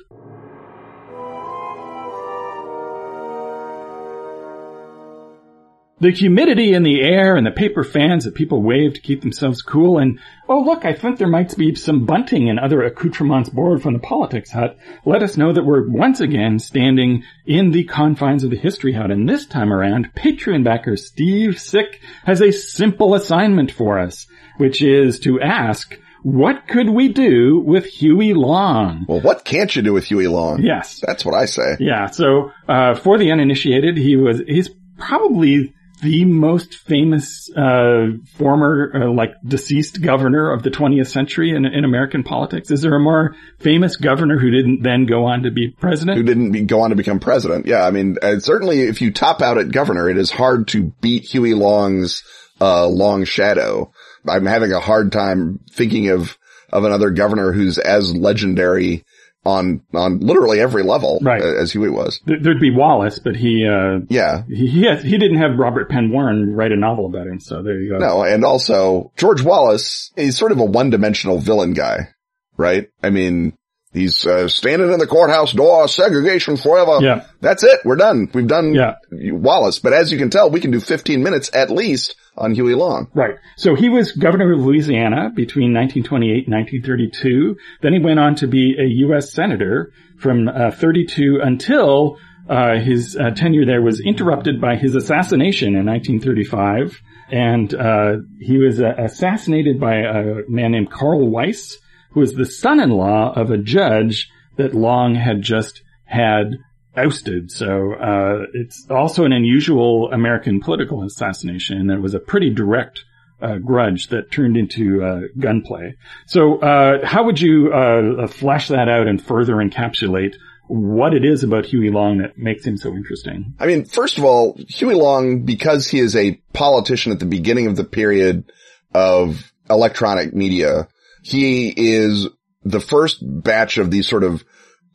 The 5.98 6.10
humidity 6.10 6.74
in 6.74 6.82
the 6.82 7.00
air 7.00 7.36
and 7.36 7.46
the 7.46 7.50
paper 7.50 7.82
fans 7.82 8.24
that 8.24 8.34
people 8.34 8.62
wave 8.62 8.92
to 8.94 9.00
keep 9.00 9.22
themselves 9.22 9.62
cool 9.62 9.96
and, 9.96 10.20
oh 10.46 10.60
look, 10.60 10.84
I 10.84 10.92
think 10.92 11.18
there 11.18 11.26
might 11.26 11.56
be 11.56 11.74
some 11.74 12.04
bunting 12.04 12.50
and 12.50 12.58
other 12.58 12.82
accoutrements 12.82 13.48
borrowed 13.48 13.82
from 13.82 13.94
the 13.94 14.00
politics 14.00 14.50
hut 14.50 14.76
let 15.06 15.22
us 15.22 15.38
know 15.38 15.54
that 15.54 15.64
we're 15.64 15.88
once 15.88 16.20
again 16.20 16.58
standing 16.58 17.24
in 17.46 17.70
the 17.70 17.84
confines 17.84 18.44
of 18.44 18.50
the 18.50 18.58
history 18.58 18.92
hut 18.92 19.10
and 19.10 19.26
this 19.26 19.46
time 19.46 19.72
around, 19.72 20.12
Patreon 20.14 20.64
backer 20.64 20.98
Steve 20.98 21.58
Sick 21.58 22.02
has 22.24 22.42
a 22.42 22.52
simple 22.52 23.14
assignment 23.14 23.72
for 23.72 23.98
us, 23.98 24.26
which 24.58 24.82
is 24.82 25.18
to 25.20 25.40
ask, 25.40 25.98
what 26.22 26.68
could 26.68 26.90
we 26.90 27.08
do 27.08 27.60
with 27.60 27.86
Huey 27.86 28.34
Long? 28.34 29.06
Well, 29.08 29.20
what 29.20 29.46
can't 29.46 29.74
you 29.74 29.80
do 29.80 29.94
with 29.94 30.04
Huey 30.04 30.26
Long? 30.26 30.60
Yes. 30.60 31.00
That's 31.06 31.24
what 31.24 31.34
I 31.34 31.46
say. 31.46 31.76
Yeah. 31.80 32.10
So, 32.10 32.52
uh, 32.68 32.96
for 32.96 33.16
the 33.16 33.32
uninitiated, 33.32 33.96
he 33.96 34.16
was, 34.16 34.42
he's 34.46 34.68
probably 34.98 35.72
the 36.02 36.24
most 36.24 36.74
famous, 36.74 37.50
uh, 37.56 38.08
former, 38.36 38.92
uh, 38.94 39.10
like 39.12 39.34
deceased 39.46 40.02
governor 40.02 40.52
of 40.52 40.62
the 40.62 40.70
20th 40.70 41.08
century 41.08 41.50
in, 41.50 41.64
in 41.64 41.84
American 41.84 42.22
politics. 42.22 42.70
Is 42.70 42.82
there 42.82 42.94
a 42.94 43.00
more 43.00 43.34
famous 43.60 43.96
governor 43.96 44.38
who 44.38 44.50
didn't 44.50 44.82
then 44.82 45.06
go 45.06 45.24
on 45.24 45.42
to 45.44 45.50
be 45.50 45.68
president? 45.70 46.18
Who 46.18 46.24
didn't 46.24 46.52
be, 46.52 46.62
go 46.62 46.80
on 46.80 46.90
to 46.90 46.96
become 46.96 47.18
president. 47.18 47.66
Yeah. 47.66 47.86
I 47.86 47.90
mean, 47.90 48.16
certainly 48.40 48.82
if 48.82 49.00
you 49.00 49.12
top 49.12 49.40
out 49.40 49.58
at 49.58 49.70
governor, 49.70 50.08
it 50.08 50.18
is 50.18 50.30
hard 50.30 50.68
to 50.68 50.92
beat 51.00 51.24
Huey 51.24 51.54
Long's 51.54 52.22
uh, 52.60 52.86
Long 52.86 53.24
Shadow. 53.24 53.92
I'm 54.28 54.46
having 54.46 54.72
a 54.72 54.80
hard 54.80 55.12
time 55.12 55.60
thinking 55.70 56.10
of, 56.10 56.36
of 56.72 56.84
another 56.84 57.10
governor 57.10 57.52
who's 57.52 57.78
as 57.78 58.14
legendary 58.14 59.04
on, 59.46 59.80
on 59.94 60.20
literally 60.20 60.60
every 60.60 60.82
level 60.82 61.18
Right. 61.22 61.42
uh, 61.42 61.62
as 61.62 61.72
Huey 61.72 61.88
was. 61.90 62.20
There- 62.26 62.38
There'd 62.40 62.60
be 62.60 62.70
Wallace, 62.74 63.18
but 63.18 63.36
he, 63.36 63.66
uh, 63.66 64.00
Yeah. 64.08 64.42
he, 64.48 64.66
he, 64.66 64.82
has, 64.86 65.02
he 65.02 65.16
didn't 65.18 65.38
have 65.38 65.58
Robert 65.58 65.88
Penn 65.88 66.10
Warren 66.10 66.54
write 66.54 66.72
a 66.72 66.76
novel 66.76 67.06
about 67.06 67.26
him, 67.26 67.40
so 67.40 67.62
there 67.62 67.80
you 67.80 67.90
go. 67.90 67.98
No, 67.98 68.22
and 68.24 68.44
also 68.44 69.12
George 69.16 69.42
Wallace, 69.42 70.10
he's 70.16 70.36
sort 70.36 70.52
of 70.52 70.58
a 70.58 70.64
one-dimensional 70.64 71.38
villain 71.38 71.72
guy, 71.72 72.08
right? 72.56 72.88
I 73.02 73.10
mean, 73.10 73.54
he's 73.96 74.26
uh, 74.26 74.48
standing 74.48 74.92
in 74.92 74.98
the 74.98 75.06
courthouse 75.06 75.52
door, 75.52 75.88
segregation 75.88 76.56
forever. 76.56 76.98
Yeah. 77.00 77.24
That's 77.40 77.64
it. 77.64 77.80
We're 77.84 77.96
done. 77.96 78.30
We've 78.34 78.46
done 78.46 78.74
Yeah. 78.74 78.94
Wallace. 79.10 79.78
But 79.78 79.92
as 79.92 80.12
you 80.12 80.18
can 80.18 80.30
tell, 80.30 80.50
we 80.50 80.60
can 80.60 80.70
do 80.70 80.80
15 80.80 81.22
minutes 81.22 81.50
at 81.54 81.70
least 81.70 82.14
on 82.36 82.54
Huey 82.54 82.74
Long. 82.74 83.08
Right. 83.14 83.36
So 83.56 83.74
he 83.74 83.88
was 83.88 84.12
governor 84.12 84.52
of 84.52 84.60
Louisiana 84.60 85.30
between 85.34 85.72
1928 85.72 86.46
and 86.46 86.54
1932. 86.54 87.56
Then 87.82 87.92
he 87.92 87.98
went 87.98 88.18
on 88.20 88.34
to 88.36 88.46
be 88.46 88.76
a 88.78 88.86
U.S. 89.08 89.32
senator 89.32 89.92
from 90.18 90.48
uh, 90.48 90.70
32 90.70 91.40
until 91.42 92.18
uh, 92.48 92.78
his 92.78 93.16
uh, 93.16 93.30
tenure 93.30 93.66
there 93.66 93.82
was 93.82 94.00
interrupted 94.00 94.60
by 94.60 94.76
his 94.76 94.94
assassination 94.94 95.74
in 95.76 95.86
1935. 95.86 97.00
And 97.30 97.74
uh, 97.74 98.16
he 98.38 98.58
was 98.58 98.80
uh, 98.80 98.92
assassinated 98.98 99.80
by 99.80 99.96
a 99.96 100.42
man 100.48 100.72
named 100.72 100.90
Carl 100.90 101.28
Weiss, 101.28 101.78
who 102.10 102.20
was 102.20 102.34
the 102.34 102.46
son-in-law 102.46 103.32
of 103.34 103.50
a 103.50 103.58
judge 103.58 104.28
that 104.56 104.74
Long 104.74 105.14
had 105.14 105.42
just 105.42 105.82
had 106.04 106.58
ousted. 106.96 107.50
So 107.50 107.92
uh, 107.94 108.46
it's 108.54 108.86
also 108.90 109.24
an 109.24 109.32
unusual 109.32 110.10
American 110.12 110.60
political 110.60 111.02
assassination, 111.02 111.78
and 111.78 111.90
it 111.90 112.00
was 112.00 112.14
a 112.14 112.20
pretty 112.20 112.50
direct 112.50 113.04
uh, 113.40 113.58
grudge 113.58 114.08
that 114.08 114.30
turned 114.30 114.56
into 114.56 115.04
uh, 115.04 115.20
gunplay. 115.38 115.94
So 116.26 116.58
uh, 116.58 117.06
how 117.06 117.24
would 117.24 117.40
you 117.40 117.72
uh, 117.72 118.26
flesh 118.28 118.68
that 118.68 118.88
out 118.88 119.08
and 119.08 119.22
further 119.22 119.56
encapsulate 119.56 120.36
what 120.68 121.14
it 121.14 121.24
is 121.24 121.44
about 121.44 121.66
Huey 121.66 121.90
Long 121.90 122.18
that 122.18 122.38
makes 122.38 122.64
him 122.64 122.76
so 122.76 122.94
interesting? 122.94 123.54
I 123.60 123.66
mean, 123.66 123.84
first 123.84 124.18
of 124.18 124.24
all, 124.24 124.58
Huey 124.68 124.94
Long, 124.94 125.44
because 125.44 125.86
he 125.86 126.00
is 126.00 126.16
a 126.16 126.40
politician 126.52 127.12
at 127.12 127.20
the 127.20 127.26
beginning 127.26 127.66
of 127.66 127.76
the 127.76 127.84
period 127.84 128.50
of 128.94 129.52
electronic 129.68 130.34
media, 130.34 130.88
he 131.26 131.72
is 131.76 132.28
the 132.62 132.80
first 132.80 133.18
batch 133.20 133.78
of 133.78 133.90
these 133.90 134.06
sort 134.06 134.22
of 134.22 134.44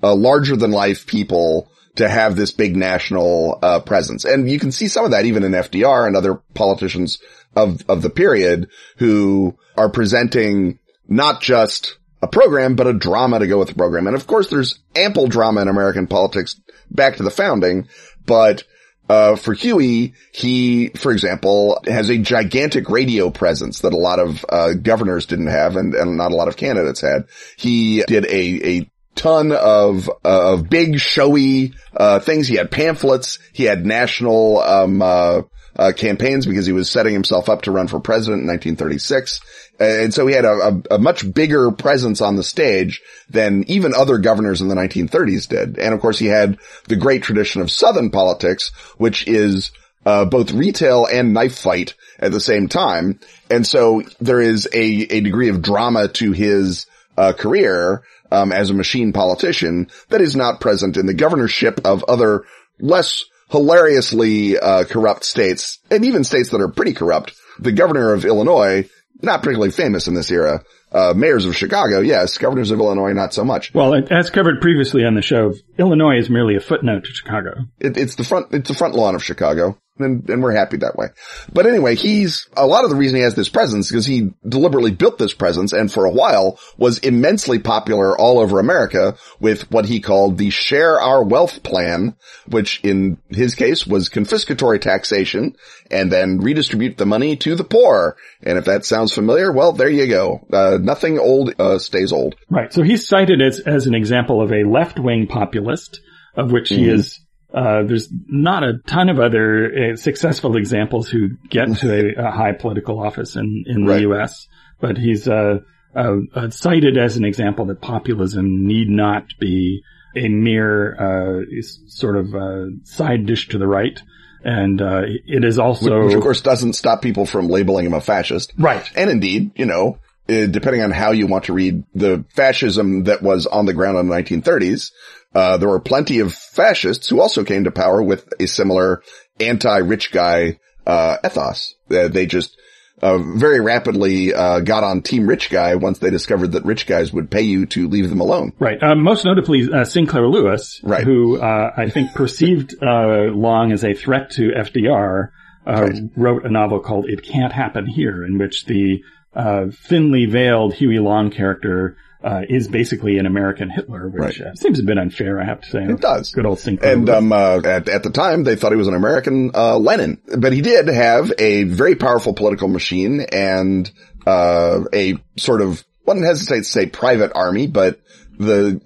uh, 0.01 0.15
larger 0.15 0.55
than 0.55 0.71
life 0.71 1.05
people 1.05 1.69
to 1.95 2.07
have 2.07 2.35
this 2.35 2.51
big 2.51 2.75
national 2.75 3.59
uh, 3.61 3.79
presence. 3.81 4.23
And 4.23 4.49
you 4.49 4.59
can 4.59 4.71
see 4.71 4.87
some 4.87 5.03
of 5.03 5.11
that 5.11 5.25
even 5.25 5.43
in 5.43 5.51
FDR 5.51 6.07
and 6.07 6.15
other 6.15 6.35
politicians 6.53 7.19
of, 7.55 7.81
of 7.89 8.01
the 8.01 8.09
period 8.09 8.69
who 8.97 9.57
are 9.75 9.89
presenting 9.89 10.79
not 11.07 11.41
just 11.41 11.97
a 12.21 12.27
program, 12.27 12.75
but 12.75 12.87
a 12.87 12.93
drama 12.93 13.39
to 13.39 13.47
go 13.47 13.59
with 13.59 13.67
the 13.67 13.75
program. 13.75 14.07
And 14.07 14.15
of 14.15 14.25
course, 14.25 14.49
there's 14.49 14.79
ample 14.95 15.27
drama 15.27 15.61
in 15.61 15.67
American 15.67 16.07
politics 16.07 16.55
back 16.89 17.17
to 17.17 17.23
the 17.23 17.29
founding, 17.29 17.89
but 18.25 18.63
uh, 19.11 19.35
for 19.35 19.53
Huey, 19.53 20.13
he, 20.31 20.87
for 20.89 21.11
example, 21.11 21.81
has 21.85 22.09
a 22.09 22.17
gigantic 22.17 22.89
radio 22.89 23.29
presence 23.29 23.79
that 23.79 23.91
a 23.91 23.97
lot 23.97 24.19
of 24.19 24.45
uh, 24.47 24.73
governors 24.73 25.25
didn't 25.25 25.47
have, 25.47 25.75
and, 25.75 25.93
and 25.93 26.15
not 26.15 26.31
a 26.31 26.35
lot 26.35 26.47
of 26.47 26.55
candidates 26.55 27.01
had. 27.01 27.25
He 27.57 28.03
did 28.07 28.25
a 28.25 28.77
a 28.77 28.91
ton 29.15 29.51
of 29.51 30.07
uh, 30.23 30.53
of 30.53 30.69
big 30.69 30.97
showy 30.97 31.73
uh, 31.93 32.19
things. 32.19 32.47
He 32.47 32.55
had 32.55 32.71
pamphlets. 32.71 33.39
He 33.51 33.65
had 33.65 33.85
national 33.85 34.61
um, 34.61 35.01
uh, 35.01 35.41
uh, 35.75 35.91
campaigns 35.95 36.45
because 36.45 36.65
he 36.65 36.73
was 36.73 36.89
setting 36.89 37.13
himself 37.13 37.49
up 37.49 37.63
to 37.63 37.71
run 37.71 37.87
for 37.87 37.99
president 37.99 38.41
in 38.41 38.47
1936. 38.47 39.39
And 39.79 40.13
so 40.13 40.27
he 40.27 40.35
had 40.35 40.45
a, 40.45 40.49
a, 40.91 40.95
a 40.95 40.99
much 40.99 41.31
bigger 41.33 41.71
presence 41.71 42.21
on 42.21 42.35
the 42.35 42.43
stage 42.43 43.01
than 43.29 43.63
even 43.67 43.93
other 43.95 44.17
governors 44.17 44.61
in 44.61 44.67
the 44.67 44.75
1930s 44.75 45.47
did. 45.47 45.79
And 45.79 45.93
of 45.93 46.01
course 46.01 46.19
he 46.19 46.27
had 46.27 46.59
the 46.87 46.95
great 46.95 47.23
tradition 47.23 47.61
of 47.61 47.71
Southern 47.71 48.11
politics, 48.11 48.71
which 48.97 49.27
is 49.27 49.71
uh, 50.05 50.25
both 50.25 50.51
retail 50.51 51.05
and 51.05 51.33
knife 51.33 51.57
fight 51.57 51.95
at 52.19 52.31
the 52.31 52.39
same 52.39 52.67
time. 52.67 53.19
And 53.49 53.65
so 53.65 54.03
there 54.19 54.41
is 54.41 54.67
a, 54.73 54.77
a 54.77 55.21
degree 55.21 55.49
of 55.49 55.61
drama 55.61 56.07
to 56.09 56.31
his 56.31 56.85
uh, 57.17 57.33
career 57.33 58.03
um, 58.31 58.51
as 58.51 58.69
a 58.69 58.75
machine 58.75 59.13
politician 59.13 59.89
that 60.09 60.21
is 60.21 60.35
not 60.35 60.61
present 60.61 60.97
in 60.97 61.05
the 61.05 61.13
governorship 61.13 61.81
of 61.85 62.03
other 62.05 62.45
less 62.79 63.25
hilariously 63.51 64.57
uh, 64.57 64.85
corrupt 64.85 65.25
states, 65.25 65.79
and 65.89 66.05
even 66.05 66.23
states 66.23 66.49
that 66.49 66.61
are 66.61 66.71
pretty 66.71 66.93
corrupt. 66.93 67.33
The 67.59 67.71
governor 67.71 68.13
of 68.13 68.25
Illinois, 68.25 68.89
not 69.21 69.41
particularly 69.41 69.71
famous 69.71 70.07
in 70.07 70.13
this 70.13 70.31
era. 70.31 70.63
Uh, 70.91 71.13
mayors 71.15 71.45
of 71.45 71.55
Chicago, 71.55 72.01
yes. 72.01 72.37
Governors 72.37 72.71
of 72.71 72.79
Illinois, 72.79 73.13
not 73.13 73.33
so 73.33 73.45
much. 73.45 73.73
Well, 73.73 73.95
as 74.11 74.29
covered 74.29 74.59
previously 74.59 75.05
on 75.05 75.15
the 75.15 75.21
show, 75.21 75.53
Illinois 75.77 76.17
is 76.17 76.29
merely 76.29 76.57
a 76.57 76.59
footnote 76.59 77.05
to 77.05 77.11
Chicago. 77.13 77.51
It, 77.79 77.95
it's 77.95 78.15
the 78.15 78.25
front, 78.25 78.47
it's 78.53 78.67
the 78.67 78.75
front 78.75 78.95
lawn 78.95 79.15
of 79.15 79.23
Chicago. 79.23 79.77
And, 80.03 80.29
and 80.29 80.43
we're 80.43 80.55
happy 80.55 80.77
that 80.77 80.95
way. 80.95 81.07
But 81.53 81.65
anyway, 81.65 81.95
he's, 81.95 82.47
a 82.55 82.65
lot 82.67 82.83
of 82.83 82.89
the 82.89 82.95
reason 82.95 83.17
he 83.17 83.23
has 83.23 83.35
this 83.35 83.49
presence 83.49 83.89
because 83.89 84.05
he 84.05 84.31
deliberately 84.47 84.91
built 84.91 85.17
this 85.17 85.33
presence 85.33 85.73
and 85.73 85.91
for 85.91 86.05
a 86.05 86.11
while 86.11 86.59
was 86.77 86.99
immensely 86.99 87.59
popular 87.59 88.17
all 88.17 88.39
over 88.39 88.59
America 88.59 89.15
with 89.39 89.69
what 89.71 89.85
he 89.85 89.99
called 89.99 90.37
the 90.37 90.49
share 90.49 90.99
our 90.99 91.23
wealth 91.23 91.63
plan, 91.63 92.15
which 92.47 92.81
in 92.83 93.17
his 93.29 93.55
case 93.55 93.85
was 93.85 94.09
confiscatory 94.09 94.79
taxation 94.79 95.55
and 95.89 96.11
then 96.11 96.39
redistribute 96.39 96.97
the 96.97 97.05
money 97.05 97.35
to 97.37 97.55
the 97.55 97.63
poor. 97.63 98.15
And 98.41 98.57
if 98.57 98.65
that 98.65 98.85
sounds 98.85 99.13
familiar, 99.13 99.51
well, 99.51 99.73
there 99.73 99.89
you 99.89 100.07
go. 100.07 100.45
Uh, 100.51 100.77
nothing 100.81 101.19
old, 101.19 101.53
uh, 101.59 101.79
stays 101.79 102.11
old. 102.11 102.35
Right. 102.49 102.71
So 102.73 102.81
he's 102.83 103.07
cited 103.07 103.41
as, 103.41 103.59
as 103.59 103.87
an 103.87 103.95
example 103.95 104.41
of 104.41 104.51
a 104.51 104.63
left-wing 104.63 105.27
populist, 105.27 105.99
of 106.35 106.51
which 106.51 106.69
he 106.69 106.85
Mhm. 106.85 106.93
is, 106.93 107.19
uh, 107.53 107.83
there's 107.83 108.07
not 108.27 108.63
a 108.63 108.77
ton 108.85 109.09
of 109.09 109.19
other 109.19 109.91
uh, 109.91 109.95
successful 109.95 110.55
examples 110.55 111.09
who 111.09 111.29
get 111.49 111.75
to 111.77 112.17
a, 112.19 112.27
a 112.27 112.31
high 112.31 112.53
political 112.53 112.99
office 112.99 113.35
in, 113.35 113.63
in 113.67 113.85
the 113.85 113.91
Right. 113.91 114.01
U.S., 114.01 114.47
but 114.79 114.97
he's, 114.97 115.27
uh, 115.27 115.59
uh, 115.95 116.15
uh, 116.33 116.49
cited 116.49 116.97
as 116.97 117.17
an 117.17 117.25
example 117.25 117.65
that 117.65 117.81
populism 117.81 118.65
need 118.65 118.89
not 118.89 119.25
be 119.39 119.83
a 120.15 120.27
mere, 120.29 121.41
uh, 121.41 121.61
sort 121.87 122.15
of, 122.17 122.33
uh, 122.33 122.65
side 122.83 123.25
dish 123.25 123.49
to 123.49 123.57
the 123.57 123.67
right. 123.67 124.01
And, 124.43 124.81
uh, 124.81 125.01
it 125.05 125.43
is 125.43 125.59
also, 125.59 126.05
which 126.05 126.15
of 126.15 126.21
course 126.23 126.41
doesn't 126.41 126.73
stop 126.73 127.01
people 127.01 127.25
from 127.25 127.47
labeling 127.47 127.85
him 127.85 127.93
a 127.93 128.01
fascist. 128.01 128.53
right. 128.57 128.89
And 128.95 129.09
indeed, 129.09 129.51
you 129.55 129.65
know, 129.65 129.99
depending 130.47 130.81
on 130.81 130.91
how 130.91 131.11
you 131.11 131.27
want 131.27 131.45
to 131.45 131.53
read 131.53 131.83
the 131.93 132.23
fascism 132.35 133.03
that 133.05 133.21
was 133.21 133.45
on 133.47 133.65
the 133.65 133.73
ground 133.73 133.97
in 133.97 134.07
the 134.07 134.15
1930s, 134.15 134.91
uh, 135.35 135.57
there 135.57 135.69
were 135.69 135.79
plenty 135.79 136.19
of 136.19 136.33
fascists 136.33 137.09
who 137.09 137.19
also 137.21 137.43
came 137.43 137.63
to 137.65 137.71
power 137.71 138.01
with 138.01 138.27
a 138.39 138.45
similar 138.47 139.01
anti-rich 139.39 140.11
guy, 140.11 140.59
uh, 140.85 141.17
ethos. 141.25 141.75
Uh, 141.89 142.07
they 142.07 142.25
just, 142.25 142.57
uh, 143.01 143.17
very 143.17 143.59
rapidly, 143.59 144.33
uh, 144.33 144.59
got 144.59 144.83
on 144.83 145.01
team 145.01 145.25
rich 145.27 145.49
guy 145.49 145.75
once 145.75 145.99
they 145.99 146.09
discovered 146.09 146.51
that 146.51 146.65
rich 146.65 146.85
guys 146.85 147.11
would 147.11 147.31
pay 147.31 147.41
you 147.41 147.65
to 147.65 147.87
leave 147.87 148.09
them 148.09 148.21
alone. 148.21 148.53
Right. 148.59 148.81
Uh, 148.81 148.95
most 148.95 149.25
notably, 149.25 149.67
uh, 149.71 149.85
Sinclair 149.85 150.27
Lewis, 150.27 150.79
Right. 150.83 151.03
who 151.03 151.39
uh, 151.41 151.71
I 151.75 151.89
think 151.89 152.13
perceived 152.13 152.75
uh, 152.81 153.31
Long 153.33 153.71
as 153.71 153.83
a 153.83 153.93
threat 153.93 154.31
to 154.31 154.51
FDR, 154.55 155.29
uh, 155.65 155.71
Right. 155.81 156.01
wrote 156.15 156.45
a 156.45 156.49
novel 156.49 156.79
called 156.79 157.05
"It 157.09 157.23
Can't 157.23 157.53
Happen 157.53 157.85
Here," 157.87 158.23
in 158.25 158.37
which 158.37 158.65
the 158.65 159.01
uh, 159.33 159.67
thinly 159.87 160.25
veiled 160.25 160.73
Huey 160.73 160.99
Long 160.99 161.31
character 161.31 161.97
uh, 162.23 162.41
is 162.47 162.67
basically 162.67 163.17
an 163.17 163.25
American 163.25 163.69
Hitler, 163.69 164.07
which 164.07 164.39
Right. 164.39 164.49
uh, 164.51 164.53
seems 164.55 164.79
a 164.79 164.83
bit 164.83 164.97
unfair, 164.99 165.41
I 165.41 165.45
have 165.45 165.61
to 165.61 165.69
say. 165.69 165.83
It 165.85 166.01
does. 166.01 166.31
Good 166.31 166.45
old 166.45 166.59
Sinclair. 166.59 166.93
And 166.93 167.09
um, 167.09 167.31
uh, 167.31 167.61
at 167.63 167.89
at 167.89 168.03
the 168.03 168.11
time, 168.11 168.43
they 168.43 168.55
thought 168.55 168.71
he 168.71 168.77
was 168.77 168.87
an 168.87 168.93
American 168.93 169.51
uh, 169.55 169.77
Lenin, 169.77 170.21
but 170.37 170.53
he 170.53 170.61
did 170.61 170.87
have 170.87 171.31
a 171.39 171.63
very 171.63 171.95
powerful 171.95 172.33
political 172.33 172.67
machine 172.67 173.21
and 173.21 173.89
uh, 174.27 174.81
a 174.93 175.15
sort 175.37 175.61
of 175.61 175.83
wouldn't 176.05 176.25
hesitate 176.25 176.59
to 176.59 176.63
say 176.65 176.85
private 176.85 177.31
army, 177.33 177.65
but 177.67 177.99
the 178.37 178.81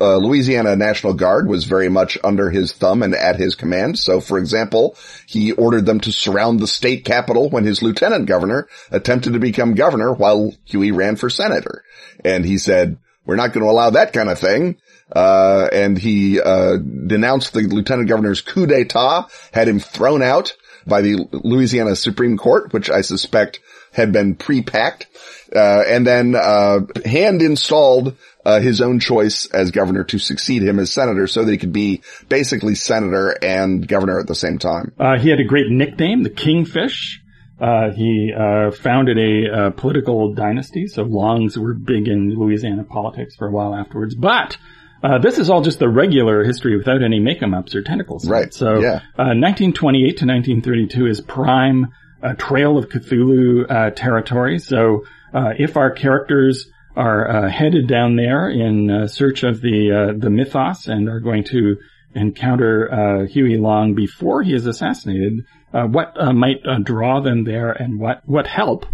uh, 0.00 0.16
Louisiana 0.16 0.76
National 0.76 1.14
Guard 1.14 1.48
was 1.48 1.64
very 1.64 1.88
much 1.88 2.18
under 2.22 2.50
his 2.50 2.72
thumb 2.72 3.02
and 3.02 3.14
at 3.14 3.36
his 3.36 3.54
command. 3.54 3.98
So, 3.98 4.20
for 4.20 4.38
example, 4.38 4.96
he 5.26 5.52
ordered 5.52 5.86
them 5.86 6.00
to 6.00 6.12
surround 6.12 6.60
the 6.60 6.66
state 6.66 7.04
capitol 7.04 7.48
when 7.48 7.64
his 7.64 7.82
lieutenant 7.82 8.26
governor 8.26 8.68
attempted 8.90 9.32
to 9.32 9.38
become 9.38 9.74
governor 9.74 10.12
while 10.12 10.52
Huey 10.66 10.92
ran 10.92 11.16
for 11.16 11.30
senator. 11.30 11.84
And 12.24 12.44
he 12.44 12.58
said, 12.58 12.98
we're 13.24 13.36
not 13.36 13.52
going 13.52 13.64
to 13.64 13.70
allow 13.70 13.90
that 13.90 14.12
kind 14.12 14.28
of 14.28 14.38
thing. 14.38 14.76
Uh, 15.14 15.68
and 15.72 15.96
he, 15.96 16.40
uh, 16.40 16.76
denounced 16.76 17.54
the 17.54 17.62
lieutenant 17.62 18.08
governor's 18.08 18.42
coup 18.42 18.66
d'etat, 18.66 19.28
had 19.52 19.68
him 19.68 19.80
thrown 19.80 20.22
out 20.22 20.54
by 20.86 21.00
the 21.00 21.28
Louisiana 21.32 21.96
Supreme 21.96 22.36
Court, 22.36 22.72
which 22.72 22.90
I 22.90 23.00
suspect 23.00 23.60
had 23.92 24.12
been 24.12 24.34
pre-packed, 24.34 25.06
uh, 25.54 25.82
and 25.86 26.06
then, 26.06 26.34
uh, 26.34 26.80
hand 27.04 27.40
installed, 27.40 28.16
uh, 28.48 28.60
his 28.60 28.80
own 28.80 28.98
choice 28.98 29.46
as 29.52 29.70
governor 29.70 30.04
to 30.04 30.18
succeed 30.18 30.62
him 30.62 30.78
as 30.78 30.90
senator 30.90 31.26
so 31.26 31.44
that 31.44 31.52
he 31.52 31.58
could 31.58 31.72
be 31.72 32.00
basically 32.30 32.74
senator 32.74 33.36
and 33.42 33.86
governor 33.86 34.18
at 34.18 34.26
the 34.26 34.34
same 34.34 34.58
time. 34.58 34.92
Uh, 34.98 35.18
he 35.18 35.28
had 35.28 35.38
a 35.38 35.44
great 35.44 35.68
nickname, 35.68 36.22
the 36.22 36.30
Kingfish. 36.30 37.20
Uh, 37.60 37.90
he 37.94 38.32
uh, 38.32 38.70
founded 38.70 39.18
a 39.18 39.50
uh, 39.52 39.70
political 39.70 40.32
dynasty, 40.32 40.86
so 40.86 41.02
Longs 41.02 41.58
were 41.58 41.74
big 41.74 42.08
in 42.08 42.38
Louisiana 42.38 42.84
politics 42.84 43.36
for 43.36 43.48
a 43.48 43.50
while 43.50 43.74
afterwards. 43.74 44.14
But 44.14 44.56
uh, 45.02 45.18
this 45.18 45.38
is 45.38 45.50
all 45.50 45.60
just 45.60 45.78
the 45.78 45.88
regular 45.88 46.42
history 46.44 46.76
without 46.76 47.02
any 47.02 47.20
make-em-ups 47.20 47.74
or 47.74 47.82
tentacles. 47.82 48.26
Right. 48.28 48.54
So, 48.54 48.80
Yeah. 48.80 49.00
uh, 49.18 49.34
1928 49.36 50.00
to 50.18 50.26
1932 50.26 51.06
is 51.06 51.20
prime 51.20 51.88
uh, 52.22 52.34
Trail 52.34 52.78
of 52.78 52.88
Cthulhu 52.88 53.70
uh, 53.70 53.90
territory. 53.90 54.58
So, 54.58 55.04
uh, 55.34 55.50
if 55.58 55.76
our 55.76 55.90
characters 55.90 56.66
are 56.98 57.30
uh, 57.30 57.48
headed 57.48 57.86
down 57.86 58.16
there 58.16 58.50
in 58.50 58.90
uh, 58.90 59.06
search 59.06 59.44
of 59.44 59.60
the 59.60 59.92
uh, 59.92 60.18
the 60.18 60.30
mythos 60.30 60.88
and 60.88 61.08
are 61.08 61.20
going 61.20 61.44
to 61.44 61.76
encounter 62.14 63.26
Huey 63.30 63.58
Long 63.58 63.94
before 63.94 64.42
he 64.42 64.52
is 64.52 64.66
assassinated, 64.66 65.44
what 65.70 66.16
might 66.34 66.62
draw 66.82 67.20
them 67.20 67.44
there, 67.44 67.70
and 67.70 68.00
what 68.00 68.22
what 68.26 68.46
help 68.46 68.86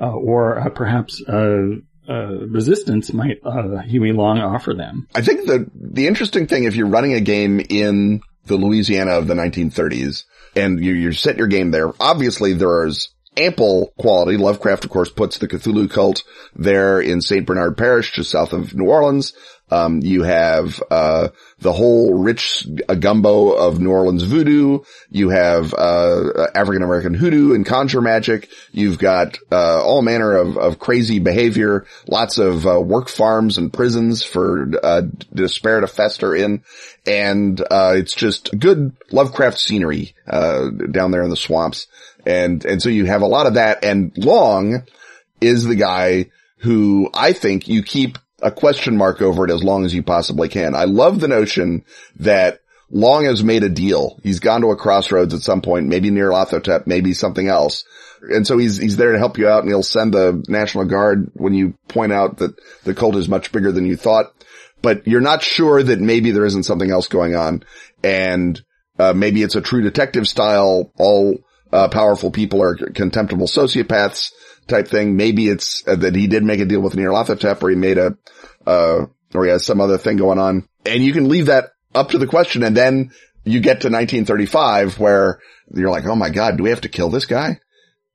or 0.00 0.70
perhaps 0.74 1.22
uh, 2.08 2.46
resistance 2.48 3.12
might 3.12 3.38
uh, 3.44 3.78
Huey 3.78 4.12
Long 4.12 4.38
offer 4.38 4.74
them? 4.74 5.06
I 5.14 5.22
think 5.22 5.46
the, 5.46 5.70
the 5.74 6.08
interesting 6.08 6.48
thing, 6.48 6.64
if 6.64 6.74
you're 6.74 6.88
running 6.88 7.12
a 7.14 7.20
game 7.20 7.60
in 7.60 8.22
the 8.46 8.56
Louisiana 8.56 9.12
of 9.12 9.28
the 9.28 9.34
1930s 9.34 10.24
and 10.56 10.84
you, 10.84 10.94
you 10.94 11.12
set 11.12 11.36
your 11.36 11.46
game 11.46 11.70
there, 11.70 11.92
obviously 12.00 12.54
there 12.54 12.86
is 12.86 13.10
ample 13.36 13.92
quality. 13.98 14.36
Lovecraft, 14.36 14.84
of 14.84 14.90
course, 14.90 15.10
puts 15.10 15.38
the 15.38 15.48
Cthulhu 15.48 15.90
cult 15.90 16.22
there 16.54 17.00
in 17.00 17.20
St. 17.20 17.46
Bernard 17.46 17.76
Parish, 17.76 18.12
just 18.12 18.30
south 18.30 18.52
of 18.52 18.74
New 18.74 18.88
Orleans. 18.88 19.34
Um, 19.70 20.00
you 20.02 20.22
have, 20.22 20.82
uh, 20.90 21.28
the 21.60 21.72
whole 21.72 22.12
rich 22.12 22.66
gumbo 23.00 23.52
of 23.52 23.80
New 23.80 23.90
Orleans 23.90 24.22
voodoo. 24.22 24.80
You 25.08 25.30
have, 25.30 25.72
uh, 25.72 26.48
African 26.54 26.82
American 26.82 27.14
hoodoo 27.14 27.54
and 27.54 27.64
conjure 27.64 28.02
magic. 28.02 28.50
You've 28.72 28.98
got, 28.98 29.38
uh, 29.50 29.82
all 29.82 30.02
manner 30.02 30.36
of, 30.36 30.58
of 30.58 30.78
crazy 30.78 31.20
behavior, 31.20 31.86
lots 32.06 32.36
of, 32.36 32.66
uh, 32.66 32.80
work 32.80 33.08
farms 33.08 33.56
and 33.56 33.72
prisons 33.72 34.22
for, 34.22 34.70
uh, 34.82 35.02
despair 35.32 35.80
to 35.80 35.86
fester 35.86 36.34
in. 36.34 36.64
And, 37.06 37.58
uh, 37.58 37.94
it's 37.96 38.14
just 38.14 38.50
good 38.58 38.92
Lovecraft 39.10 39.58
scenery, 39.58 40.14
uh, 40.28 40.68
down 40.68 41.12
there 41.12 41.22
in 41.22 41.30
the 41.30 41.36
swamps. 41.36 41.86
And, 42.26 42.64
and 42.64 42.80
so 42.80 42.88
you 42.88 43.04
have 43.06 43.22
a 43.22 43.26
lot 43.26 43.46
of 43.46 43.54
that 43.54 43.84
and 43.84 44.12
Long 44.16 44.84
is 45.40 45.64
the 45.64 45.74
guy 45.74 46.30
who 46.58 47.10
I 47.12 47.32
think 47.32 47.68
you 47.68 47.82
keep 47.82 48.18
a 48.40 48.50
question 48.50 48.96
mark 48.96 49.20
over 49.20 49.44
it 49.44 49.50
as 49.50 49.62
long 49.62 49.84
as 49.84 49.94
you 49.94 50.02
possibly 50.02 50.48
can. 50.48 50.74
I 50.74 50.84
love 50.84 51.20
the 51.20 51.28
notion 51.28 51.84
that 52.16 52.60
Long 52.90 53.24
has 53.24 53.42
made 53.42 53.64
a 53.64 53.68
deal. 53.68 54.20
He's 54.22 54.40
gone 54.40 54.60
to 54.60 54.70
a 54.70 54.76
crossroads 54.76 55.32
at 55.32 55.40
some 55.40 55.62
point, 55.62 55.86
maybe 55.86 56.10
Nyarlathotep, 56.10 56.86
maybe 56.86 57.14
something 57.14 57.48
else. 57.48 57.84
And 58.20 58.46
so 58.46 58.58
he's, 58.58 58.76
he's 58.76 58.96
there 58.96 59.12
to 59.12 59.18
help 59.18 59.38
you 59.38 59.48
out 59.48 59.62
and 59.62 59.68
he'll 59.68 59.82
send 59.82 60.12
the 60.12 60.44
National 60.46 60.84
Guard 60.84 61.30
when 61.34 61.54
you 61.54 61.74
point 61.88 62.12
out 62.12 62.38
that 62.38 62.54
the 62.84 62.94
cult 62.94 63.16
is 63.16 63.28
much 63.28 63.50
bigger 63.50 63.72
than 63.72 63.86
you 63.86 63.96
thought, 63.96 64.26
but 64.82 65.06
you're 65.06 65.20
not 65.20 65.42
sure 65.42 65.82
that 65.82 66.00
maybe 66.00 66.32
there 66.32 66.44
isn't 66.44 66.64
something 66.64 66.90
else 66.90 67.08
going 67.08 67.34
on. 67.34 67.64
And, 68.04 68.60
uh, 68.98 69.14
maybe 69.14 69.42
it's 69.42 69.56
a 69.56 69.62
true 69.62 69.82
detective 69.82 70.28
style, 70.28 70.92
all, 70.98 71.38
uh, 71.72 71.88
powerful 71.88 72.30
people 72.30 72.62
are 72.62 72.76
contemptible 72.76 73.46
sociopaths 73.46 74.32
type 74.68 74.88
thing. 74.88 75.16
Maybe 75.16 75.48
it's 75.48 75.86
uh, 75.86 75.96
that 75.96 76.14
he 76.14 76.26
did 76.26 76.44
make 76.44 76.60
a 76.60 76.64
deal 76.64 76.80
with 76.80 76.94
Nyarlathotep 76.94 77.62
or 77.62 77.70
he 77.70 77.76
made 77.76 77.98
a, 77.98 78.16
uh, 78.66 79.06
or 79.34 79.44
he 79.44 79.50
has 79.50 79.64
some 79.64 79.80
other 79.80 79.98
thing 79.98 80.16
going 80.16 80.38
on. 80.38 80.68
And 80.84 81.02
you 81.02 81.12
can 81.12 81.28
leave 81.28 81.46
that 81.46 81.72
up 81.94 82.10
to 82.10 82.18
the 82.18 82.26
question. 82.26 82.62
And 82.62 82.76
then 82.76 83.12
you 83.44 83.60
get 83.60 83.82
to 83.82 83.88
1935 83.88 84.98
where 84.98 85.40
you're 85.74 85.90
like, 85.90 86.06
Oh 86.06 86.16
my 86.16 86.30
God, 86.30 86.56
do 86.56 86.62
we 86.62 86.70
have 86.70 86.82
to 86.82 86.88
kill 86.88 87.10
this 87.10 87.26
guy? 87.26 87.60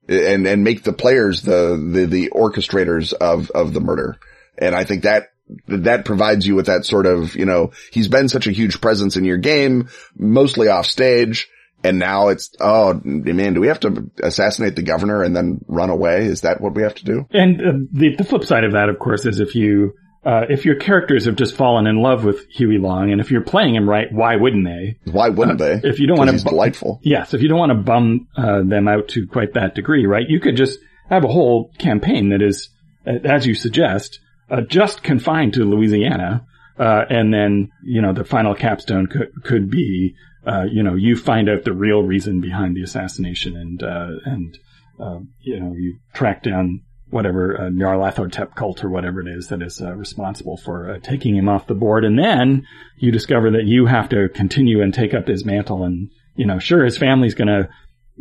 And, 0.07 0.47
and 0.47 0.63
make 0.63 0.83
the 0.83 0.93
players 0.93 1.41
the, 1.41 1.75
the, 1.91 2.05
the 2.05 2.29
orchestrators 2.29 3.11
of, 3.13 3.51
of 3.51 3.73
the 3.73 3.81
murder. 3.81 4.17
And 4.57 4.73
I 4.73 4.85
think 4.85 5.03
that 5.03 5.27
that 5.67 6.05
provides 6.05 6.45
you 6.45 6.55
with 6.55 6.67
that 6.67 6.85
sort 6.85 7.05
of, 7.05 7.35
you 7.35 7.45
know, 7.45 7.71
he's 7.91 8.07
been 8.07 8.29
such 8.29 8.47
a 8.47 8.51
huge 8.51 8.81
presence 8.81 9.17
in 9.17 9.25
your 9.25 9.37
game, 9.37 9.89
mostly 10.17 10.67
off 10.67 10.85
stage. 10.85 11.49
And 11.87 11.99
now 11.99 12.27
it's, 12.29 12.51
oh 12.59 12.99
man, 13.03 13.53
do 13.53 13.61
we 13.61 13.67
have 13.67 13.79
to 13.81 14.09
assassinate 14.21 14.75
the 14.75 14.83
governor 14.83 15.23
and 15.23 15.35
then 15.35 15.59
run 15.67 15.89
away? 15.89 16.25
Is 16.25 16.41
that 16.41 16.61
what 16.61 16.73
we 16.75 16.83
have 16.83 16.95
to 16.95 17.05
do? 17.05 17.25
And 17.31 17.61
uh, 17.61 17.71
the 17.91 18.15
the 18.17 18.23
flip 18.23 18.43
side 18.43 18.63
of 18.63 18.73
that, 18.73 18.89
of 18.89 18.99
course, 18.99 19.25
is 19.25 19.39
if 19.39 19.55
you 19.55 19.93
uh, 20.25 20.41
if 20.49 20.65
your 20.65 20.75
characters 20.75 21.25
have 21.25 21.35
just 21.37 21.55
fallen 21.55 21.87
in 21.87 22.01
love 22.01 22.25
with 22.25 22.45
Huey 22.49 22.77
Long, 22.79 23.11
and 23.11 23.21
if 23.21 23.31
you're 23.31 23.43
playing 23.43 23.75
him 23.75 23.87
right, 23.89 24.07
why 24.11 24.35
wouldn't 24.35 24.65
they? 24.65 24.97
Why 25.11 25.29
wouldn't 25.29 25.59
they? 25.59 25.73
Uh, 25.75 25.79
If 25.83 25.99
you 25.99 26.07
don't 26.07 26.17
want 26.17 26.27
to, 26.29 26.33
he's 26.33 26.43
delightful. 26.43 26.99
yes, 27.01 27.33
if 27.33 27.41
you 27.41 27.47
don't 27.47 27.59
want 27.59 27.71
to 27.71 27.77
bum 27.83 28.27
uh, 28.35 28.61
them 28.63 28.87
out 28.89 29.07
to 29.09 29.25
quite 29.27 29.53
that 29.53 29.75
degree, 29.75 30.05
right? 30.05 30.25
You 30.27 30.39
could 30.41 30.57
just 30.57 30.79
have 31.09 31.23
a 31.23 31.29
whole 31.29 31.71
campaign 31.77 32.29
that 32.29 32.41
is, 32.41 32.69
uh, 33.05 33.11
as 33.23 33.47
you 33.47 33.55
suggest, 33.55 34.19
uh, 34.49 34.61
just 34.61 35.01
confined 35.03 35.53
to 35.53 35.63
Louisiana, 35.63 36.45
uh, 36.77 37.03
and 37.09 37.33
then 37.33 37.69
you 37.83 38.01
know 38.01 38.11
the 38.11 38.25
final 38.25 38.53
capstone 38.53 39.07
could 39.07 39.29
could 39.45 39.69
be, 39.69 40.15
uh, 40.47 40.63
you 40.71 40.81
know, 40.81 40.95
you 40.95 41.17
find 41.17 41.49
out 41.49 41.63
the 41.63 41.73
real 41.73 42.03
reason 42.03 42.39
behind 42.39 42.75
the 42.75 42.83
assassination, 42.83 43.57
and 43.57 43.83
uh, 43.83 44.11
and 44.25 44.57
uh, 44.99 45.19
you 45.41 45.59
know 45.59 45.73
you 45.73 45.97
track 46.13 46.43
down 46.43 46.81
whatever 47.09 47.57
uh, 47.57 47.69
Nyarlathotep 47.69 48.55
cult 48.55 48.83
or 48.83 48.89
whatever 48.89 49.21
it 49.21 49.27
is 49.27 49.47
that 49.47 49.61
is 49.61 49.81
uh, 49.81 49.93
responsible 49.93 50.57
for 50.57 50.91
uh, 50.91 50.99
taking 50.99 51.35
him 51.35 51.49
off 51.49 51.67
the 51.67 51.73
board, 51.73 52.05
and 52.05 52.17
then 52.17 52.65
you 52.97 53.11
discover 53.11 53.51
that 53.51 53.65
you 53.65 53.85
have 53.85 54.09
to 54.09 54.29
continue 54.29 54.81
and 54.81 54.93
take 54.93 55.13
up 55.13 55.27
his 55.27 55.45
mantle, 55.45 55.83
and 55.83 56.09
you 56.35 56.45
know, 56.45 56.59
sure, 56.59 56.85
his 56.85 56.97
family's 56.97 57.35
going 57.35 57.47
to 57.47 57.69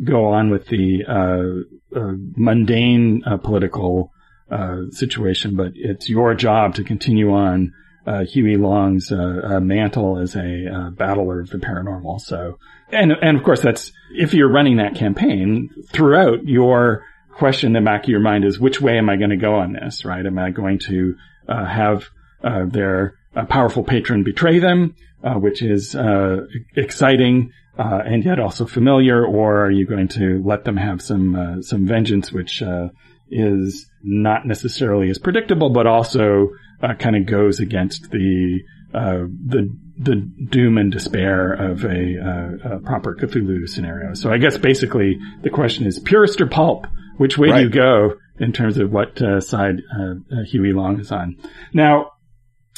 go 0.03 0.25
on 0.25 0.49
with 0.49 0.67
the 0.67 1.03
uh, 1.07 1.97
uh, 1.97 2.13
mundane 2.35 3.23
political 3.43 4.11
uh, 4.51 4.89
situation, 4.91 5.55
but 5.55 5.71
it's 5.75 6.09
your 6.09 6.33
job 6.33 6.75
to 6.75 6.83
continue 6.83 7.31
on 7.31 7.73
uh, 8.07 8.23
Huey 8.23 8.55
Long's 8.55 9.11
uh, 9.11 9.41
uh, 9.43 9.59
mantle 9.59 10.17
as 10.17 10.35
a 10.35 10.73
uh, 10.73 10.89
battler 10.91 11.41
of 11.41 11.49
the 11.49 11.57
paranormal. 11.57 12.21
So, 12.21 12.57
and 12.89 13.11
and 13.11 13.37
of 13.37 13.43
course, 13.43 13.61
that's 13.61 13.91
if 14.15 14.33
you're 14.33 14.51
running 14.51 14.77
that 14.77 14.95
campaign 14.95 15.69
throughout 15.91 16.45
your 16.45 17.03
question 17.33 17.75
in 17.75 17.83
the 17.83 17.85
back 17.85 18.03
of 18.03 18.09
your 18.09 18.21
mind 18.21 18.45
is 18.45 18.59
which 18.59 18.81
way 18.81 18.97
am 18.97 19.09
I 19.09 19.17
going 19.17 19.31
to 19.31 19.37
go 19.37 19.55
on 19.55 19.73
this? 19.73 20.05
Right? 20.05 20.25
Am 20.25 20.39
I 20.39 20.51
going 20.51 20.79
to 20.87 21.15
uh, 21.49 21.65
have 21.65 22.05
uh, 22.41 22.65
their 22.65 23.15
powerful 23.49 23.83
patron 23.83 24.23
betray 24.23 24.59
them, 24.59 24.95
uh, 25.23 25.35
which 25.35 25.61
is 25.61 25.93
uh, 25.93 26.45
exciting 26.75 27.51
uh, 27.77 28.01
and 28.05 28.23
yet 28.23 28.39
also 28.39 28.65
familiar, 28.65 29.23
or 29.25 29.65
are 29.65 29.71
you 29.71 29.85
going 29.85 30.07
to 30.07 30.41
let 30.45 30.63
them 30.63 30.77
have 30.77 31.01
some 31.01 31.61
some 31.61 31.85
vengeance, 31.85 32.31
which 32.31 32.61
uh, 32.61 32.87
is 33.29 33.85
not 34.01 34.45
necessarily 34.45 35.09
as 35.09 35.19
predictable, 35.19 35.69
but 35.69 35.85
also 35.85 36.51
uh, 36.81 36.93
kind 36.95 37.15
of 37.15 37.25
goes 37.25 37.59
against 37.59 38.11
the 38.11 38.59
uh, 38.93 39.25
the 39.45 39.75
the 39.97 40.15
doom 40.15 40.77
and 40.77 40.91
despair 40.91 41.53
of 41.53 41.83
a, 41.83 42.19
uh, 42.19 42.75
a 42.75 42.79
proper 42.79 43.15
Cthulhu 43.15 43.67
scenario. 43.67 44.13
So 44.13 44.31
I 44.31 44.37
guess 44.37 44.57
basically 44.57 45.17
the 45.41 45.49
question 45.49 45.87
is 45.87 45.99
purist 45.99 46.39
or 46.39 46.47
pulp. 46.47 46.85
Which 47.17 47.35
way 47.35 47.51
do 47.51 47.61
you 47.61 47.69
go 47.69 48.17
in 48.39 48.53
terms 48.53 48.77
of 48.77 48.91
what 48.91 49.19
uh, 49.19 49.41
side 49.41 49.81
uh, 49.91 50.11
uh, 50.31 50.43
Huey 50.51 50.71
Long 50.71 50.99
is 50.99 51.11
on? 51.11 51.37
Now, 51.73 52.11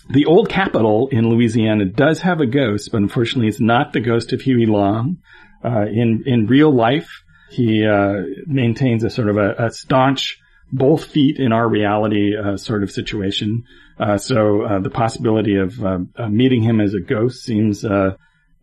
the 0.10 0.26
old 0.26 0.48
capitol 0.48 1.10
in 1.12 1.30
Louisiana 1.30 1.86
does 1.86 2.22
have 2.22 2.40
a 2.40 2.46
ghost, 2.46 2.90
but 2.94 3.02
unfortunately, 3.02 3.50
it's 3.50 3.60
not 3.60 3.92
the 3.92 4.00
ghost 4.00 4.32
of 4.32 4.42
Huey 4.42 4.66
Long. 4.66 5.18
Uh, 5.64 5.86
in 5.88 6.24
in 6.26 6.48
real 6.48 6.74
life, 6.74 7.22
he 7.50 7.86
uh, 7.86 8.22
maintains 8.48 9.04
a 9.04 9.10
sort 9.10 9.30
of 9.30 9.36
a, 9.38 9.66
a 9.66 9.72
staunch, 9.72 10.38
both 10.72 11.04
feet 11.04 11.38
in 11.38 11.52
our 11.52 11.68
reality 11.68 12.32
uh, 12.38 12.56
sort 12.56 12.84
of 12.84 12.92
situation. 12.92 13.66
Uh, 14.00 14.18
so 14.18 14.62
uh, 14.62 14.80
the 14.80 14.90
possibility 14.90 15.58
of 15.58 15.84
uh, 15.84 16.00
uh, 16.16 16.30
meeting 16.30 16.64
him 16.64 16.80
as 16.80 16.94
a 16.94 17.02
ghost 17.02 17.44
seems 17.44 17.84
uh, 17.84 18.16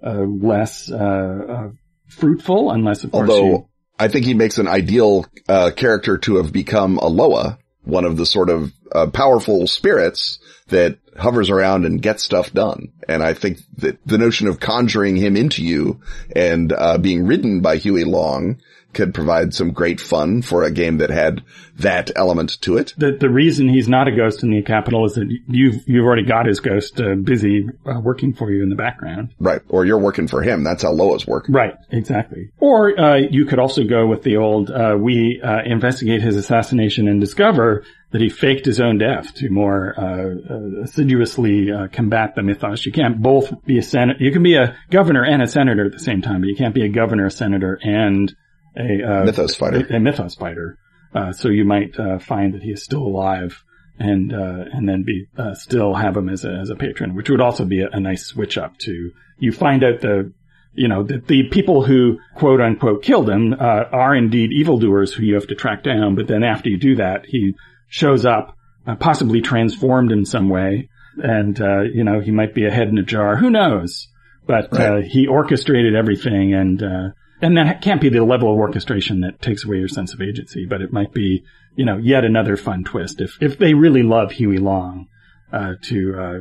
uh, 0.03 0.13
less 0.13 0.91
uh, 0.91 0.97
uh, 0.97 1.71
fruitful, 2.09 2.71
unless 2.71 3.05
of 3.05 3.13
course 3.13 3.29
Although 3.31 3.69
I 3.99 4.09
think 4.09 4.25
he 4.25 4.35
makes 4.35 4.59
an 4.59 4.69
ideal 4.69 5.27
uh, 5.49 5.71
character 5.77 6.19
to 6.19 6.37
have 6.37 6.53
become 6.53 6.99
a 6.99 7.09
Loa, 7.09 7.59
one 7.85 8.05
of 8.05 8.17
the 8.17 8.27
sort 8.27 8.51
of 8.51 8.73
uh, 8.93 9.07
powerful 9.09 9.67
spirits 9.67 10.39
that 10.69 10.99
hovers 11.19 11.51
around 11.51 11.85
and 11.85 12.03
gets 12.03 12.25
stuff 12.25 12.53
done. 12.53 12.93
And 13.09 13.23
I 13.23 13.35
think 13.35 13.59
that 13.79 13.99
the 14.07 14.19
notion 14.19 14.49
of 14.49 14.61
conjuring 14.61 15.17
him 15.17 15.37
into 15.37 15.65
you 15.65 16.01
and 16.35 16.73
uh, 16.73 16.99
being 16.99 17.27
ridden 17.27 17.61
by 17.61 17.77
Huey 17.77 18.05
Long 18.05 18.61
could 18.97 19.13
provide 19.13 19.53
some 19.53 19.73
great 19.73 20.01
fun 20.01 20.41
for 20.41 20.63
a 20.63 20.71
game 20.71 20.99
that 20.99 21.11
had 21.11 21.43
that 21.79 22.11
element 22.17 22.59
to 22.63 22.79
it. 22.79 22.95
the 22.97 23.13
the 23.13 23.29
reason 23.29 23.69
he's 23.69 23.89
not 23.89 24.09
a 24.09 24.11
ghost 24.11 24.43
in 24.43 24.51
the 24.51 24.63
capitol 24.63 25.05
is 25.05 25.13
that 25.15 25.29
you've 25.47 25.87
you've 25.87 26.05
already 26.05 26.25
got 26.25 26.47
his 26.47 26.61
ghost 26.61 26.99
uh, 26.99 27.15
busy 27.15 27.69
uh, 27.85 28.01
working 28.01 28.33
for 28.33 28.51
you 28.51 28.63
in 28.63 28.71
the 28.71 28.75
background. 28.75 29.35
Right. 29.39 29.61
Or 29.69 29.85
you're 29.85 29.99
working 29.99 30.29
for 30.29 30.41
him. 30.41 30.65
That's 30.65 30.83
how 30.83 30.93
Loa's 30.93 31.27
work. 31.27 31.45
Right, 31.51 31.75
exactly. 31.91 32.51
Or 32.59 32.99
uh, 32.99 33.17
you 33.17 33.45
could 33.45 33.59
also 33.59 33.85
go 33.85 34.07
with 34.07 34.23
the 34.23 34.39
old 34.39 34.71
uh, 34.71 34.97
we 34.99 35.43
uh, 35.45 35.63
investigate 35.67 36.23
his 36.23 36.37
assassination 36.37 37.07
and 37.07 37.21
discover 37.21 37.85
that 38.17 38.23
he 38.23 38.31
faked 38.31 38.65
his 38.65 38.81
own 38.81 38.97
death 38.97 39.35
to 39.35 39.51
more 39.51 39.93
uh, 39.95 40.55
uh, 40.55 40.85
assiduously 40.85 41.71
uh, 41.71 41.87
combat 41.89 42.35
the 42.35 42.43
mythos. 42.43 42.87
You 42.87 42.93
can't 42.93 43.21
both 43.21 43.63
be 43.67 43.77
a 43.77 43.83
senator. 43.83 44.25
You 44.25 44.33
can 44.33 44.43
be 44.43 44.55
a 44.55 44.75
governor 44.91 45.23
and 45.23 45.43
a 45.43 45.47
senator 45.47 45.85
at 45.85 45.93
the 45.93 45.99
same 45.99 46.23
time, 46.23 46.41
but 46.41 46.47
you 46.47 46.57
can't 46.57 46.75
be 46.75 46.83
a 46.83 46.89
governor, 46.89 47.27
a 47.27 47.31
senator, 47.31 47.79
and 47.83 48.35
a 48.75 49.03
uh, 49.03 49.25
Mythos 49.27 49.55
fighter. 49.55 49.87
a, 49.91 49.97
a 49.97 50.01
mythos 50.01 50.35
fighter. 50.35 50.79
Uh, 51.15 51.33
so 51.33 51.51
you 51.51 51.67
might 51.67 52.01
uh, 52.01 52.19
find 52.19 52.55
that 52.55 52.63
he 52.63 52.71
is 52.71 52.83
still 52.83 53.03
alive, 53.03 53.63
and 53.99 54.33
uh, 54.33 54.65
and 54.73 54.89
then 54.89 55.03
be 55.03 55.27
uh, 55.37 55.53
still 55.53 55.93
have 55.93 56.17
him 56.17 56.31
as 56.31 56.47
a 56.47 56.53
as 56.53 56.71
a 56.71 56.75
patron, 56.75 57.15
which 57.17 57.29
would 57.29 57.43
also 57.43 57.67
be 57.67 57.83
a, 57.83 57.89
a 57.93 58.01
nice 58.01 58.25
switch 58.25 58.57
up 58.57 58.79
to. 58.79 59.11
You 59.39 59.53
find 59.53 59.85
out 59.85 60.01
the 60.01 60.33
you 60.73 60.89
know 60.89 61.03
that 61.03 61.27
the 61.27 61.51
people 61.51 61.85
who 61.85 62.19
quote 62.35 62.63
unquote 62.63 63.03
killed 63.03 63.29
him 63.29 63.53
uh, 63.53 63.85
are 63.93 64.17
indeed 64.17 64.53
evildoers 64.53 65.13
who 65.13 65.23
you 65.23 65.35
have 65.35 65.49
to 65.49 65.55
track 65.55 65.83
down. 65.85 66.15
But 66.15 66.29
then 66.29 66.43
after 66.43 66.71
you 66.71 66.79
do 66.79 66.97
that, 66.97 67.27
he 67.27 67.53
shows 67.89 68.25
up, 68.25 68.55
uh, 68.87 68.97
possibly 68.97 69.41
transformed 69.41 70.13
in 70.13 70.25
some 70.25 70.49
way, 70.49 70.89
and 71.17 71.61
uh, 71.61 71.83
you 71.83 72.05
know 72.05 72.21
he 72.21 72.31
might 72.31 72.55
be 72.55 72.67
a 72.67 72.71
head 72.71 72.89
in 72.89 72.99
a 72.99 73.03
jar. 73.03 73.37
Who 73.37 73.51
knows? 73.51 74.09
But 74.47 74.73
uh, 74.73 74.77
Right. 74.97 75.05
he 75.05 75.27
orchestrated 75.27 75.95
everything, 75.95 76.55
and 76.55 76.83
uh, 76.83 77.09
and 77.43 77.57
that 77.57 77.83
can't 77.83 78.01
be 78.01 78.09
the 78.09 78.25
level 78.25 78.53
of 78.53 78.59
orchestration 78.59 79.21
that 79.23 79.43
takes 79.43 79.65
away 79.65 79.79
your 79.79 79.89
sense 79.89 80.15
of 80.15 80.21
agency. 80.21 80.67
But 80.69 80.83
it 80.83 80.93
might 80.93 81.13
be, 81.13 81.43
you 81.75 81.85
know, 81.85 81.97
yet 81.97 82.25
another 82.25 82.57
fun 82.57 82.85
twist 82.85 83.21
if 83.21 83.37
if 83.41 83.59
they 83.59 83.75
really 83.75 84.03
love 84.03 84.33
Huey 84.33 84.59
Long 84.59 85.07
uh, 85.53 85.73
to, 85.85 86.15
uh, 86.19 86.39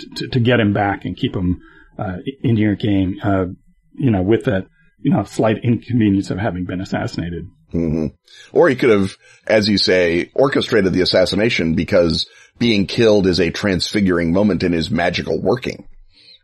t- 0.00 0.08
t- 0.16 0.28
to 0.28 0.40
get 0.40 0.60
him 0.60 0.72
back 0.72 1.04
and 1.04 1.16
keep 1.16 1.34
him 1.34 1.60
uh, 1.98 2.16
in 2.42 2.56
your 2.56 2.74
game, 2.74 3.16
uh, 3.22 3.46
you 3.94 4.10
know, 4.10 4.22
with 4.22 4.44
that 4.44 4.66
you 5.00 5.10
know 5.12 5.24
slight 5.24 5.64
inconvenience 5.64 6.30
of 6.30 6.38
having 6.38 6.64
been 6.66 6.80
assassinated. 6.80 7.44
Hmm 7.72 8.06
Or 8.52 8.68
he 8.68 8.76
could 8.76 8.90
have, 8.90 9.16
as 9.46 9.68
you 9.68 9.78
say, 9.78 10.30
orchestrated 10.34 10.92
the 10.92 11.00
assassination 11.00 11.74
because 11.74 12.26
being 12.58 12.86
killed 12.86 13.26
is 13.26 13.40
a 13.40 13.50
transfiguring 13.50 14.32
moment 14.32 14.62
in 14.62 14.72
his 14.72 14.90
magical 14.90 15.40
working. 15.40 15.88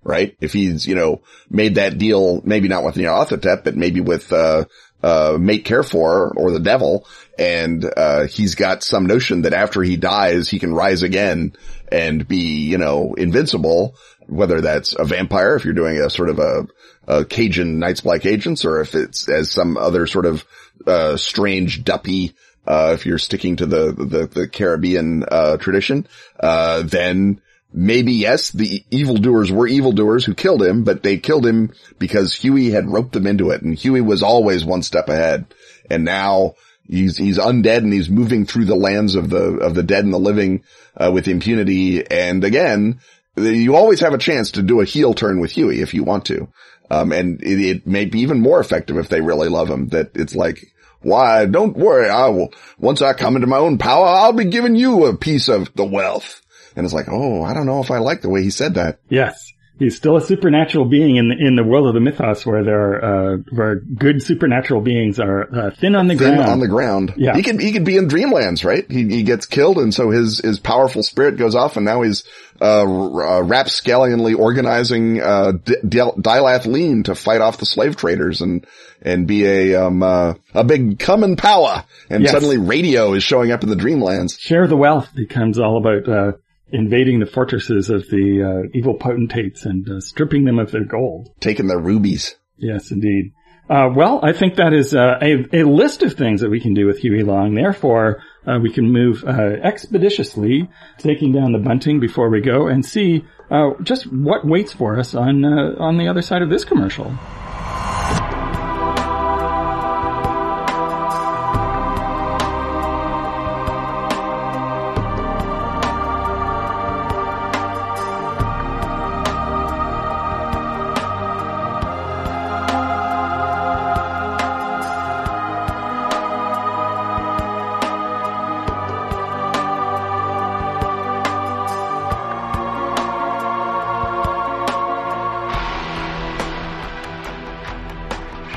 Right? 0.05 0.37
If 0.41 0.53
he's, 0.53 0.87
you 0.87 0.97
know, 0.97 1.23
made 1.49 1.77
that 1.77 1.97
deal, 1.97 2.43
maybe 2.45 2.67
not 2.67 2.83
with 2.83 2.97
Nyarlathotep, 2.97 3.63
but 3.63 3.77
maybe 3.77 4.01
with, 4.01 4.33
uh, 4.33 4.65
uh, 5.01 5.33
Maître 5.33 5.65
Carrefour 5.65 6.33
or 6.37 6.51
the 6.51 6.61
devil, 6.61 7.07
and, 7.39 7.85
uh, 7.97 8.27
he's 8.27 8.57
got 8.57 8.83
some 8.83 9.07
notion 9.07 9.43
that 9.43 9.55
after 9.55 9.81
he 9.81 9.97
dies, 9.97 10.49
he 10.49 10.59
can 10.59 10.75
rise 10.75 11.05
again 11.05 11.53
and 11.91 12.27
be, 12.27 12.69
you 12.69 12.79
know, 12.79 13.15
invincible, 13.15 13.95
whether 14.27 14.61
that's 14.61 14.95
a 14.99 15.05
vampire, 15.05 15.55
if 15.55 15.65
you're 15.65 15.75
doing 15.75 15.99
a 15.99 16.11
sort 16.11 16.31
of 16.31 16.39
a, 16.41 16.67
a 17.07 17.25
Cajun 17.25 17.79
Night's 17.79 18.01
Black 18.01 18.27
Agents, 18.27 18.65
or 18.65 18.81
if 18.81 18.95
it's 18.95 19.29
as 19.29 19.53
some 19.53 19.77
other 19.77 20.07
sort 20.07 20.27
of, 20.27 20.45
uh, 20.87 21.17
strange 21.17 21.85
duppy, 21.85 22.35
uh, 22.67 22.93
if 22.95 23.07
you're 23.07 23.19
sticking 23.19 23.57
to 23.57 23.67
the, 23.67 23.93
the, 23.93 24.27
the 24.27 24.49
Caribbean, 24.49 25.25
uh, 25.25 25.57
tradition, 25.57 26.07
uh, 26.39 26.83
then 26.83 27.41
maybe 27.73 28.13
yes, 28.13 28.51
the 28.51 28.85
evildoers 28.91 29.51
were 29.51 29.67
evildoers 29.67 30.25
who 30.25 30.35
killed 30.35 30.63
him, 30.63 30.85
but 30.85 31.03
they 31.03 31.19
killed 31.19 31.47
him 31.47 31.73
because 31.99 32.35
Huey 32.35 32.71
had 32.71 32.91
roped 32.91 33.13
them 33.13 33.27
into 33.27 33.51
it 33.51 33.63
and 33.63 33.75
Huey 33.75 34.01
was 34.01 34.23
always 34.23 34.65
one 34.65 34.83
step 34.83 35.09
ahead. 35.09 35.47
And 35.91 36.05
now 36.05 36.55
he's, 36.87 37.17
he's 37.17 37.39
undead 37.39 37.79
and 37.79 37.93
he's 37.93 38.11
moving 38.11 38.47
through 38.47 38.67
the 38.67 38.77
lands 38.77 39.15
of 39.15 39.31
the, 39.31 39.57
of 39.59 39.75
the 39.75 39.83
dead 39.83 40.05
and 40.05 40.15
the 40.15 40.19
living, 40.19 40.63
uh, 40.97 41.11
with 41.13 41.29
impunity. 41.29 42.07
And 42.09 42.45
again, 42.45 43.01
you 43.37 43.75
always 43.75 44.01
have 44.01 44.15
a 44.15 44.19
chance 44.19 44.53
to 44.53 44.63
do 44.63 44.81
a 44.81 44.85
heel 44.85 45.15
turn 45.15 45.41
with 45.41 45.53
Huey 45.53 45.81
if 45.81 45.95
you 45.95 46.05
want 46.05 46.27
to. 46.27 46.49
Um, 46.93 47.11
and 47.11 47.43
it, 47.43 47.59
it 47.59 47.87
may 47.87 48.05
be 48.05 48.21
even 48.21 48.41
more 48.41 48.61
effective 48.61 48.99
if 48.99 49.09
they 49.09 49.23
really 49.23 49.49
love 49.49 49.71
him 49.71 49.89
that 49.89 50.11
it's 50.15 50.35
like, 50.35 50.75
why, 51.01 51.47
don't 51.47 51.75
worry. 51.75 52.11
I 52.11 52.29
will, 52.29 52.53
once 52.79 53.01
I 53.01 53.15
come 53.15 53.35
into 53.35 53.47
my 53.47 53.57
own 53.57 53.79
power, 53.79 54.07
I'll 54.07 54.35
be 54.35 54.45
giving 54.45 54.77
you 54.77 55.07
a 55.07 55.17
piece 55.17 55.49
of 55.49 55.75
the 55.75 55.87
wealth. 55.87 56.43
And 56.77 56.85
it's 56.85 56.93
like, 56.93 57.09
oh, 57.09 57.43
I 57.43 57.55
don't 57.55 57.65
know 57.65 57.81
if 57.81 57.91
I 57.91 57.99
like 57.99 58.21
the 58.21 58.29
way 58.29 58.43
he 58.43 58.51
said 58.51 58.75
that. 58.75 59.01
Yes. 59.09 59.53
He's 59.79 59.97
still 59.97 60.17
a 60.17 60.21
supernatural 60.21 60.85
being 60.85 61.17
in 61.17 61.29
the, 61.29 61.35
in 61.39 61.57
the 61.57 61.65
world 61.65 61.89
of 61.89 61.95
the 61.95 62.01
mythos 62.01 62.47
where 62.47 62.63
there 62.63 62.81
are, 62.81 63.35
uh, 63.35 63.37
where 63.51 63.77
good 63.77 64.23
supernatural 64.23 64.81
beings 64.81 65.19
are 65.19 65.43
uh, 65.53 65.71
thin 65.71 65.97
on 65.97 66.07
the 66.07 66.15
Thin 66.15 66.35
ground. 66.37 66.51
on 66.51 66.61
the 66.61 66.69
ground. 66.69 67.15
Yeah. 67.17 67.35
He 67.35 67.43
could, 67.43 67.61
he 67.61 67.73
could 67.73 67.85
be 67.85 67.97
in 67.97 68.07
dreamlands, 68.07 68.65
right? 68.65 68.89
He, 68.89 69.09
he 69.09 69.23
gets 69.25 69.47
killed 69.47 69.79
and 69.79 69.93
so 69.93 70.11
his, 70.11 70.39
his 70.39 70.61
powerful 70.61 71.03
spirit 71.03 71.37
goes 71.37 71.55
off 71.57 71.77
and 71.77 71.85
now 71.85 72.03
he's, 72.03 72.23
uh, 72.61 72.83
uh 72.83 73.43
rapscallionly 73.43 74.39
organizing, 74.39 75.21
uh, 75.21 75.53
D- 75.53 75.75
Dil- 75.89 76.15
Dylath-Leen 76.17 77.05
to 77.05 77.15
fight 77.15 77.41
off 77.41 77.59
the 77.59 77.67
slave 77.67 77.97
traders 77.97 78.41
and, 78.41 78.65
and 79.01 79.27
be 79.27 79.45
a, 79.47 79.75
um, 79.87 80.03
uh, 80.03 80.35
a 80.55 80.63
big 80.65 80.99
common 81.01 81.35
power. 81.37 81.85
And 82.09 82.23
Yes. 82.23 82.33
suddenly 82.33 82.59
radio 82.59 83.15
is 83.15 83.25
showing 83.25 83.51
up 83.51 83.65
in 83.65 83.69
the 83.71 83.75
dreamlands. 83.77 84.39
Share 84.39 84.69
the 84.69 84.77
wealth 84.77 85.09
becomes 85.15 85.59
all 85.59 85.79
about 85.79 86.09
uh, 86.09 86.33
invading 86.73 87.21
the 87.21 87.27
fortresses 87.27 87.91
of 87.91 88.09
the 88.09 88.43
uh, 88.43 88.69
evil 88.75 88.95
potentates 88.95 89.65
and 89.65 89.89
uh, 89.89 90.01
stripping 90.01 90.45
them 90.45 90.59
of 90.59 90.71
their 90.71 90.85
gold. 90.85 91.29
taking 91.41 91.67
their 91.67 91.79
rubies. 91.79 92.35
Yes, 92.57 92.91
indeed. 92.91 93.33
Uh, 93.69 93.89
well, 93.95 94.21
I 94.23 94.33
think 94.33 94.57
that 94.57 94.73
is 94.73 94.95
uh, 94.95 95.19
a, 95.23 95.61
a 95.61 95.65
list 95.65 96.03
of 96.03 96.15
things 96.15 96.41
that 96.41 96.51
we 96.51 96.61
can 96.61 96.75
do 96.75 96.87
with 96.87 96.99
Huey 96.99 97.23
Long. 97.23 97.55
Therefore, 97.55 98.23
uh, 98.47 98.59
we 98.61 98.73
can 98.73 98.91
move 98.91 99.25
uh, 99.25 99.57
expeditiously, 99.63 100.69
taking 100.99 101.33
down 101.33 101.53
the 101.53 101.59
bunting 101.59 102.01
before 102.01 102.29
we 102.29 102.41
go, 102.41 102.67
and 102.67 102.85
see 102.85 103.25
uh, 103.51 103.71
just 103.83 104.13
what 104.13 104.47
waits 104.47 104.73
for 104.73 104.99
us 104.99 105.15
on 105.15 105.45
uh, 105.45 105.75
on 105.79 105.97
the 105.97 106.09
other 106.09 106.23
side 106.23 106.43
of 106.43 106.51
this 106.51 106.65
commercial. 106.65 107.17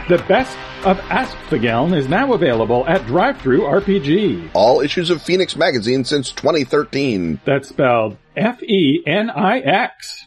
The 0.07 0.19
best 0.27 0.55
of 0.85 0.99
Åskfageln 0.99 1.97
is 1.97 2.07
now 2.07 2.33
available 2.33 2.85
at 2.87 3.07
Drive-Thru 3.07 3.61
RPG. 3.61 4.51
All 4.53 4.81
issues 4.81 5.09
of 5.09 5.19
Fenix 5.19 5.55
magazine 5.55 6.05
since 6.05 6.31
2013 6.31 7.41
That's 7.43 7.69
spelled 7.69 8.17
F-E-N-I-X. 8.37 10.24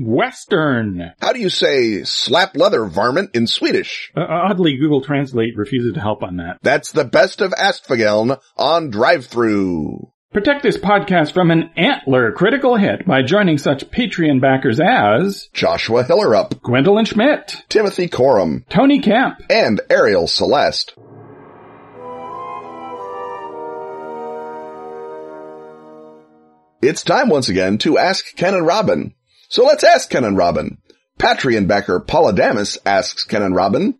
Western. 0.00 1.12
How 1.20 1.32
do 1.32 1.40
you 1.40 1.50
say 1.50 2.04
slap 2.04 2.56
leather 2.56 2.86
varmint 2.86 3.30
in 3.34 3.46
Swedish? 3.46 4.10
Uh, 4.16 4.24
oddly, 4.28 4.76
Google 4.76 5.02
Translate 5.02 5.56
refuses 5.56 5.94
to 5.94 6.00
help 6.00 6.22
on 6.22 6.38
that. 6.38 6.58
That's 6.62 6.92
the 6.92 7.04
best 7.04 7.40
of 7.40 7.52
Åskfageln 7.52 8.40
on 8.56 8.90
drive-through. 8.90 10.10
Protect 10.32 10.62
this 10.62 10.78
podcast 10.78 11.34
from 11.34 11.50
an 11.50 11.70
antler 11.76 12.32
critical 12.32 12.76
hit 12.76 13.04
by 13.06 13.20
joining 13.20 13.58
such 13.58 13.90
Patreon 13.90 14.40
backers 14.40 14.80
as 14.80 15.50
Joshua 15.52 16.04
Hillerup, 16.04 16.62
Gwendolyn 16.62 17.04
Schmidt, 17.04 17.62
Timothy 17.68 18.08
Corum, 18.08 18.66
Tony 18.70 19.00
Camp, 19.00 19.42
and 19.50 19.82
Ariel 19.90 20.26
Celeste. 20.26 20.94
It's 26.80 27.04
time 27.04 27.28
once 27.28 27.48
again 27.48 27.76
to 27.78 27.98
ask 27.98 28.34
Ken 28.34 28.54
and 28.54 28.66
Robin. 28.66 29.14
So 29.52 29.66
let's 29.66 29.84
ask 29.84 30.08
Ken 30.08 30.24
and 30.24 30.34
Robin. 30.34 30.78
Patreon 31.18 31.68
backer 31.68 32.00
Paula 32.00 32.32
asks 32.86 33.24
Ken 33.24 33.42
and 33.42 33.54
Robin, 33.54 33.98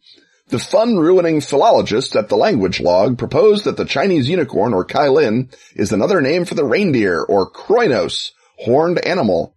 the 0.49 0.59
fun-ruining 0.59 1.43
philologist 1.43 2.17
at 2.17 2.31
the 2.31 2.37
language 2.37 2.81
log 2.81 3.19
proposed 3.19 3.65
that 3.65 3.77
the 3.77 3.85
Chinese 3.85 4.31
unicorn 4.31 4.73
or 4.73 4.87
Kailin 4.87 5.55
is 5.75 5.93
another 5.93 6.23
name 6.23 6.47
for 6.47 6.55
the 6.55 6.65
reindeer 6.65 7.23
or 7.23 7.51
Kroinos, 7.51 8.31
horned 8.61 9.05
animal. 9.05 9.55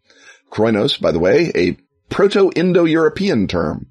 Kroinos, 0.52 1.00
by 1.00 1.14
the 1.14 1.20
way, 1.20 1.54
a 1.56 1.78
Proto-Indo-European 2.10 3.48
term. 3.48 3.88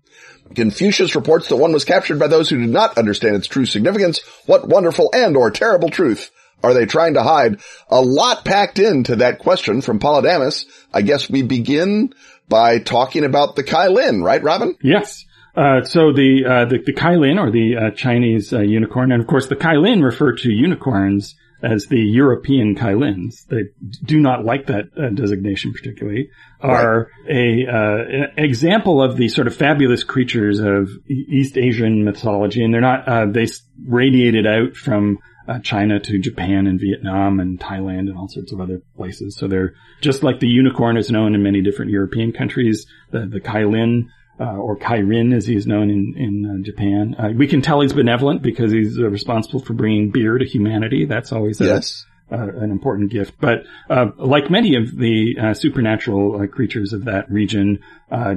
Confucius 0.55 1.15
reports 1.15 1.49
that 1.49 1.57
one 1.57 1.73
was 1.73 1.87
captured 1.87 2.19
by 2.19 2.27
those 2.29 2.51
who 2.51 2.61
did 2.61 2.69
not 2.69 2.99
understand 2.99 3.35
its 3.35 3.47
true 3.47 3.65
significance. 3.65 4.21
What 4.45 4.69
wonderful 4.69 5.09
and 5.15 5.39
or 5.39 5.51
terrible 5.51 5.89
truth 5.89 6.31
are 6.65 6.75
they 6.75 6.87
trying 6.87 7.15
to 7.15 7.23
hide? 7.23 7.61
A 7.89 8.01
lot 8.01 8.45
packed 8.45 8.79
into 8.79 9.17
that 9.17 9.39
question 9.39 9.81
from 9.81 10.01
Polydamas. 10.01 10.65
I 10.93 11.03
guess 11.03 11.31
we 11.31 11.43
begin 11.43 12.15
by 12.49 12.79
talking 12.79 13.25
about 13.25 13.57
the 13.57 13.65
Kailin, 13.65 14.25
right, 14.25 14.43
Robin? 14.43 14.77
Yes. 14.83 15.25
Uh, 15.57 15.85
so 15.85 16.13
the, 16.13 16.45
uh, 16.45 16.65
the, 16.69 16.79
the 16.85 16.93
Kailin 16.93 17.39
or 17.39 17.51
the 17.51 17.77
uh, 17.77 17.91
Chinese 17.95 18.53
uh, 18.53 18.61
unicorn, 18.61 19.13
and 19.13 19.23
of 19.23 19.29
course 19.29 19.47
the 19.47 19.55
Kailin 19.55 20.03
refer 20.03 20.35
to 20.35 20.51
unicorns 20.51 21.37
as 21.63 21.87
the 21.87 22.01
European 22.01 22.75
Kailins. 22.75 23.47
They 23.47 23.71
do 24.05 24.21
not 24.21 24.45
like 24.45 24.67
that 24.67 24.87
uh, 24.99 25.11
designation 25.15 25.73
particularly. 25.73 26.31
Are 26.61 27.09
a 27.29 27.67
uh, 27.67 28.27
example 28.39 29.03
of 29.03 29.17
the 29.17 29.29
sort 29.29 29.47
of 29.47 29.55
fabulous 29.55 30.03
creatures 30.03 30.61
of 30.61 30.89
East 31.09 31.59
Asian 31.59 32.05
mythology, 32.05 32.65
and 32.65 32.73
they're 32.73 32.81
not. 32.81 33.35
they 33.35 33.47
radiated 33.87 34.47
out 34.47 34.75
from 34.75 35.19
uh, 35.47 35.59
China 35.61 36.01
to 36.01 36.19
Japan 36.19 36.67
and 36.67 36.81
Vietnam 36.81 37.41
and 37.41 37.59
Thailand 37.61 38.09
and 38.09 38.17
all 38.17 38.29
sorts 38.29 38.53
of 38.53 38.61
other 38.61 38.81
places. 38.97 39.37
So 39.37 39.49
they're 39.49 39.75
just 40.01 40.23
like 40.23 40.41
the 40.41 40.49
unicorn 40.49 40.97
is 40.97 41.11
known 41.11 41.35
in 41.35 41.43
many 41.43 41.63
different 41.63 41.91
European 41.91 42.33
countries. 42.33 42.87
The 43.11 43.27
the 43.27 43.41
Kailin 43.41 44.09
uh, 44.41 44.57
or 44.57 44.77
Kairin 44.77 45.35
as 45.35 45.47
he's 45.47 45.67
known 45.67 45.91
in 45.91 46.15
in 46.17 46.61
uh, 46.61 46.65
Japan. 46.65 47.15
Uh, 47.19 47.29
we 47.37 47.47
can 47.47 47.63
tell 47.63 47.81
he's 47.81 47.93
benevolent 47.93 48.43
because 48.43 48.73
he's 48.73 48.99
uh, 48.99 49.09
responsible 49.09 49.61
for 49.61 49.75
bringing 49.75 50.11
beer 50.11 50.39
to 50.39 50.45
humanity. 50.45 51.05
That's 51.05 51.33
always 51.33 51.61
a, 51.61 51.67
yes. 51.67 52.05
an 52.31 52.71
important 52.71 53.13
gift. 53.13 53.35
But 53.41 53.65
uh, 53.89 54.07
like 54.17 54.51
many 54.51 54.77
of 54.77 54.97
the 54.97 55.55
supernatural 55.55 56.49
creatures 56.49 56.93
of 56.93 57.05
that 57.05 57.31
region, 57.31 57.81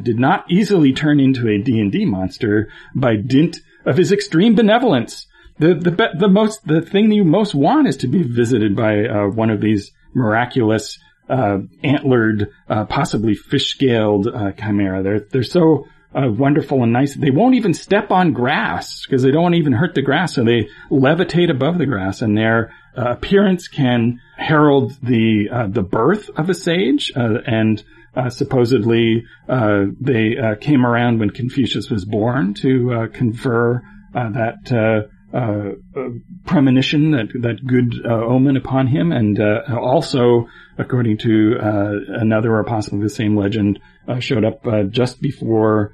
did 0.03 0.19
not 0.19 0.45
easily 0.51 0.93
turn 0.93 1.19
into 1.19 1.47
a 1.47 1.57
D 1.57 1.79
and 1.79 1.91
D 1.91 2.05
monster 2.05 2.69
by 2.93 3.15
dint 3.15 3.57
of 3.85 3.97
his 3.97 4.11
extreme 4.11 4.55
benevolence. 4.55 5.25
The 5.59 5.73
the 5.73 6.09
the 6.19 6.27
most 6.27 6.65
the 6.67 6.81
thing 6.81 7.09
that 7.09 7.15
you 7.15 7.23
most 7.23 7.55
want 7.55 7.87
is 7.87 7.97
to 7.97 8.07
be 8.07 8.23
visited 8.23 8.75
by 8.75 9.03
one 9.27 9.49
of 9.49 9.59
these 9.59 9.91
miraculous 10.13 10.99
uh, 11.29 11.59
antlered, 11.83 12.51
uh, 12.69 12.85
possibly 12.85 13.35
fish-scaled 13.35 14.27
uh, 14.27 14.51
chimera. 14.53 15.03
They're 15.03 15.19
they're 15.19 15.43
so 15.43 15.87
uh, 16.15 16.29
wonderful 16.31 16.83
and 16.83 16.93
nice. 16.93 17.15
They 17.15 17.31
won't 17.31 17.55
even 17.55 17.73
step 17.73 18.11
on 18.11 18.33
grass 18.33 19.05
because 19.05 19.23
they 19.23 19.31
don't 19.31 19.53
even 19.53 19.73
hurt 19.73 19.93
the 19.93 20.01
grass. 20.01 20.35
So 20.35 20.43
they 20.43 20.69
levitate 20.89 21.51
above 21.51 21.77
the 21.79 21.85
grass, 21.85 22.21
and 22.21 22.37
their 22.37 22.73
uh, 22.97 23.11
appearance 23.11 23.67
can 23.67 24.21
herald 24.37 24.93
the 25.03 25.49
uh, 25.51 25.67
the 25.67 25.83
birth 25.83 26.29
of 26.37 26.49
a 26.49 26.53
sage. 26.53 27.11
and 27.15 27.83
supposedly 28.29 29.25
they 29.47 30.55
came 30.61 30.85
around 30.85 31.19
when 31.19 31.29
Confucius 31.29 31.89
was 31.89 32.05
born 32.05 32.53
to 32.55 33.09
confer 33.13 33.83
that 34.13 35.09
uh, 35.33 35.71
uh, 35.95 36.09
premonition, 36.45 37.11
that 37.11 37.27
that 37.41 37.65
good 37.65 37.93
uh, 38.05 38.13
omen 38.13 38.55
upon 38.55 38.87
him, 38.87 39.11
and 39.11 39.39
uh, 39.39 39.61
also, 39.77 40.47
according 40.77 41.17
to 41.17 41.57
uh, 41.61 41.91
another 42.19 42.55
or 42.55 42.63
possibly 42.63 43.01
the 43.01 43.09
same 43.09 43.35
legend, 43.35 43.79
uh, 44.07 44.19
showed 44.19 44.45
up 44.45 44.63
just 44.89 45.21
before 45.21 45.91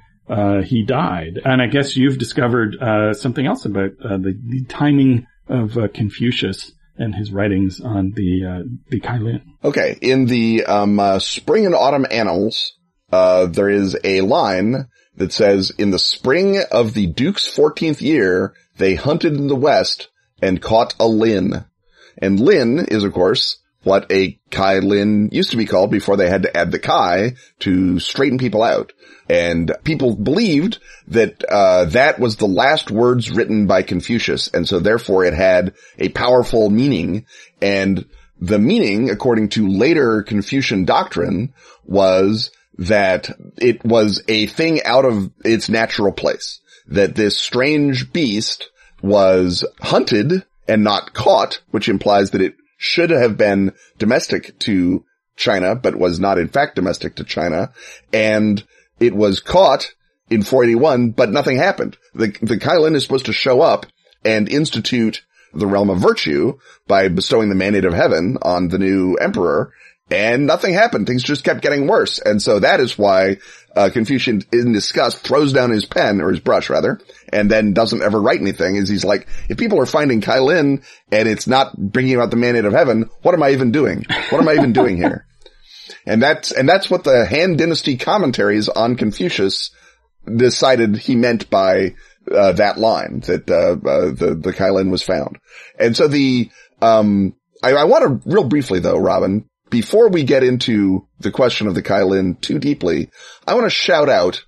he 0.64 0.84
died. 0.84 1.40
And 1.44 1.60
I 1.60 1.66
guess 1.66 1.96
you've 1.96 2.18
discovered 2.18 2.76
something 3.16 3.44
else 3.44 3.64
about 3.64 3.98
the, 3.98 4.38
the, 4.48 4.64
timing 4.68 5.26
of 5.48 5.76
Confucius 5.92 6.72
and 6.96 7.12
his 7.12 7.32
writings 7.32 7.80
on 7.80 8.12
the 8.14 8.44
uh, 8.44 8.62
the 8.88 9.00
Kailin. 9.00 9.42
Okay, 9.64 9.98
in 10.00 10.26
the 10.26 10.64
um, 10.64 11.18
spring 11.18 11.66
and 11.66 11.74
autumn 11.74 12.06
annals, 12.08 12.78
there 13.10 13.68
is 13.68 13.96
a 14.04 14.20
line 14.20 14.86
that 15.16 15.32
says, 15.32 15.72
"In 15.78 15.90
the 15.90 15.98
spring 15.98 16.62
of 16.70 16.94
the 16.94 17.06
Duke's 17.06 17.46
fourteenth 17.46 18.02
year." 18.02 18.54
They 18.76 18.96
hunted 18.96 19.34
in 19.34 19.46
the 19.46 19.54
west 19.54 20.08
and 20.42 20.60
caught 20.60 20.96
a 20.98 21.06
lin. 21.06 21.64
And 22.18 22.40
lin 22.40 22.86
is, 22.86 23.04
of 23.04 23.12
course, 23.12 23.58
what 23.84 24.10
a 24.10 24.38
Kai 24.50 24.78
Lin 24.78 25.28
used 25.30 25.50
to 25.50 25.56
be 25.56 25.66
called 25.66 25.90
before 25.90 26.16
they 26.16 26.28
had 26.28 26.42
to 26.42 26.56
add 26.56 26.72
the 26.72 26.78
Kai 26.78 27.34
to 27.60 27.98
straighten 27.98 28.38
people 28.38 28.62
out. 28.62 28.92
And 29.28 29.72
people 29.84 30.16
believed 30.16 30.78
that 31.08 31.44
uh, 31.44 31.84
that 31.86 32.18
was 32.18 32.36
the 32.36 32.46
last 32.46 32.90
words 32.90 33.30
written 33.30 33.66
by 33.66 33.82
Confucius, 33.82 34.48
and 34.52 34.66
so 34.66 34.80
therefore 34.80 35.24
it 35.24 35.34
had 35.34 35.74
a 35.98 36.08
powerful 36.08 36.68
meaning. 36.70 37.26
And 37.62 38.06
the 38.40 38.58
meaning, 38.58 39.10
according 39.10 39.50
to 39.50 39.68
later 39.68 40.22
Confucian 40.22 40.84
doctrine, 40.84 41.54
was 41.84 42.50
that 42.78 43.30
it 43.56 43.84
was 43.84 44.22
a 44.28 44.46
thing 44.46 44.82
out 44.84 45.04
of 45.04 45.30
its 45.44 45.68
natural 45.68 46.12
place 46.12 46.60
that 46.86 47.14
this 47.14 47.38
strange 47.38 48.12
beast 48.12 48.68
was 49.02 49.64
hunted 49.80 50.44
and 50.66 50.82
not 50.82 51.14
caught, 51.14 51.60
which 51.70 51.88
implies 51.88 52.30
that 52.30 52.40
it 52.40 52.54
should 52.76 53.10
have 53.10 53.36
been 53.36 53.72
domestic 53.98 54.58
to 54.60 55.04
China, 55.36 55.74
but 55.74 55.96
was 55.96 56.20
not 56.20 56.38
in 56.38 56.48
fact 56.48 56.74
domestic 56.74 57.16
to 57.16 57.24
China. 57.24 57.72
And 58.12 58.62
it 59.00 59.14
was 59.14 59.40
caught 59.40 59.92
in 60.30 60.42
481, 60.42 61.10
but 61.10 61.30
nothing 61.30 61.56
happened. 61.56 61.96
The, 62.14 62.28
the 62.40 62.58
Kailin 62.58 62.94
is 62.94 63.02
supposed 63.02 63.26
to 63.26 63.32
show 63.32 63.60
up 63.60 63.86
and 64.24 64.48
institute 64.48 65.22
the 65.52 65.66
realm 65.66 65.90
of 65.90 65.98
virtue 65.98 66.58
by 66.88 67.08
bestowing 67.08 67.48
the 67.48 67.54
mandate 67.54 67.84
of 67.84 67.94
heaven 67.94 68.38
on 68.42 68.68
the 68.68 68.78
new 68.78 69.14
emperor 69.16 69.72
and 70.10 70.46
nothing 70.46 70.74
happened. 70.74 71.06
Things 71.06 71.22
just 71.22 71.44
kept 71.44 71.62
getting 71.62 71.86
worse. 71.86 72.18
And 72.18 72.40
so 72.40 72.58
that 72.58 72.80
is 72.80 72.98
why 72.98 73.38
uh, 73.74 73.90
Confucian 73.92 74.42
in 74.52 74.72
disgust 74.72 75.18
throws 75.18 75.52
down 75.52 75.70
his 75.70 75.86
pen 75.86 76.20
or 76.20 76.30
his 76.30 76.40
brush 76.40 76.70
rather, 76.70 77.00
and 77.32 77.50
then 77.50 77.72
doesn't 77.72 78.02
ever 78.02 78.20
write 78.20 78.40
anything 78.40 78.76
is 78.76 78.88
he's 78.88 79.04
like, 79.04 79.28
if 79.48 79.56
people 79.56 79.80
are 79.80 79.86
finding 79.86 80.20
Kailin 80.20 80.84
and 81.10 81.28
it's 81.28 81.46
not 81.46 81.76
bringing 81.76 82.14
about 82.14 82.30
the 82.30 82.36
mandate 82.36 82.66
of 82.66 82.72
heaven, 82.72 83.08
what 83.22 83.34
am 83.34 83.42
I 83.42 83.50
even 83.50 83.72
doing? 83.72 84.04
What 84.30 84.40
am 84.40 84.48
I 84.48 84.54
even 84.54 84.72
doing 84.72 84.96
here? 84.96 85.26
And 86.06 86.22
that's, 86.22 86.50
and 86.52 86.68
that's 86.68 86.90
what 86.90 87.04
the 87.04 87.26
Han 87.26 87.56
Dynasty 87.56 87.96
commentaries 87.96 88.68
on 88.68 88.96
Confucius 88.96 89.70
decided 90.26 90.96
he 90.96 91.14
meant 91.14 91.48
by 91.48 91.94
uh, 92.30 92.52
that 92.52 92.78
line 92.78 93.20
that 93.20 93.50
uh, 93.50 93.88
uh, 93.88 94.10
the 94.10 94.34
the 94.34 94.52
Kailin 94.52 94.90
was 94.90 95.02
found. 95.02 95.38
And 95.78 95.96
so 95.96 96.08
the 96.08 96.50
um, 96.80 97.34
I, 97.62 97.72
I 97.72 97.84
want 97.84 98.22
to 98.22 98.30
real 98.30 98.44
briefly 98.44 98.80
though, 98.80 98.98
Robin, 98.98 99.48
before 99.70 100.08
we 100.08 100.22
get 100.24 100.44
into 100.44 101.06
the 101.20 101.30
question 101.30 101.66
of 101.66 101.74
the 101.74 101.82
Kailin 101.82 102.40
too 102.40 102.58
deeply, 102.58 103.10
I 103.46 103.54
want 103.54 103.66
to 103.66 103.70
shout 103.70 104.08
out 104.08 104.44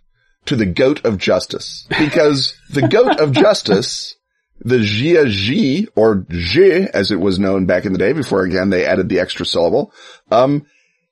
to 0.46 0.56
the 0.56 0.66
goat 0.66 1.04
of 1.04 1.18
justice 1.18 1.86
because 1.98 2.56
the 2.70 2.86
goat 2.86 3.20
of 3.20 3.32
justice, 3.32 4.16
the 4.60 4.78
Jia 4.78 5.28
Ji 5.28 5.88
or 5.96 6.24
Ji 6.28 6.86
as 6.92 7.10
it 7.10 7.20
was 7.20 7.38
known 7.38 7.66
back 7.66 7.84
in 7.84 7.92
the 7.92 7.98
day 7.98 8.12
before 8.12 8.42
again 8.42 8.70
they 8.70 8.86
added 8.86 9.08
the 9.08 9.20
extra 9.20 9.44
syllable. 9.44 9.92
Um, 10.30 10.66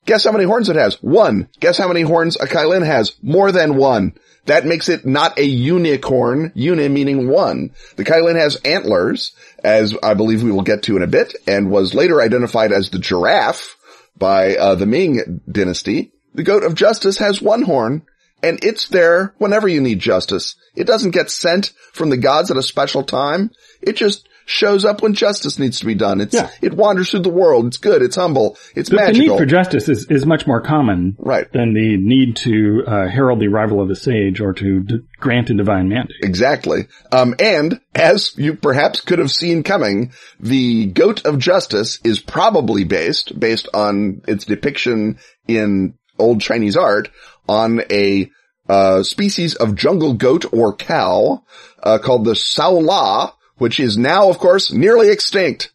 guess 0.06 0.24
how 0.24 0.32
many 0.32 0.44
horns 0.44 0.68
it 0.68 0.76
has? 0.76 1.02
One. 1.02 1.48
Guess 1.60 1.78
how 1.78 1.88
many 1.88 2.02
horns 2.02 2.36
a 2.36 2.46
Kailin 2.46 2.86
has? 2.86 3.16
More 3.22 3.52
than 3.52 3.76
one. 3.76 4.14
That 4.46 4.66
makes 4.66 4.88
it 4.88 5.06
not 5.06 5.38
a 5.38 5.44
unicorn, 5.44 6.52
uni 6.54 6.88
meaning 6.88 7.28
one. 7.28 7.70
The 7.96 8.04
Kailin 8.04 8.36
has 8.36 8.56
antlers, 8.56 9.34
as 9.62 9.96
I 10.02 10.14
believe 10.14 10.42
we 10.42 10.52
will 10.52 10.62
get 10.62 10.82
to 10.84 10.96
in 10.96 11.02
a 11.02 11.06
bit, 11.06 11.34
and 11.46 11.70
was 11.70 11.94
later 11.94 12.20
identified 12.20 12.70
as 12.70 12.90
the 12.90 12.98
giraffe, 12.98 13.76
by 14.16 14.56
uh, 14.56 14.74
the 14.74 14.86
Ming 14.86 15.40
dynasty, 15.50 16.12
the 16.34 16.42
goat 16.42 16.64
of 16.64 16.74
justice 16.74 17.18
has 17.18 17.40
one 17.40 17.62
horn, 17.62 18.02
and 18.42 18.62
it's 18.62 18.88
there 18.88 19.34
whenever 19.38 19.68
you 19.68 19.80
need 19.80 20.00
justice. 20.00 20.56
It 20.74 20.84
doesn't 20.84 21.12
get 21.12 21.30
sent 21.30 21.72
from 21.92 22.10
the 22.10 22.16
gods 22.16 22.50
at 22.50 22.56
a 22.56 22.62
special 22.62 23.02
time. 23.02 23.50
It 23.80 23.96
just 23.96 24.28
shows 24.46 24.84
up 24.84 25.02
when 25.02 25.14
justice 25.14 25.58
needs 25.58 25.80
to 25.80 25.86
be 25.86 25.94
done. 25.94 26.20
It's, 26.20 26.34
yeah. 26.34 26.50
it 26.60 26.74
wanders 26.74 27.10
through 27.10 27.20
the 27.20 27.30
world. 27.30 27.66
It's 27.66 27.76
good. 27.76 28.02
It's 28.02 28.16
humble. 28.16 28.56
It's 28.74 28.90
the, 28.90 28.96
magical. 28.96 29.24
The 29.24 29.32
need 29.32 29.38
for 29.38 29.46
justice 29.46 29.88
is, 29.88 30.06
is 30.10 30.26
much 30.26 30.46
more 30.46 30.60
common 30.60 31.16
right. 31.18 31.50
than 31.52 31.74
the 31.74 31.96
need 31.96 32.36
to 32.36 32.84
uh, 32.86 33.08
herald 33.08 33.40
the 33.40 33.46
arrival 33.46 33.80
of 33.80 33.90
a 33.90 33.96
sage 33.96 34.40
or 34.40 34.52
to 34.52 34.80
d- 34.80 34.98
grant 35.18 35.50
a 35.50 35.54
divine 35.54 35.88
mandate. 35.88 36.16
Exactly. 36.22 36.86
Um, 37.12 37.34
and 37.38 37.80
as 37.94 38.36
you 38.36 38.54
perhaps 38.54 39.00
could 39.00 39.18
have 39.18 39.30
seen 39.30 39.62
coming, 39.62 40.12
the 40.40 40.86
goat 40.86 41.24
of 41.24 41.38
justice 41.38 42.00
is 42.04 42.20
probably 42.20 42.84
based, 42.84 43.38
based 43.38 43.68
on 43.72 44.22
its 44.28 44.44
depiction 44.44 45.18
in 45.46 45.94
old 46.18 46.40
Chinese 46.40 46.76
art, 46.76 47.08
on 47.48 47.80
a 47.90 48.30
uh, 48.68 49.02
species 49.02 49.54
of 49.56 49.74
jungle 49.74 50.14
goat 50.14 50.46
or 50.52 50.74
cow 50.74 51.44
uh, 51.82 51.98
called 51.98 52.24
the 52.24 52.34
Saola, 52.34 53.32
which 53.58 53.80
is 53.80 53.96
now, 53.96 54.28
of 54.28 54.38
course, 54.38 54.72
nearly 54.72 55.10
extinct. 55.10 55.72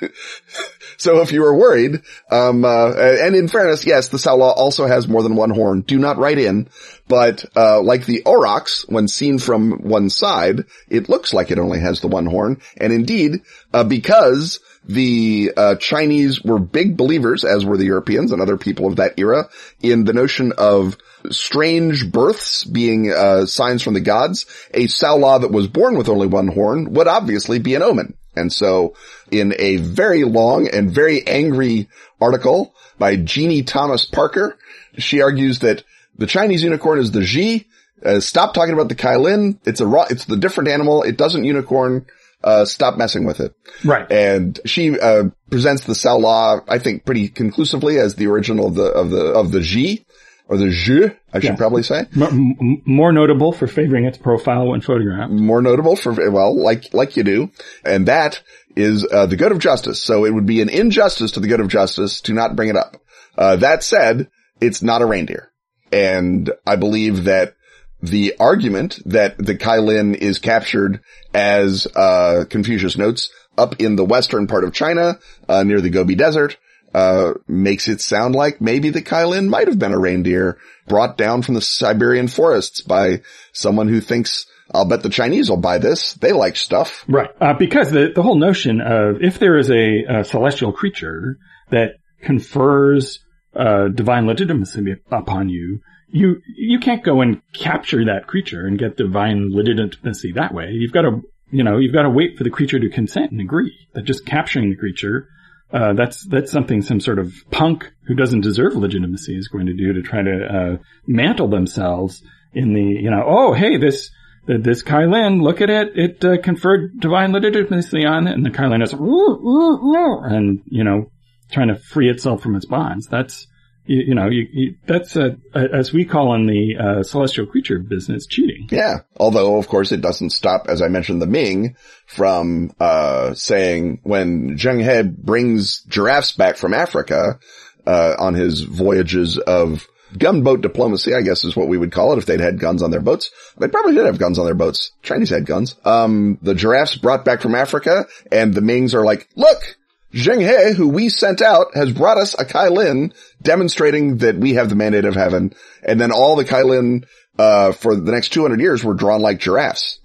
so 0.96 1.20
if 1.20 1.32
you 1.32 1.42
were 1.42 1.56
worried, 1.56 2.02
um, 2.30 2.64
uh, 2.64 2.92
and 2.92 3.34
in 3.34 3.48
fairness, 3.48 3.86
yes, 3.86 4.08
the 4.08 4.18
Saola 4.18 4.56
also 4.56 4.86
has 4.86 5.08
more 5.08 5.22
than 5.22 5.36
one 5.36 5.50
horn. 5.50 5.82
Do 5.82 5.98
not 5.98 6.18
write 6.18 6.38
in, 6.38 6.68
but 7.08 7.44
uh, 7.56 7.80
like 7.82 8.06
the 8.06 8.22
aurochs, 8.24 8.88
when 8.88 9.08
seen 9.08 9.38
from 9.38 9.82
one 9.82 10.10
side, 10.10 10.64
it 10.88 11.08
looks 11.08 11.32
like 11.32 11.50
it 11.50 11.58
only 11.58 11.80
has 11.80 12.00
the 12.00 12.08
one 12.08 12.26
horn. 12.26 12.60
And 12.76 12.92
indeed, 12.92 13.42
uh, 13.72 13.84
because 13.84 14.60
the 14.84 15.52
uh, 15.56 15.74
Chinese 15.76 16.42
were 16.42 16.58
big 16.58 16.96
believers, 16.96 17.44
as 17.44 17.64
were 17.64 17.76
the 17.76 17.86
Europeans 17.86 18.32
and 18.32 18.40
other 18.40 18.56
people 18.56 18.86
of 18.86 18.96
that 18.96 19.18
era, 19.18 19.48
in 19.82 20.04
the 20.04 20.12
notion 20.12 20.52
of 20.56 20.96
strange 21.30 22.10
births 22.10 22.64
being 22.64 23.12
uh, 23.12 23.46
signs 23.46 23.82
from 23.82 23.94
the 23.94 24.00
gods. 24.00 24.46
A 24.72 24.84
Saola 24.86 25.40
that 25.40 25.50
was 25.50 25.66
born 25.66 25.96
with 25.96 26.08
only 26.08 26.26
one 26.26 26.48
horn 26.48 26.92
would 26.94 27.08
obviously 27.08 27.58
be 27.58 27.74
an 27.74 27.82
omen. 27.82 28.16
And 28.34 28.52
so 28.52 28.94
in 29.30 29.54
a 29.58 29.76
very 29.76 30.24
long 30.24 30.68
and 30.68 30.90
very 30.90 31.26
angry 31.26 31.88
article 32.20 32.74
by 32.98 33.16
Jeannie 33.16 33.62
Thomas 33.62 34.04
Parker, 34.04 34.58
she 34.98 35.22
argues 35.22 35.60
that 35.60 35.84
the 36.18 36.26
Chinese 36.26 36.62
unicorn 36.62 36.98
is 36.98 37.10
the 37.12 37.22
Ji 37.22 37.66
Uh, 38.04 38.20
stop 38.20 38.52
talking 38.52 38.74
about 38.74 38.90
the 38.90 38.94
Kailin. 38.94 39.58
It's 39.64 39.80
a 39.80 39.86
raw, 39.86 40.04
it's 40.08 40.26
the 40.26 40.36
different 40.36 40.68
animal. 40.68 41.02
It 41.02 41.16
doesn't 41.16 41.44
unicorn. 41.44 42.04
Uh, 42.44 42.66
stop 42.66 42.98
messing 42.98 43.24
with 43.24 43.40
it. 43.40 43.54
Right. 43.82 44.06
And 44.12 44.60
she, 44.66 45.00
uh, 45.00 45.30
presents 45.50 45.84
the 45.84 46.14
Law, 46.14 46.60
I 46.68 46.78
think 46.78 47.04
pretty 47.06 47.28
conclusively 47.28 47.98
as 47.98 48.14
the 48.14 48.26
original 48.26 48.66
of 48.68 48.74
the, 48.74 48.84
of 48.84 49.10
the, 49.10 49.24
of 49.32 49.50
the 49.50 49.62
G 49.62 50.04
or 50.48 50.56
the 50.56 50.70
Je, 50.70 51.10
I 51.32 51.40
should 51.40 51.56
probably 51.56 51.82
say. 51.82 52.06
M- 52.14 52.22
m- 52.22 52.82
more 52.86 53.12
notable 53.12 53.52
for 53.52 53.66
favoring 53.66 54.04
its 54.04 54.16
profile 54.16 54.68
when 54.68 54.80
photographed. 54.80 55.32
more 55.32 55.60
notable 55.60 55.96
for, 55.96 56.12
well, 56.30 56.56
like, 56.56 56.94
like 56.94 57.16
you 57.16 57.24
do. 57.24 57.50
And 57.84 58.06
that 58.06 58.42
is, 58.76 59.04
uh, 59.10 59.26
the 59.26 59.36
good 59.36 59.52
of 59.52 59.58
justice. 59.58 60.00
So 60.00 60.24
it 60.24 60.32
would 60.32 60.46
be 60.46 60.60
an 60.62 60.68
injustice 60.68 61.32
to 61.32 61.40
the 61.40 61.48
good 61.48 61.60
of 61.60 61.68
justice 61.68 62.20
to 62.22 62.32
not 62.32 62.54
bring 62.54 62.68
it 62.68 62.76
up. 62.76 62.96
Uh, 63.36 63.56
that 63.56 63.82
said, 63.82 64.28
it's 64.60 64.82
not 64.82 65.02
a 65.02 65.06
reindeer. 65.06 65.50
And 65.92 66.50
I 66.66 66.76
believe 66.76 67.24
that 67.24 67.54
the 68.00 68.34
argument 68.38 69.00
that 69.06 69.38
the 69.38 69.56
Kailin 69.56 70.14
is 70.14 70.38
captured 70.38 71.00
as, 71.34 71.86
uh, 71.96 72.44
Confucius 72.48 72.96
notes 72.96 73.30
up 73.58 73.80
in 73.80 73.96
the 73.96 74.04
western 74.04 74.46
part 74.46 74.64
of 74.64 74.72
China, 74.72 75.18
uh, 75.48 75.62
near 75.64 75.80
the 75.80 75.90
Gobi 75.90 76.14
Desert, 76.14 76.56
uh, 76.94 77.34
makes 77.46 77.88
it 77.88 78.00
sound 78.00 78.34
like 78.34 78.60
maybe 78.60 78.90
the 78.90 79.02
Kailin 79.02 79.48
might 79.48 79.68
have 79.68 79.78
been 79.78 79.92
a 79.92 79.98
reindeer 79.98 80.58
brought 80.88 81.16
down 81.16 81.42
from 81.42 81.54
the 81.54 81.60
Siberian 81.60 82.28
forests 82.28 82.80
by 82.80 83.22
someone 83.52 83.88
who 83.88 84.00
thinks, 84.00 84.46
I'll 84.72 84.84
bet 84.84 85.02
the 85.02 85.08
Chinese 85.08 85.50
will 85.50 85.56
buy 85.58 85.78
this. 85.78 86.14
They 86.14 86.32
like 86.32 86.56
stuff. 86.56 87.04
Right. 87.08 87.30
Uh, 87.40 87.54
because 87.54 87.90
the, 87.90 88.12
the 88.14 88.22
whole 88.22 88.38
notion 88.38 88.80
of 88.80 89.22
if 89.22 89.38
there 89.38 89.58
is 89.58 89.70
a, 89.70 90.04
a 90.20 90.24
celestial 90.24 90.72
creature 90.72 91.38
that 91.70 91.96
confers 92.22 93.20
uh, 93.54 93.88
divine 93.88 94.26
legitimacy 94.26 94.96
upon 95.10 95.48
you, 95.48 95.80
you 96.08 96.40
you 96.56 96.78
can't 96.78 97.04
go 97.04 97.20
and 97.20 97.42
capture 97.52 98.04
that 98.04 98.26
creature 98.26 98.66
and 98.66 98.78
get 98.78 98.96
divine 98.96 99.50
legitimacy 99.50 100.32
that 100.32 100.54
way. 100.54 100.70
You've 100.70 100.92
got 100.92 101.02
to 101.02 101.22
you 101.50 101.64
know 101.64 101.78
you've 101.78 101.92
got 101.92 102.02
to 102.02 102.10
wait 102.10 102.36
for 102.38 102.44
the 102.44 102.50
creature 102.50 102.78
to 102.78 102.88
consent 102.88 103.32
and 103.32 103.40
agree. 103.40 103.88
That 103.94 104.04
just 104.04 104.26
capturing 104.26 104.70
the 104.70 104.76
creature. 104.76 105.28
Uh, 105.72 105.92
that's 105.94 106.24
that's 106.26 106.52
something 106.52 106.80
some 106.80 107.00
sort 107.00 107.18
of 107.18 107.34
punk 107.50 107.92
who 108.06 108.14
doesn't 108.14 108.42
deserve 108.42 108.76
legitimacy 108.76 109.36
is 109.36 109.48
going 109.48 109.66
to 109.66 109.74
do 109.74 109.92
to 109.92 110.02
try 110.02 110.22
to 110.22 110.46
uh, 110.46 110.76
mantle 111.06 111.48
themselves 111.48 112.22
in 112.54 112.72
the 112.72 112.82
you 112.82 113.10
know 113.10 113.24
oh 113.26 113.52
hey 113.52 113.76
this 113.76 114.10
this 114.46 114.82
Kylan, 114.82 115.42
look 115.42 115.60
at 115.60 115.70
it, 115.70 115.92
it 115.96 116.24
uh, 116.24 116.40
conferred 116.40 117.00
divine 117.00 117.32
legitimacy 117.32 118.04
on 118.04 118.26
it, 118.28 118.34
and 118.34 118.46
the 118.46 118.50
Kylan 118.50 118.82
is, 118.82 118.92
and, 118.92 120.62
you 120.66 120.84
know, 120.84 121.10
trying 121.50 121.68
to 121.68 121.76
free 121.76 122.08
itself 122.08 122.42
from 122.42 122.54
its 122.54 122.64
bonds. 122.64 123.06
That's, 123.08 123.46
you, 123.86 124.04
you 124.08 124.14
know, 124.14 124.28
you, 124.28 124.46
you, 124.52 124.76
that's, 124.86 125.16
uh, 125.16 125.36
as 125.54 125.92
we 125.92 126.04
call 126.04 126.34
in 126.34 126.46
the 126.46 126.76
uh, 126.76 127.02
celestial 127.02 127.46
creature 127.46 127.78
business, 127.78 128.26
cheating. 128.26 128.68
Yeah. 128.70 129.00
Although, 129.16 129.58
of 129.58 129.68
course, 129.68 129.92
it 129.92 130.00
doesn't 130.00 130.30
stop, 130.30 130.66
as 130.68 130.82
I 130.82 130.88
mentioned, 130.88 131.22
the 131.22 131.26
Ming 131.26 131.76
from, 132.06 132.72
uh, 132.80 133.34
saying 133.34 134.00
when 134.02 134.56
Zheng 134.56 134.82
He 134.82 135.08
brings 135.08 135.80
giraffes 135.82 136.32
back 136.32 136.56
from 136.56 136.74
Africa, 136.74 137.38
uh, 137.86 138.14
on 138.18 138.34
his 138.34 138.62
voyages 138.62 139.38
of 139.38 139.86
gunboat 140.16 140.60
diplomacy, 140.60 141.14
I 141.14 141.22
guess 141.22 141.44
is 141.44 141.56
what 141.56 141.68
we 141.68 141.78
would 141.78 141.92
call 141.92 142.12
it 142.12 142.18
if 142.18 142.26
they'd 142.26 142.40
had 142.40 142.58
guns 142.58 142.82
on 142.82 142.90
their 142.90 143.00
boats. 143.00 143.30
They 143.58 143.68
probably 143.68 143.94
did 143.94 144.06
have 144.06 144.18
guns 144.18 144.38
on 144.38 144.44
their 144.44 144.54
boats. 144.54 144.92
Chinese 145.02 145.30
had 145.30 145.46
guns. 145.46 145.76
Um, 145.84 146.38
the 146.42 146.54
giraffes 146.54 146.96
brought 146.96 147.24
back 147.24 147.40
from 147.40 147.54
Africa 147.54 148.06
and 148.30 148.54
the 148.54 148.60
Mings 148.60 148.94
are 148.94 149.04
like, 149.04 149.28
look, 149.36 149.76
Zheng 150.16 150.40
He, 150.40 150.74
who 150.74 150.88
we 150.88 151.10
sent 151.10 151.42
out, 151.42 151.74
has 151.74 151.92
brought 151.92 152.16
us 152.16 152.32
a 152.32 152.46
Kailin 152.46 153.12
demonstrating 153.42 154.18
that 154.18 154.36
we 154.36 154.54
have 154.54 154.70
the 154.70 154.74
mandate 154.74 155.04
of 155.04 155.14
heaven. 155.14 155.54
And 155.82 156.00
then 156.00 156.10
all 156.10 156.36
the 156.36 156.44
Kailin, 156.44 157.04
uh, 157.38 157.72
for 157.72 157.94
the 157.94 158.12
next 158.12 158.30
200 158.30 158.58
years 158.58 158.82
were 158.82 158.94
drawn 158.94 159.20
like 159.20 159.38
giraffes. 159.40 159.98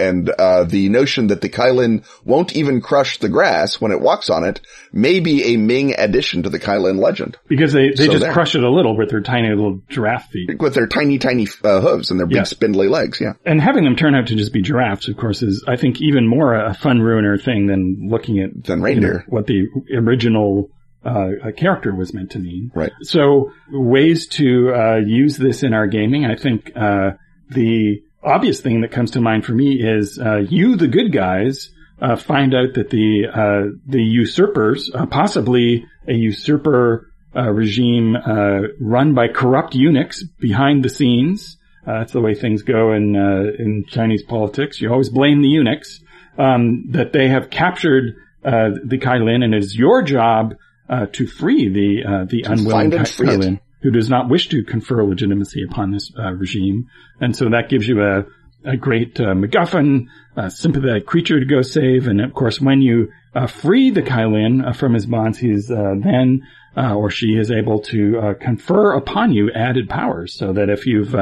And, 0.00 0.30
uh, 0.30 0.64
the 0.64 0.88
notion 0.88 1.26
that 1.28 1.40
the 1.42 1.48
Kailin 1.48 2.04
won't 2.24 2.56
even 2.56 2.80
crush 2.80 3.18
the 3.18 3.28
grass 3.28 3.80
when 3.80 3.92
it 3.92 4.00
walks 4.00 4.30
on 4.30 4.44
it 4.44 4.60
may 4.92 5.20
be 5.20 5.54
a 5.54 5.56
Ming 5.56 5.94
addition 5.98 6.42
to 6.44 6.50
the 6.50 6.58
Kailin 6.58 6.98
legend. 6.98 7.36
Because 7.48 7.72
they, 7.72 7.90
they 7.90 8.06
So 8.06 8.12
just 8.12 8.20
there. 8.22 8.32
crush 8.32 8.54
it 8.54 8.62
a 8.64 8.70
little 8.70 8.96
with 8.96 9.10
their 9.10 9.20
tiny 9.20 9.48
little 9.50 9.80
giraffe 9.88 10.28
feet. 10.30 10.58
With 10.58 10.74
their 10.74 10.86
tiny, 10.86 11.18
tiny, 11.18 11.46
uh, 11.62 11.80
hooves 11.80 12.10
and 12.10 12.18
their 12.18 12.26
big 12.26 12.36
Yeah. 12.38 12.42
spindly 12.44 12.88
legs. 12.88 13.20
Yeah. 13.20 13.34
And 13.44 13.60
having 13.60 13.84
them 13.84 13.96
turn 13.96 14.14
out 14.14 14.26
to 14.28 14.34
just 14.36 14.52
be 14.52 14.62
giraffes, 14.62 15.08
of 15.08 15.16
course, 15.16 15.42
is, 15.42 15.64
I 15.68 15.76
think, 15.76 16.00
even 16.00 16.26
more 16.26 16.54
a 16.54 16.74
fun 16.74 17.00
ruiner 17.00 17.36
thing 17.36 17.66
than 17.66 18.08
looking 18.10 18.38
at 18.40 18.50
Than 18.64 18.78
you 18.78 18.82
know, 18.82 18.84
reindeer. 18.84 19.24
what 19.28 19.46
the 19.46 19.66
original 19.94 20.70
uh, 21.04 21.30
character 21.56 21.94
was 21.94 22.12
meant 22.12 22.30
to 22.32 22.38
mean. 22.38 22.70
Right. 22.74 22.92
So 23.02 23.52
ways 23.72 24.26
to 24.28 24.72
uh, 24.74 24.96
use 25.06 25.36
this 25.36 25.62
in 25.62 25.72
our 25.72 25.86
gaming, 25.86 26.24
I 26.26 26.36
think 26.36 26.72
uh, 26.76 27.12
the 27.48 28.02
obvious 28.22 28.60
thing 28.60 28.82
that 28.82 28.90
comes 28.90 29.12
to 29.12 29.20
mind 29.20 29.44
for 29.44 29.52
me 29.52 29.80
is 29.80 30.18
uh, 30.18 30.38
you, 30.38 30.76
the 30.76 30.88
good 30.88 31.12
guys, 31.12 31.70
uh, 32.00 32.16
find 32.16 32.54
out 32.54 32.74
that 32.74 32.90
the 32.90 33.26
uh, 33.26 33.76
the 33.86 34.02
usurpers, 34.02 34.90
uh, 34.94 35.06
possibly 35.06 35.86
a 36.08 36.14
usurper 36.14 37.10
uh, 37.36 37.50
regime 37.50 38.16
uh, 38.16 38.60
run 38.80 39.14
by 39.14 39.28
corrupt 39.28 39.74
eunuchs 39.74 40.24
behind 40.40 40.84
the 40.84 40.88
scenes. 40.88 41.58
Uh, 41.86 42.00
that's 42.00 42.12
the 42.12 42.20
way 42.20 42.34
things 42.34 42.62
go 42.62 42.92
in 42.92 43.16
uh, 43.16 43.52
in 43.58 43.84
Chinese 43.86 44.22
politics. 44.22 44.80
You 44.80 44.90
always 44.90 45.10
blame 45.10 45.42
the 45.42 45.48
eunuchs. 45.48 46.00
Um, 46.38 46.86
that 46.92 47.12
they 47.12 47.28
have 47.28 47.50
captured 47.50 48.14
uh, 48.44 48.70
the 48.82 48.96
Kailin, 48.98 49.44
and 49.44 49.52
it 49.52 49.62
is 49.62 49.76
your 49.76 50.02
job 50.02 50.54
uh, 50.88 51.06
to 51.12 51.26
free 51.26 51.68
the 51.68 52.08
uh, 52.08 52.24
the 52.24 52.42
unwilling 52.42 52.90
find 52.90 52.94
and 52.94 53.06
Kai-. 53.06 53.24
Kailin 53.24 53.60
who 53.82 53.90
does 53.90 54.10
not 54.10 54.28
wish 54.28 54.48
to 54.48 54.62
confer 54.62 55.02
legitimacy 55.04 55.62
upon 55.62 55.90
this 55.90 56.10
uh, 56.18 56.32
regime. 56.32 56.88
And 57.20 57.34
so 57.34 57.48
that 57.50 57.68
gives 57.68 57.88
you 57.88 58.02
a, 58.02 58.24
a 58.64 58.76
great 58.76 59.18
uh, 59.18 59.34
MacGuffin, 59.34 60.06
a 60.36 60.50
sympathetic 60.50 61.06
creature 61.06 61.40
to 61.40 61.46
go 61.46 61.62
save. 61.62 62.06
And 62.06 62.20
of 62.20 62.34
course, 62.34 62.60
when 62.60 62.82
you 62.82 63.10
uh, 63.34 63.46
free 63.46 63.90
the 63.90 64.02
Kailin 64.02 64.66
uh, 64.66 64.72
from 64.72 64.94
his 64.94 65.06
bonds, 65.06 65.38
he's 65.38 65.70
uh, 65.70 65.94
then 66.02 66.46
uh, 66.76 66.94
or 66.94 67.10
she 67.10 67.36
is 67.36 67.50
able 67.50 67.80
to 67.80 68.36
confer 68.40 68.92
upon 68.92 69.32
you 69.32 69.50
added 69.52 69.88
powers 69.88 70.34
so 70.34 70.52
that 70.52 70.70
if 70.70 70.86
you've 70.86 71.14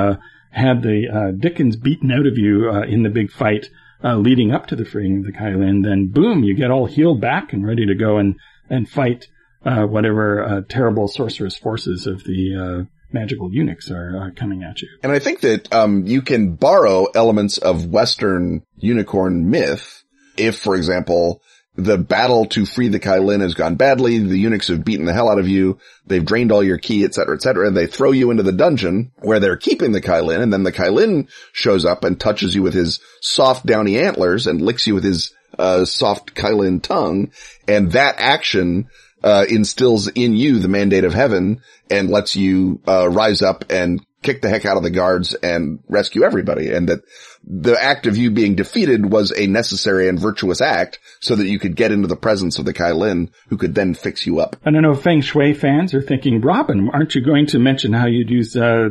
had 0.50 0.82
the 0.82 1.34
Dickens 1.38 1.76
beaten 1.76 2.10
out 2.12 2.26
of 2.26 2.36
you 2.36 2.70
in 2.82 3.02
the 3.02 3.08
big 3.08 3.30
fight 3.30 3.70
leading 4.02 4.52
up 4.52 4.66
to 4.66 4.76
the 4.76 4.84
freeing 4.84 5.18
of 5.18 5.24
the 5.24 5.32
Kailin, 5.32 5.84
then 5.84 6.08
boom, 6.08 6.44
you 6.44 6.54
get 6.54 6.70
all 6.70 6.84
healed 6.84 7.22
back 7.22 7.54
and 7.54 7.66
ready 7.66 7.86
to 7.86 7.94
go 7.94 8.18
and, 8.18 8.38
and 8.68 8.90
fight 8.90 9.28
uh, 9.68 9.86
whatever 9.86 10.26
uh, 10.42 10.60
terrible 10.68 11.06
sorcerous 11.08 11.56
forces 11.56 12.06
of 12.06 12.24
the 12.24 12.42
uh, 12.56 12.84
magical 13.12 13.48
eunuchs 13.52 13.90
are 13.90 14.32
coming 14.36 14.62
at 14.62 14.80
you. 14.82 14.88
And 15.02 15.12
I 15.12 15.18
think 15.18 15.40
that, 15.40 15.72
um, 15.72 16.06
you 16.06 16.22
can 16.22 16.54
borrow 16.54 17.06
elements 17.14 17.58
of 17.58 17.86
Western 17.86 18.62
unicorn 18.76 19.50
myth 19.50 20.04
if, 20.36 20.58
for 20.58 20.74
example, 20.76 21.42
the 21.74 21.98
battle 21.98 22.44
to 22.46 22.66
free 22.66 22.88
the 22.88 22.98
Kailin 22.98 23.40
has 23.40 23.54
gone 23.54 23.76
badly, 23.76 24.18
the 24.18 24.36
eunuchs 24.36 24.68
have 24.68 24.84
beaten 24.84 25.06
the 25.06 25.12
hell 25.12 25.30
out 25.30 25.38
of 25.38 25.48
you, 25.48 25.78
they've 26.06 26.24
drained 26.24 26.50
all 26.50 26.62
your 26.62 26.78
key, 26.78 27.04
et 27.04 27.14
cetera, 27.14 27.36
et 27.36 27.42
cetera, 27.42 27.68
and 27.68 27.76
they 27.76 27.86
throw 27.86 28.10
you 28.10 28.32
into 28.32 28.42
the 28.42 28.52
dungeon 28.52 29.12
where 29.20 29.38
they're 29.38 29.56
keeping 29.56 29.92
the 29.92 30.00
Kailin, 30.00 30.42
and 30.42 30.52
then 30.52 30.64
the 30.64 30.72
Kailin 30.72 31.28
shows 31.52 31.84
up 31.84 32.04
and 32.04 32.18
touches 32.18 32.54
you 32.54 32.62
with 32.62 32.74
his 32.74 33.00
soft 33.20 33.64
downy 33.64 33.96
antlers 33.98 34.46
and 34.48 34.60
licks 34.60 34.86
you 34.88 34.94
with 34.94 35.04
his, 35.04 35.32
uh, 35.58 35.84
soft 35.84 36.34
Kailin 36.34 36.82
tongue, 36.82 37.30
and 37.68 37.92
that 37.92 38.16
action, 38.18 38.88
uh, 39.22 39.44
instills 39.48 40.08
in 40.08 40.34
you 40.34 40.58
the 40.58 40.68
mandate 40.68 41.04
of 41.04 41.12
heaven 41.12 41.60
and 41.90 42.10
lets 42.10 42.36
you, 42.36 42.80
uh, 42.86 43.08
rise 43.08 43.42
up 43.42 43.64
and 43.70 44.04
kick 44.22 44.42
the 44.42 44.48
heck 44.48 44.64
out 44.64 44.76
of 44.76 44.82
the 44.82 44.90
guards 44.90 45.34
and 45.34 45.78
rescue 45.88 46.24
everybody. 46.24 46.72
And 46.72 46.88
that 46.88 47.00
the 47.44 47.80
act 47.80 48.06
of 48.06 48.16
you 48.16 48.30
being 48.30 48.56
defeated 48.56 49.10
was 49.10 49.32
a 49.32 49.46
necessary 49.46 50.08
and 50.08 50.18
virtuous 50.18 50.60
act 50.60 50.98
so 51.20 51.36
that 51.36 51.46
you 51.46 51.58
could 51.58 51.76
get 51.76 51.92
into 51.92 52.08
the 52.08 52.16
presence 52.16 52.58
of 52.58 52.64
the 52.64 52.74
Kailin 52.74 53.30
who 53.48 53.56
could 53.56 53.74
then 53.74 53.94
fix 53.94 54.26
you 54.26 54.40
up. 54.40 54.56
And 54.64 54.76
I 54.76 54.80
know 54.80 54.94
Feng 54.94 55.20
Shui 55.20 55.54
fans 55.54 55.94
are 55.94 56.02
thinking, 56.02 56.40
Robin, 56.40 56.90
aren't 56.92 57.14
you 57.14 57.24
going 57.24 57.46
to 57.46 57.58
mention 57.58 57.92
how 57.92 58.06
you'd 58.06 58.30
use 58.30 58.56
uh, 58.56 58.88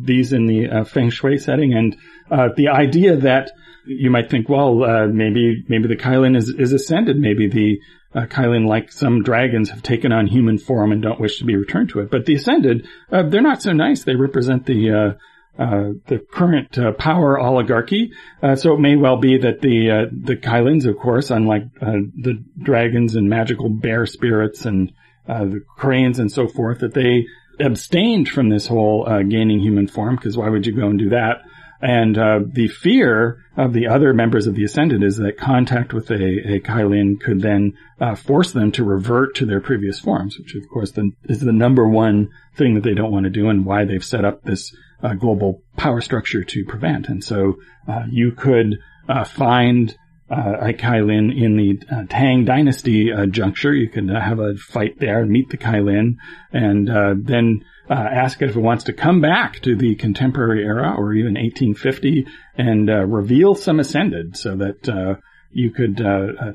these 0.00 0.32
in 0.32 0.46
the 0.46 0.68
uh, 0.68 0.84
Feng 0.84 1.10
Shui 1.10 1.38
setting? 1.38 1.74
And 1.74 1.96
uh, 2.30 2.48
the 2.56 2.68
idea 2.68 3.16
that 3.16 3.50
you 3.84 4.10
might 4.10 4.30
think, 4.30 4.48
well, 4.48 4.84
uh, 4.84 5.06
maybe 5.06 5.64
maybe 5.68 5.88
the 5.88 5.96
Kailin 5.96 6.36
is, 6.36 6.48
is 6.48 6.72
ascended, 6.72 7.18
maybe 7.18 7.48
the 7.48 7.78
uh, 8.14 8.26
Kailin, 8.26 8.66
like 8.66 8.92
some 8.92 9.22
dragons, 9.22 9.70
have 9.70 9.82
taken 9.82 10.12
on 10.12 10.26
human 10.26 10.58
form 10.58 10.92
and 10.92 11.02
don't 11.02 11.20
wish 11.20 11.38
to 11.38 11.44
be 11.44 11.56
returned 11.56 11.90
to 11.90 12.00
it. 12.00 12.10
But 12.10 12.26
the 12.26 12.34
ascended, 12.34 12.86
uh, 13.10 13.24
they're 13.24 13.42
not 13.42 13.62
so 13.62 13.72
nice. 13.72 14.04
They 14.04 14.16
represent 14.16 14.66
the 14.66 14.90
uh, 14.90 15.62
uh, 15.62 15.92
the 16.06 16.18
current 16.18 16.78
uh, 16.78 16.92
power 16.92 17.38
oligarchy. 17.38 18.12
Uh, 18.42 18.56
so 18.56 18.72
it 18.72 18.80
may 18.80 18.96
well 18.96 19.18
be 19.18 19.38
that 19.38 19.60
the 19.60 19.90
uh, 19.90 20.04
the 20.10 20.36
Kylins, 20.36 20.86
of 20.86 20.98
course, 20.98 21.30
unlike 21.30 21.64
the 21.80 22.42
dragons 22.58 23.16
and 23.16 23.28
magical 23.28 23.68
bear 23.68 24.06
spirits 24.06 24.64
and 24.64 24.92
uh, 25.28 25.44
the 25.44 25.60
cranes 25.76 26.18
and 26.18 26.32
so 26.32 26.48
forth, 26.48 26.80
that 26.80 26.94
they 26.94 27.26
abstained 27.60 28.28
from 28.28 28.48
this 28.48 28.66
whole 28.66 29.06
uh, 29.06 29.22
gaining 29.22 29.60
human 29.60 29.86
form. 29.86 30.16
Because 30.16 30.36
why 30.36 30.48
would 30.48 30.66
you 30.66 30.74
go 30.74 30.88
and 30.88 30.98
do 30.98 31.10
that? 31.10 31.42
And 31.82 32.16
uh, 32.16 32.40
the 32.46 32.68
fear 32.68 33.44
of 33.56 33.72
the 33.72 33.88
other 33.88 34.14
members 34.14 34.46
of 34.46 34.54
the 34.54 34.62
Ascended 34.62 35.02
is 35.02 35.16
that 35.16 35.36
contact 35.36 35.92
with 35.92 36.10
a, 36.12 36.14
a 36.54 36.60
Kylin 36.60 37.20
could 37.20 37.42
then 37.42 37.76
uh, 38.00 38.14
force 38.14 38.52
them 38.52 38.70
to 38.72 38.84
revert 38.84 39.34
to 39.36 39.46
their 39.46 39.60
previous 39.60 39.98
forms, 39.98 40.38
which 40.38 40.54
of 40.54 40.68
course 40.68 40.92
the, 40.92 41.10
is 41.24 41.40
the 41.40 41.52
number 41.52 41.86
one 41.86 42.30
thing 42.54 42.74
that 42.74 42.84
they 42.84 42.94
don't 42.94 43.10
want 43.10 43.24
to 43.24 43.30
do 43.30 43.48
and 43.48 43.66
why 43.66 43.84
they've 43.84 44.04
set 44.04 44.24
up 44.24 44.44
this 44.44 44.74
uh, 45.02 45.14
global 45.14 45.60
power 45.76 46.00
structure 46.00 46.44
to 46.44 46.64
prevent. 46.64 47.08
And 47.08 47.22
so 47.24 47.58
uh, 47.88 48.04
you 48.08 48.30
could 48.30 48.78
uh, 49.08 49.24
find 49.24 49.96
uh, 50.32 50.72
Kailin 50.72 51.36
in 51.36 51.56
the 51.56 51.78
uh, 51.94 52.04
Tang 52.08 52.44
Dynasty 52.44 53.12
uh, 53.12 53.26
juncture. 53.26 53.74
You 53.74 53.88
could 53.88 54.10
uh, 54.10 54.20
have 54.20 54.38
a 54.38 54.56
fight 54.56 54.98
there, 54.98 55.24
meet 55.26 55.50
the 55.50 55.58
Kailin, 55.58 56.16
and 56.52 56.88
uh, 56.88 57.14
then 57.16 57.64
uh, 57.90 57.94
ask 57.94 58.40
it 58.40 58.48
if 58.48 58.56
it 58.56 58.60
wants 58.60 58.84
to 58.84 58.92
come 58.92 59.20
back 59.20 59.60
to 59.60 59.76
the 59.76 59.94
contemporary 59.96 60.64
era 60.64 60.94
or 60.96 61.12
even 61.12 61.34
1850 61.34 62.26
and 62.56 62.88
uh, 62.88 63.04
reveal 63.04 63.54
some 63.54 63.80
ascended 63.80 64.36
so 64.36 64.56
that 64.56 64.88
uh, 64.88 65.16
you 65.50 65.70
could 65.70 65.98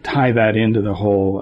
tie 0.03 0.31
that 0.31 0.55
into 0.55 0.81
the 0.81 0.93
whole 0.93 1.39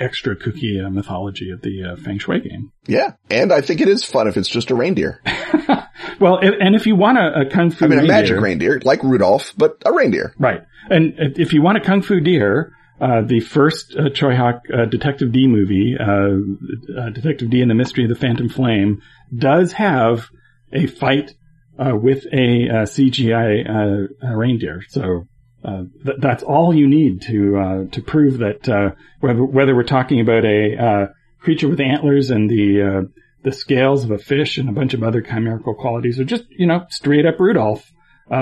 extra 0.00 0.36
kooky 0.36 0.90
mythology 0.90 1.50
of 1.50 1.62
the 1.62 1.96
Feng 2.02 2.18
Shui 2.18 2.40
game. 2.40 2.72
Yeah, 2.86 3.12
and 3.30 3.52
I 3.52 3.60
think 3.60 3.80
it 3.80 3.88
is 3.88 4.04
fun 4.04 4.26
if 4.28 4.36
it's 4.36 4.48
just 4.48 4.70
a 4.70 4.74
reindeer. 4.74 5.20
well, 6.20 6.38
and 6.38 6.74
if 6.74 6.86
you 6.86 6.96
want 6.96 7.18
a, 7.18 7.42
a 7.42 7.50
kung 7.50 7.70
fu, 7.70 7.84
I 7.84 7.88
mean, 7.88 7.98
reindeer, 7.98 8.14
a 8.14 8.20
magic 8.20 8.40
reindeer 8.40 8.80
like 8.84 9.02
Rudolph, 9.02 9.52
but 9.56 9.82
a 9.84 9.92
reindeer, 9.92 10.34
right? 10.38 10.62
And 10.90 11.14
if 11.38 11.52
you 11.52 11.62
want 11.62 11.78
a 11.78 11.80
kung 11.80 12.02
fu 12.02 12.20
deer, 12.20 12.72
uh, 13.02 13.22
the 13.22 13.40
first 13.40 13.96
uh, 13.96 14.10
Tsui 14.10 14.36
Hark 14.36 14.62
uh, 14.72 14.84
Detective 14.84 15.32
Dee 15.32 15.48
movie, 15.48 15.96
uh, 15.98 17.00
uh, 17.00 17.10
Detective 17.10 17.50
Dee 17.50 17.60
and 17.60 17.70
the 17.70 17.74
Mystery 17.74 18.04
of 18.04 18.10
the 18.10 18.16
Phantom 18.16 18.48
Flame, 18.48 19.02
does 19.36 19.72
have 19.72 20.28
a 20.72 20.86
fight 20.86 21.34
uh, 21.78 21.96
with 21.96 22.26
a 22.26 22.68
CGI 22.86 24.08
reindeer. 24.22 24.82
So 24.88 25.26
th- 25.62 26.18
that's 26.18 26.42
all 26.42 26.74
you 26.74 26.88
need 26.88 27.22
to 27.22 27.88
to 27.92 28.02
prove 28.02 28.38
that 28.38 28.96
whether 29.20 29.44
whether 29.44 29.74
we're 29.74 29.82
talking 29.82 30.20
about 30.20 30.44
a 30.44 31.08
creature 31.40 31.68
with 31.68 31.80
antlers 31.80 32.30
and 32.30 32.48
the 32.50 33.10
the 33.42 33.52
scales 33.52 34.04
of 34.04 34.10
a 34.10 34.18
fish 34.18 34.58
and 34.58 34.68
a 34.68 34.72
bunch 34.72 34.94
of 34.94 35.02
other 35.02 35.20
chimerical 35.20 35.74
qualities, 35.74 36.20
or 36.20 36.24
just 36.24 36.44
you 36.50 36.66
know 36.66 36.86
straight 36.90 37.26
up 37.26 37.38
Rudolph, 37.38 37.92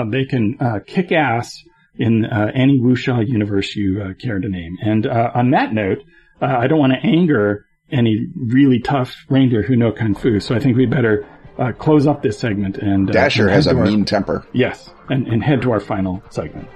they 0.09 0.25
can 0.25 0.57
kick 0.87 1.11
ass 1.11 1.63
in 1.97 2.25
uh, 2.25 2.51
any 2.53 2.79
wuxia 2.79 3.27
universe 3.27 3.75
you 3.75 4.01
uh, 4.01 4.13
care 4.13 4.39
to 4.39 4.49
name. 4.49 4.77
And 4.81 5.05
uh, 5.05 5.31
on 5.33 5.51
that 5.51 5.73
note, 5.73 5.99
uh, 6.41 6.45
I 6.45 6.67
don't 6.67 6.79
want 6.79 6.93
to 6.93 7.07
anger 7.07 7.65
any 7.91 8.27
really 8.35 8.79
tough 8.79 9.15
reindeer 9.29 9.61
who 9.61 9.75
know 9.75 9.91
kung 9.91 10.15
fu, 10.15 10.39
so 10.39 10.55
I 10.55 10.59
think 10.59 10.77
we'd 10.77 10.89
better 10.89 11.27
uh, 11.61 11.71
close 11.73 12.07
up 12.07 12.23
this 12.23 12.39
segment. 12.39 12.77
And 12.77 13.09
uh, 13.09 13.13
Dasher 13.13 13.47
and 13.47 13.55
has 13.55 13.67
a 13.67 13.75
our, 13.75 13.83
mean 13.83 14.05
temper. 14.05 14.45
Yes, 14.51 14.89
and, 15.09 15.27
and 15.27 15.43
head 15.43 15.61
to 15.61 15.71
our 15.71 15.79
final 15.79 16.23
segment. 16.29 16.67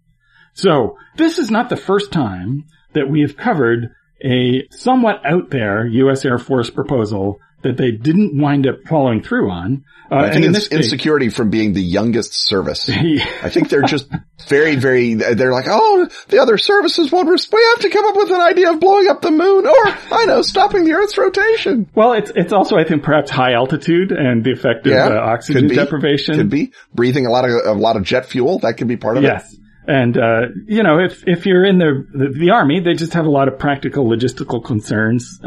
So 0.53 0.97
this 1.17 1.37
is 1.37 1.51
not 1.51 1.69
the 1.69 1.77
first 1.77 2.11
time 2.11 2.65
that 2.93 3.09
we 3.09 3.21
have 3.21 3.37
covered 3.37 3.93
a 4.23 4.67
somewhat 4.71 5.21
out 5.25 5.49
there 5.49 5.85
U.S. 5.85 6.23
Air 6.23 6.37
Force 6.37 6.69
proposal 6.69 7.39
that 7.65 7.77
they 7.77 7.91
didn't 7.91 8.39
wind 8.39 8.65
up 8.67 8.77
following 8.87 9.21
through 9.21 9.49
on. 9.51 9.83
Uh, 10.11 10.17
I 10.17 10.31
think 10.31 10.45
it's 10.45 10.67
insecurity 10.67 11.29
from 11.29 11.49
being 11.49 11.73
the 11.73 11.81
youngest 11.81 12.33
service. 12.33 12.89
I 12.89 13.49
think 13.49 13.69
they're 13.69 13.81
just 13.81 14.07
very, 14.47 14.75
very, 14.75 15.15
they're 15.15 15.51
like, 15.51 15.65
oh, 15.67 16.07
the 16.27 16.39
other 16.39 16.57
services 16.59 17.11
won't, 17.11 17.27
res- 17.27 17.51
we 17.51 17.63
have 17.71 17.79
to 17.79 17.89
come 17.89 18.05
up 18.05 18.15
with 18.15 18.29
an 18.31 18.39
idea 18.39 18.71
of 18.71 18.79
blowing 18.79 19.07
up 19.07 19.21
the 19.21 19.31
moon 19.31 19.65
or, 19.65 19.87
I 20.11 20.25
know, 20.27 20.43
stopping 20.43 20.83
the 20.85 20.93
Earth's 20.93 21.17
rotation. 21.17 21.89
Well, 21.95 22.13
it's, 22.13 22.31
it's 22.35 22.53
also, 22.53 22.77
I 22.77 22.83
think, 22.83 23.01
perhaps 23.03 23.31
high 23.31 23.53
altitude 23.53 24.11
and 24.11 24.43
the 24.43 24.51
effect 24.51 24.85
of 24.85 24.93
Yeah, 24.93 25.07
uh, 25.07 25.19
oxygen 25.21 25.63
could 25.63 25.69
be. 25.69 25.75
deprivation. 25.75 26.35
Could 26.35 26.49
be 26.51 26.71
breathing 26.93 27.25
a 27.25 27.31
lot 27.31 27.45
of, 27.45 27.51
a 27.65 27.73
lot 27.73 27.97
of 27.97 28.03
jet 28.03 28.27
fuel. 28.27 28.59
That 28.59 28.73
could 28.77 28.87
be 28.87 28.97
part 28.97 29.17
of 29.17 29.23
it. 29.23 29.27
Yes. 29.27 29.55
And, 29.87 30.17
uh, 30.17 30.41
you 30.67 30.81
know, 30.81 30.99
if, 30.99 31.23
if 31.27 31.45
you're 31.45 31.63
in 31.63 31.77
the, 31.77 32.07
the, 32.11 32.29
the 32.39 32.49
army, 32.51 32.79
they 32.79 32.93
just 32.93 33.13
have 33.13 33.25
a 33.25 33.29
lot 33.29 33.47
of 33.47 33.59
practical 33.59 34.05
logistical 34.05 34.63
concerns. 34.63 35.39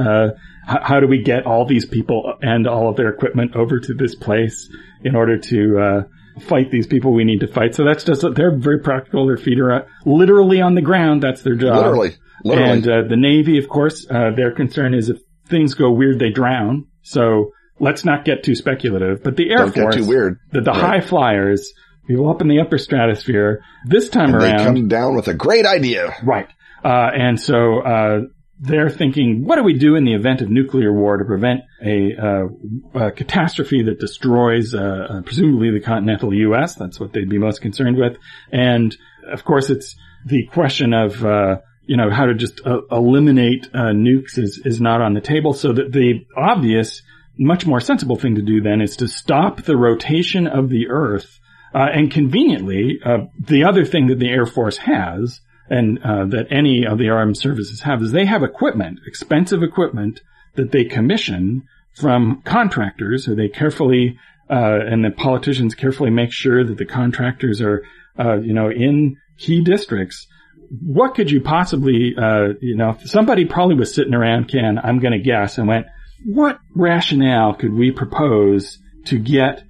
How, 0.68 0.80
how 0.82 1.00
do 1.00 1.06
we 1.08 1.22
get 1.22 1.46
all 1.46 1.64
these 1.66 1.86
people 1.86 2.34
and 2.42 2.66
all 2.66 2.90
of 2.90 2.96
their 2.96 3.08
equipment 3.08 3.56
over 3.56 3.80
to 3.80 3.94
this 3.94 4.14
place 4.14 4.68
in 5.02 5.16
order 5.16 5.38
to, 5.38 5.78
uh, 5.78 6.02
fight 6.42 6.70
these 6.70 6.86
people 6.86 7.12
we 7.12 7.24
need 7.24 7.40
to 7.40 7.46
fight? 7.48 7.74
So 7.74 7.84
that's 7.84 8.04
just, 8.04 8.24
they're 8.34 8.56
very 8.56 8.80
practical. 8.80 9.26
Their 9.26 9.38
feet 9.38 9.58
are 9.60 9.86
literally 10.04 10.60
on 10.60 10.74
the 10.74 10.82
ground. 10.82 11.22
That's 11.22 11.42
their 11.42 11.56
job. 11.56 11.76
Literally. 11.76 12.10
Literally. 12.44 12.70
And, 12.70 12.88
uh, 12.88 13.02
the 13.08 13.16
Navy, 13.16 13.58
of 13.58 13.68
course, 13.68 14.06
uh, 14.10 14.30
their 14.36 14.52
concern 14.52 14.94
is 14.94 15.08
if 15.08 15.18
things 15.48 15.74
go 15.74 15.90
weird, 15.90 16.18
they 16.20 16.30
drown. 16.30 16.86
So 17.02 17.52
let's 17.80 18.04
not 18.04 18.24
get 18.24 18.42
too 18.44 18.54
speculative, 18.54 19.22
but 19.24 19.36
the 19.36 19.50
Air 19.50 19.58
Don't 19.58 19.74
get 19.74 19.82
Force, 19.82 19.96
too 19.96 20.06
weird. 20.06 20.38
the, 20.52 20.60
the 20.60 20.70
Right. 20.70 20.80
high 20.80 21.00
flyers, 21.00 21.72
people 22.06 22.28
up 22.30 22.40
in 22.42 22.48
the 22.48 22.60
upper 22.60 22.78
stratosphere, 22.78 23.62
this 23.86 24.08
time 24.08 24.34
And 24.34 24.40
they 24.42 24.50
around, 24.52 24.64
come 24.76 24.88
down 24.88 25.16
with 25.16 25.28
a 25.28 25.34
great 25.34 25.64
idea. 25.66 26.14
right. 26.22 26.48
Uh, 26.84 27.10
and 27.12 27.40
so, 27.40 27.80
uh, 27.80 28.20
they're 28.60 28.90
thinking, 28.90 29.44
what 29.44 29.56
do 29.56 29.62
we 29.62 29.78
do 29.78 29.94
in 29.94 30.04
the 30.04 30.14
event 30.14 30.40
of 30.40 30.50
nuclear 30.50 30.92
war 30.92 31.16
to 31.16 31.24
prevent 31.24 31.60
a, 31.84 32.16
uh, 32.16 32.48
a 32.94 33.10
catastrophe 33.12 33.82
that 33.82 34.00
destroys, 34.00 34.74
uh, 34.74 35.06
uh, 35.10 35.22
presumably 35.22 35.70
the 35.70 35.80
continental 35.80 36.34
U.S.? 36.34 36.74
That's 36.74 36.98
what 36.98 37.12
they'd 37.12 37.28
be 37.28 37.38
most 37.38 37.60
concerned 37.60 37.96
with. 37.96 38.16
And 38.50 38.96
of 39.30 39.44
course, 39.44 39.70
it's 39.70 39.96
the 40.26 40.46
question 40.46 40.92
of, 40.92 41.24
uh, 41.24 41.58
you 41.84 41.96
know, 41.96 42.10
how 42.10 42.26
to 42.26 42.34
just 42.34 42.60
uh, 42.66 42.80
eliminate 42.90 43.68
uh, 43.72 43.92
nukes 43.92 44.38
is, 44.38 44.60
is 44.64 44.80
not 44.80 45.00
on 45.00 45.14
the 45.14 45.20
table. 45.20 45.52
So 45.52 45.72
that 45.72 45.92
the 45.92 46.26
obvious, 46.36 47.02
much 47.38 47.64
more 47.64 47.80
sensible 47.80 48.16
thing 48.16 48.34
to 48.34 48.42
do 48.42 48.60
then 48.60 48.80
is 48.80 48.96
to 48.96 49.08
stop 49.08 49.62
the 49.62 49.76
rotation 49.76 50.48
of 50.48 50.68
the 50.68 50.88
Earth. 50.88 51.38
Uh, 51.72 51.86
and 51.92 52.10
conveniently, 52.10 52.98
uh, 53.04 53.26
the 53.38 53.64
other 53.64 53.84
thing 53.84 54.08
that 54.08 54.18
the 54.18 54.28
Air 54.28 54.46
Force 54.46 54.78
has, 54.78 55.40
and 55.70 55.98
uh, 56.02 56.24
that 56.26 56.46
any 56.50 56.86
of 56.86 56.98
the 56.98 57.10
armed 57.10 57.36
services 57.36 57.82
have, 57.82 58.02
is 58.02 58.12
they 58.12 58.24
have 58.24 58.42
equipment, 58.42 59.00
expensive 59.06 59.62
equipment 59.62 60.20
that 60.54 60.72
they 60.72 60.84
commission 60.84 61.62
from 61.94 62.42
contractors 62.42 63.24
who 63.24 63.34
they 63.34 63.48
carefully, 63.48 64.18
uh, 64.50 64.78
and 64.86 65.04
the 65.04 65.10
politicians 65.10 65.74
carefully 65.74 66.10
make 66.10 66.32
sure 66.32 66.64
that 66.64 66.78
the 66.78 66.84
contractors 66.84 67.60
are, 67.60 67.84
uh, 68.18 68.36
you 68.36 68.54
know, 68.54 68.70
in 68.70 69.16
key 69.36 69.62
districts. 69.62 70.26
What 70.82 71.14
could 71.14 71.30
you 71.30 71.40
possibly, 71.40 72.14
uh, 72.16 72.54
you 72.60 72.76
know, 72.76 72.96
somebody 73.04 73.44
probably 73.44 73.74
was 73.74 73.94
sitting 73.94 74.14
around, 74.14 74.48
Ken, 74.48 74.78
I'm 74.82 75.00
going 75.00 75.12
to 75.12 75.18
guess, 75.18 75.58
and 75.58 75.66
went, 75.66 75.86
what 76.24 76.58
rationale 76.74 77.54
could 77.54 77.72
we 77.72 77.90
propose 77.90 78.78
to 79.06 79.18
get 79.18 79.62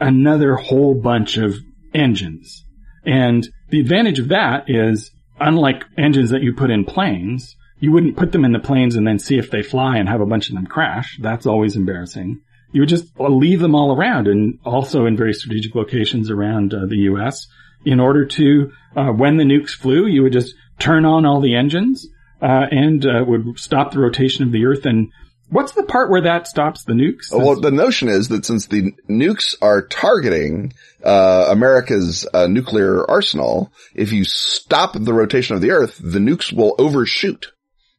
another 0.00 0.54
whole 0.56 0.94
bunch 0.94 1.36
of 1.36 1.54
engines? 1.94 2.64
And 3.04 3.48
the 3.70 3.80
advantage 3.80 4.18
of 4.18 4.28
that 4.28 4.64
is, 4.68 5.10
unlike 5.40 5.84
engines 5.96 6.30
that 6.30 6.42
you 6.42 6.52
put 6.52 6.70
in 6.70 6.84
planes, 6.84 7.56
you 7.80 7.92
wouldn't 7.92 8.16
put 8.16 8.32
them 8.32 8.44
in 8.44 8.52
the 8.52 8.58
planes 8.58 8.96
and 8.96 9.06
then 9.06 9.18
see 9.18 9.38
if 9.38 9.50
they 9.50 9.62
fly 9.62 9.98
and 9.98 10.08
have 10.08 10.20
a 10.20 10.26
bunch 10.26 10.48
of 10.48 10.54
them 10.54 10.66
crash. 10.66 11.18
That's 11.20 11.46
always 11.46 11.76
embarrassing. 11.76 12.40
You 12.72 12.82
would 12.82 12.88
just 12.88 13.18
leave 13.18 13.60
them 13.60 13.74
all 13.74 13.96
around 13.96 14.28
and 14.28 14.58
also 14.64 15.06
in 15.06 15.16
very 15.16 15.32
strategic 15.32 15.74
locations 15.74 16.30
around 16.30 16.74
uh, 16.74 16.86
the 16.86 16.98
U.S. 17.10 17.46
in 17.84 18.00
order 18.00 18.26
to, 18.26 18.72
uh, 18.96 19.06
when 19.08 19.36
the 19.36 19.44
nukes 19.44 19.70
flew, 19.70 20.06
you 20.06 20.22
would 20.22 20.32
just 20.32 20.54
turn 20.78 21.04
on 21.04 21.24
all 21.24 21.40
the 21.40 21.54
engines 21.54 22.06
uh, 22.42 22.66
and 22.70 23.06
uh, 23.06 23.24
would 23.26 23.58
stop 23.58 23.92
the 23.92 24.00
rotation 24.00 24.44
of 24.44 24.52
the 24.52 24.66
Earth. 24.66 24.84
And 24.84 25.12
what's 25.50 25.72
the 25.72 25.82
part 25.82 26.10
where 26.10 26.22
that 26.22 26.46
stops 26.46 26.84
the 26.84 26.92
nukes? 26.92 27.30
Well, 27.30 27.60
the 27.60 27.70
notion 27.70 28.08
is 28.08 28.28
that 28.28 28.44
since 28.44 28.66
the 28.66 28.92
nukes 29.08 29.54
are 29.60 29.82
targeting 29.82 30.72
uh, 31.02 31.48
America's 31.50 32.26
uh, 32.32 32.46
nuclear 32.46 33.08
arsenal, 33.08 33.72
if 33.94 34.12
you 34.12 34.24
stop 34.24 34.92
the 34.94 35.12
rotation 35.12 35.56
of 35.56 35.62
the 35.62 35.70
Earth, 35.70 35.98
the 36.02 36.18
nukes 36.18 36.52
will 36.52 36.74
overshoot 36.78 37.52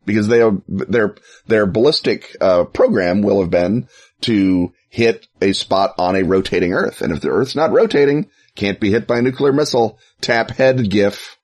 because 0.06 0.28
they 0.28 0.42
are, 0.42 0.54
their 0.68 1.16
their 1.48 1.66
ballistic 1.66 2.36
uh, 2.42 2.64
program 2.66 3.22
will 3.22 3.42
have 3.42 3.52
been 3.52 3.88
to 4.22 4.74
hit 4.90 5.28
a 5.42 5.54
spot 5.54 5.94
on 5.98 6.16
a 6.16 6.24
rotating 6.24 6.74
Earth, 6.74 7.02
and 7.02 7.14
if 7.14 7.22
the 7.22 7.30
Earth's 7.30 7.56
not 7.56 7.72
rotating, 7.72 8.30
can't 8.56 8.80
be 8.80 8.92
hit 8.92 9.08
by 9.08 9.20
a 9.20 9.22
nuclear 9.22 9.54
missile. 9.54 10.00
Tap 10.22 10.52
head 10.52 10.90
GIF. 10.90 11.38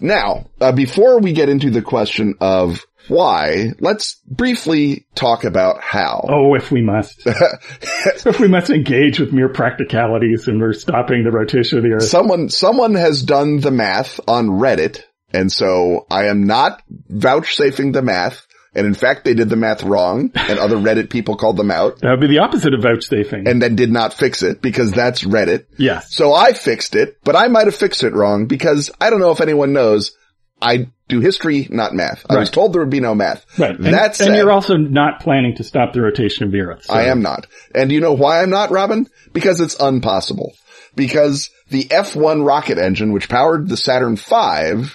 Now, 0.00 0.46
uh, 0.60 0.72
before 0.72 1.20
we 1.20 1.32
get 1.32 1.48
into 1.48 1.70
the 1.70 1.82
question 1.82 2.34
of 2.40 2.84
why, 3.08 3.72
let's 3.80 4.16
briefly 4.26 5.06
talk 5.14 5.44
about 5.44 5.80
how. 5.80 6.24
Oh, 6.36 6.54
if 6.54 6.70
we 6.70 6.82
must. 6.82 7.22
if 7.26 8.38
we 8.38 8.48
must 8.48 8.70
engage 8.70 9.18
with 9.18 9.32
mere 9.32 9.48
practicalities 9.48 10.48
and 10.48 10.60
we're 10.60 10.72
stopping 10.72 11.24
the 11.24 11.30
rotation 11.30 11.78
of 11.78 11.84
the 11.84 11.92
Earth. 11.92 12.04
Someone, 12.04 12.48
someone 12.48 12.94
has 12.94 13.22
done 13.22 13.58
the 13.60 13.70
math 13.70 14.20
on 14.28 14.48
Reddit, 14.48 15.02
and 15.32 15.50
so 15.50 16.06
I 16.10 16.26
am 16.26 16.44
not 16.44 16.82
vouchsafing 17.08 17.92
the 17.92 18.02
math. 18.02 18.46
And 18.74 18.86
in 18.86 18.92
fact, 18.92 19.24
they 19.24 19.32
did 19.32 19.48
the 19.48 19.56
math 19.56 19.82
wrong 19.82 20.32
and 20.34 20.58
other 20.58 20.76
Reddit 20.76 21.08
people 21.08 21.36
called 21.36 21.56
them 21.56 21.70
out. 21.70 22.00
That 22.00 22.10
would 22.10 22.20
be 22.20 22.26
the 22.26 22.40
opposite 22.40 22.74
of 22.74 22.82
vouchsafing. 22.82 23.48
And 23.48 23.62
then 23.62 23.74
did 23.74 23.90
not 23.90 24.12
fix 24.12 24.42
it 24.42 24.60
because 24.60 24.92
that's 24.92 25.22
Reddit. 25.24 25.64
yes. 25.78 26.14
So 26.14 26.34
I 26.34 26.52
fixed 26.52 26.94
it, 26.94 27.16
but 27.24 27.34
I 27.34 27.48
might 27.48 27.68
have 27.68 27.74
fixed 27.74 28.02
it 28.02 28.12
wrong 28.12 28.44
because 28.46 28.90
I 29.00 29.08
don't 29.08 29.20
know 29.20 29.30
if 29.30 29.40
anyone 29.40 29.72
knows. 29.72 30.14
I 30.60 30.88
do 31.08 31.20
history, 31.20 31.68
not 31.70 31.92
math. 31.92 32.24
I 32.28 32.38
was 32.38 32.50
told 32.50 32.72
there 32.72 32.82
would 32.82 32.90
be 32.90 33.00
no 33.00 33.14
math. 33.14 33.44
Right. 33.58 33.78
And, 33.78 33.94
That 33.94 34.16
said, 34.16 34.28
and 34.28 34.36
you're 34.36 34.50
also 34.50 34.76
not 34.76 35.20
planning 35.20 35.54
to 35.56 35.64
stop 35.64 35.92
the 35.92 36.00
rotation 36.00 36.44
of 36.44 36.52
the 36.52 36.60
Earth. 36.60 36.84
so- 36.84 36.94
I 36.94 37.04
am 37.04 37.22
not. 37.22 37.46
And 37.74 37.92
you 37.92 38.00
know 38.00 38.14
why 38.14 38.42
I'm 38.42 38.50
not, 38.50 38.70
Robin? 38.70 39.06
Because 39.32 39.60
it's 39.60 39.78
impossible. 39.80 40.52
Because 40.94 41.50
the 41.68 41.86
F-1 41.90 42.46
rocket 42.46 42.78
engine, 42.78 43.12
which 43.12 43.28
powered 43.28 43.68
the 43.68 43.76
Saturn 43.76 44.16
V, 44.16 44.88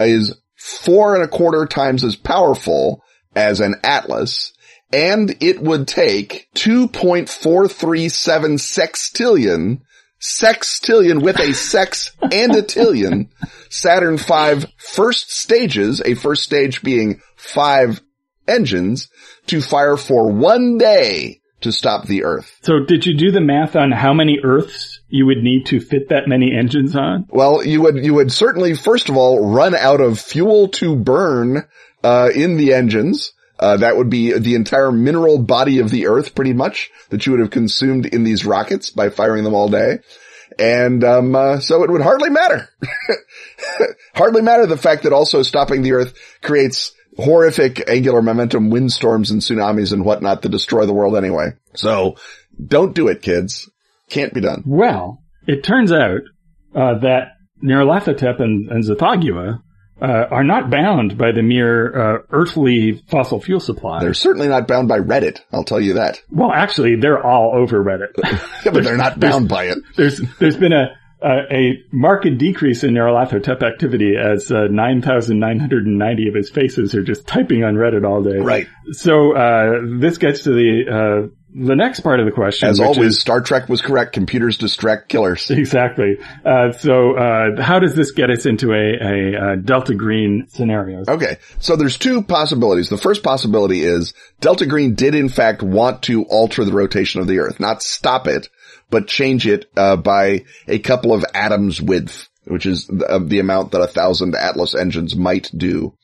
is 0.00 0.36
four 0.56 1.14
and 1.14 1.22
a 1.22 1.28
quarter 1.28 1.66
times 1.66 2.02
as 2.02 2.16
powerful 2.16 3.02
as 3.34 3.60
an 3.60 3.76
Atlas, 3.84 4.52
and 4.92 5.36
it 5.40 5.62
would 5.62 5.86
take 5.86 6.48
2.437 6.56 8.58
sextillion, 8.58 9.80
sextillion 10.20 11.22
with 11.22 11.38
a 11.38 11.52
sex 11.52 12.12
and 12.20 12.54
a 12.54 12.62
tillion, 12.62 13.28
Saturn 13.68 14.16
V 14.16 14.66
first 14.78 15.30
stages, 15.30 16.00
a 16.04 16.14
first 16.14 16.42
stage 16.42 16.82
being 16.82 17.20
five 17.36 18.00
engines, 18.48 19.08
to 19.46 19.60
fire 19.60 19.96
for 19.96 20.30
one 20.30 20.78
day 20.78 21.40
to 21.60 21.72
stop 21.72 22.06
the 22.06 22.24
Earth. 22.24 22.58
So 22.62 22.84
did 22.86 23.06
you 23.06 23.16
do 23.16 23.30
the 23.30 23.40
math 23.40 23.76
on 23.76 23.90
how 23.90 24.12
many 24.12 24.38
Earths 24.42 25.00
you 25.08 25.26
would 25.26 25.42
need 25.42 25.66
to 25.66 25.80
fit 25.80 26.08
that 26.10 26.28
many 26.28 26.54
engines 26.56 26.96
on? 26.96 27.26
Well, 27.28 27.64
you 27.64 27.82
would, 27.82 28.04
you 28.04 28.14
would 28.14 28.32
certainly, 28.32 28.74
first 28.74 29.08
of 29.08 29.16
all, 29.16 29.52
run 29.52 29.74
out 29.74 30.00
of 30.00 30.20
fuel 30.20 30.68
to 30.68 30.96
burn, 30.96 31.66
uh, 32.04 32.30
in 32.34 32.56
the 32.56 32.74
engines. 32.74 33.32
Uh, 33.58 33.78
that 33.78 33.96
would 33.96 34.10
be 34.10 34.36
the 34.38 34.54
entire 34.54 34.92
mineral 34.92 35.38
body 35.38 35.78
of 35.78 35.90
the 35.90 36.06
earth 36.06 36.34
pretty 36.34 36.52
much 36.52 36.90
that 37.08 37.24
you 37.24 37.32
would 37.32 37.40
have 37.40 37.50
consumed 37.50 38.06
in 38.06 38.22
these 38.22 38.44
rockets 38.44 38.90
by 38.90 39.08
firing 39.08 39.44
them 39.44 39.54
all 39.54 39.68
day. 39.68 40.00
And, 40.58 41.02
um, 41.04 41.34
uh, 41.34 41.60
so 41.60 41.82
it 41.82 41.90
would 41.90 42.02
hardly 42.02 42.30
matter. 42.30 42.68
hardly 44.14 44.42
matter 44.42 44.66
the 44.66 44.76
fact 44.76 45.02
that 45.02 45.12
also 45.12 45.42
stopping 45.42 45.82
the 45.82 45.92
earth 45.92 46.14
creates 46.42 46.92
horrific 47.16 47.88
angular 47.88 48.22
momentum 48.22 48.70
windstorms 48.70 49.30
and 49.30 49.40
tsunamis 49.40 49.92
and 49.92 50.04
whatnot 50.04 50.42
that 50.42 50.50
destroy 50.50 50.86
the 50.86 50.92
world 50.92 51.16
anyway. 51.16 51.52
So 51.74 52.16
don't 52.64 52.94
do 52.94 53.08
it, 53.08 53.22
kids. 53.22 53.70
Can't 54.10 54.34
be 54.34 54.40
done. 54.40 54.62
Well, 54.66 55.22
it 55.46 55.64
turns 55.64 55.92
out 55.92 56.20
uh, 56.74 56.98
that 57.00 57.32
Nyarlathotep 57.62 58.40
and, 58.40 58.70
and 58.70 58.84
uh, 60.00 60.26
are 60.30 60.44
not 60.44 60.70
bound 60.70 61.16
by 61.16 61.32
the 61.32 61.42
mere 61.42 62.16
uh, 62.16 62.18
earthly 62.30 63.02
fossil 63.08 63.40
fuel 63.40 63.60
supply. 63.60 64.00
They're 64.00 64.14
certainly 64.14 64.48
not 64.48 64.68
bound 64.68 64.88
by 64.88 64.98
Reddit. 64.98 65.40
I'll 65.52 65.64
tell 65.64 65.80
you 65.80 65.94
that. 65.94 66.20
well, 66.30 66.52
actually, 66.52 66.96
they're 66.96 67.24
all 67.24 67.52
over 67.54 67.82
Reddit. 67.82 68.12
Yeah, 68.64 68.72
but 68.72 68.84
they're 68.84 68.96
not 68.96 69.20
bound 69.20 69.48
by 69.48 69.66
it. 69.66 69.78
there's 69.96 70.20
there's 70.40 70.56
been 70.56 70.72
a 70.72 70.96
a, 71.22 71.54
a 71.54 71.82
marked 71.92 72.36
decrease 72.36 72.84
in 72.84 72.92
Nyarlathotep 72.94 73.62
activity 73.62 74.14
as 74.16 74.50
uh, 74.50 74.66
9,990 74.68 76.28
of 76.28 76.34
his 76.34 76.50
faces 76.50 76.94
are 76.94 77.02
just 77.02 77.26
typing 77.26 77.64
on 77.64 77.74
Reddit 77.74 78.04
all 78.06 78.22
day. 78.22 78.38
Right. 78.38 78.66
So 78.92 79.34
uh, 79.34 79.80
this 79.98 80.18
gets 80.18 80.42
to 80.42 80.50
the 80.50 81.28
uh, 81.28 81.28
the 81.58 81.74
next 81.74 82.00
part 82.00 82.20
of 82.20 82.26
the 82.26 82.32
question. 82.32 82.68
As 82.68 82.80
always, 82.80 83.14
is- 83.14 83.20
Star 83.20 83.40
Trek 83.40 83.68
was 83.68 83.80
correct. 83.80 84.12
Computers 84.12 84.58
distract 84.58 85.08
killers. 85.08 85.50
Exactly. 85.56 86.18
Uh, 86.44 86.70
so, 86.72 87.16
uh, 87.16 87.60
how 87.60 87.78
does 87.78 87.94
this 87.94 88.12
get 88.12 88.30
us 88.30 88.46
into 88.46 88.72
a, 88.72 88.76
a, 88.76 89.36
uh 89.36 89.56
Delta 89.56 89.94
Green 89.94 90.46
scenario? 90.48 91.02
Okay. 91.08 91.38
So 91.58 91.76
there's 91.76 91.96
two 91.96 92.22
possibilities. 92.22 92.88
The 92.88 92.98
first 92.98 93.22
possibility 93.22 93.82
is 93.82 94.12
Delta 94.40 94.66
Green 94.66 94.94
did 94.94 95.14
in 95.14 95.28
fact 95.28 95.62
want 95.62 96.02
to 96.04 96.24
alter 96.24 96.64
the 96.64 96.72
rotation 96.72 97.20
of 97.20 97.26
the 97.26 97.38
Earth, 97.40 97.58
not 97.58 97.82
stop 97.82 98.26
it, 98.26 98.48
but 98.90 99.08
change 99.08 99.46
it, 99.46 99.70
uh, 99.76 99.96
by 99.96 100.44
a 100.68 100.78
couple 100.78 101.12
of 101.12 101.24
atoms 101.34 101.80
width, 101.80 102.28
which 102.44 102.66
is 102.66 102.86
the, 102.86 103.24
the 103.26 103.40
amount 103.40 103.72
that 103.72 103.80
a 103.80 103.88
thousand 103.88 104.34
Atlas 104.36 104.74
engines 104.74 105.16
might 105.16 105.50
do 105.56 105.94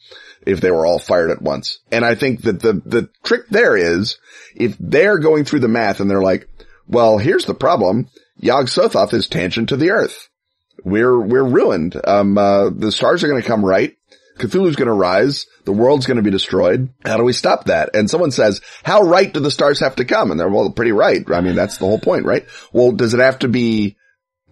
if 0.46 0.60
they 0.60 0.70
were 0.70 0.86
all 0.86 0.98
fired 0.98 1.30
at 1.30 1.42
once. 1.42 1.78
And 1.90 2.04
I 2.04 2.14
think 2.14 2.42
that 2.42 2.60
the, 2.60 2.74
the 2.84 3.08
trick 3.22 3.48
there 3.48 3.76
is 3.76 4.18
if 4.54 4.76
they're 4.78 5.18
going 5.18 5.44
through 5.44 5.60
the 5.60 5.68
math 5.68 6.00
and 6.00 6.10
they're 6.10 6.22
like, 6.22 6.48
well, 6.86 7.18
here's 7.18 7.44
the 7.44 7.54
problem. 7.54 8.08
Yog 8.36 8.66
Sothoth 8.66 9.14
is 9.14 9.28
tangent 9.28 9.68
to 9.68 9.76
the 9.76 9.90
Earth. 9.90 10.28
We're, 10.84 11.20
we're 11.20 11.44
ruined. 11.44 12.00
Um, 12.04 12.36
uh, 12.36 12.70
the 12.70 12.92
stars 12.92 13.22
are 13.22 13.28
going 13.28 13.40
to 13.40 13.46
come 13.46 13.64
right. 13.64 13.96
Cthulhu's 14.38 14.76
going 14.76 14.88
to 14.88 14.94
rise. 14.94 15.46
The 15.64 15.72
world's 15.72 16.06
going 16.06 16.16
to 16.16 16.22
be 16.22 16.30
destroyed. 16.30 16.88
How 17.04 17.18
do 17.18 17.22
we 17.22 17.32
stop 17.32 17.66
that? 17.66 17.94
And 17.94 18.10
someone 18.10 18.30
says, 18.30 18.60
how 18.82 19.02
right 19.02 19.32
do 19.32 19.40
the 19.40 19.50
stars 19.50 19.80
have 19.80 19.96
to 19.96 20.04
come? 20.04 20.30
And 20.30 20.40
they're, 20.40 20.48
well, 20.48 20.70
pretty 20.70 20.92
right. 20.92 21.22
I 21.30 21.40
mean, 21.40 21.54
that's 21.54 21.76
the 21.76 21.86
whole 21.86 22.00
point, 22.00 22.24
right? 22.24 22.46
Well, 22.72 22.92
does 22.92 23.14
it 23.14 23.20
have 23.20 23.40
to 23.40 23.48
be 23.48 23.96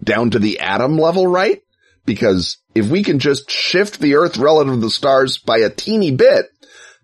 down 0.05 0.30
to 0.30 0.38
the 0.38 0.61
atom 0.61 0.99
level, 0.99 1.26
right? 1.26 1.62
Because 2.07 2.59
if 2.74 2.88
we 2.88 3.03
can 3.03 3.18
just 3.18 3.51
shift 3.51 4.01
the 4.01 4.16
earth 4.16 4.36
relative 4.36 4.74
to 4.74 4.80
the 4.80 4.90
stars 4.90 5.38
by 5.38 5.59
a 5.59 5.70
teeny 5.70 6.11
bit, 6.11 6.46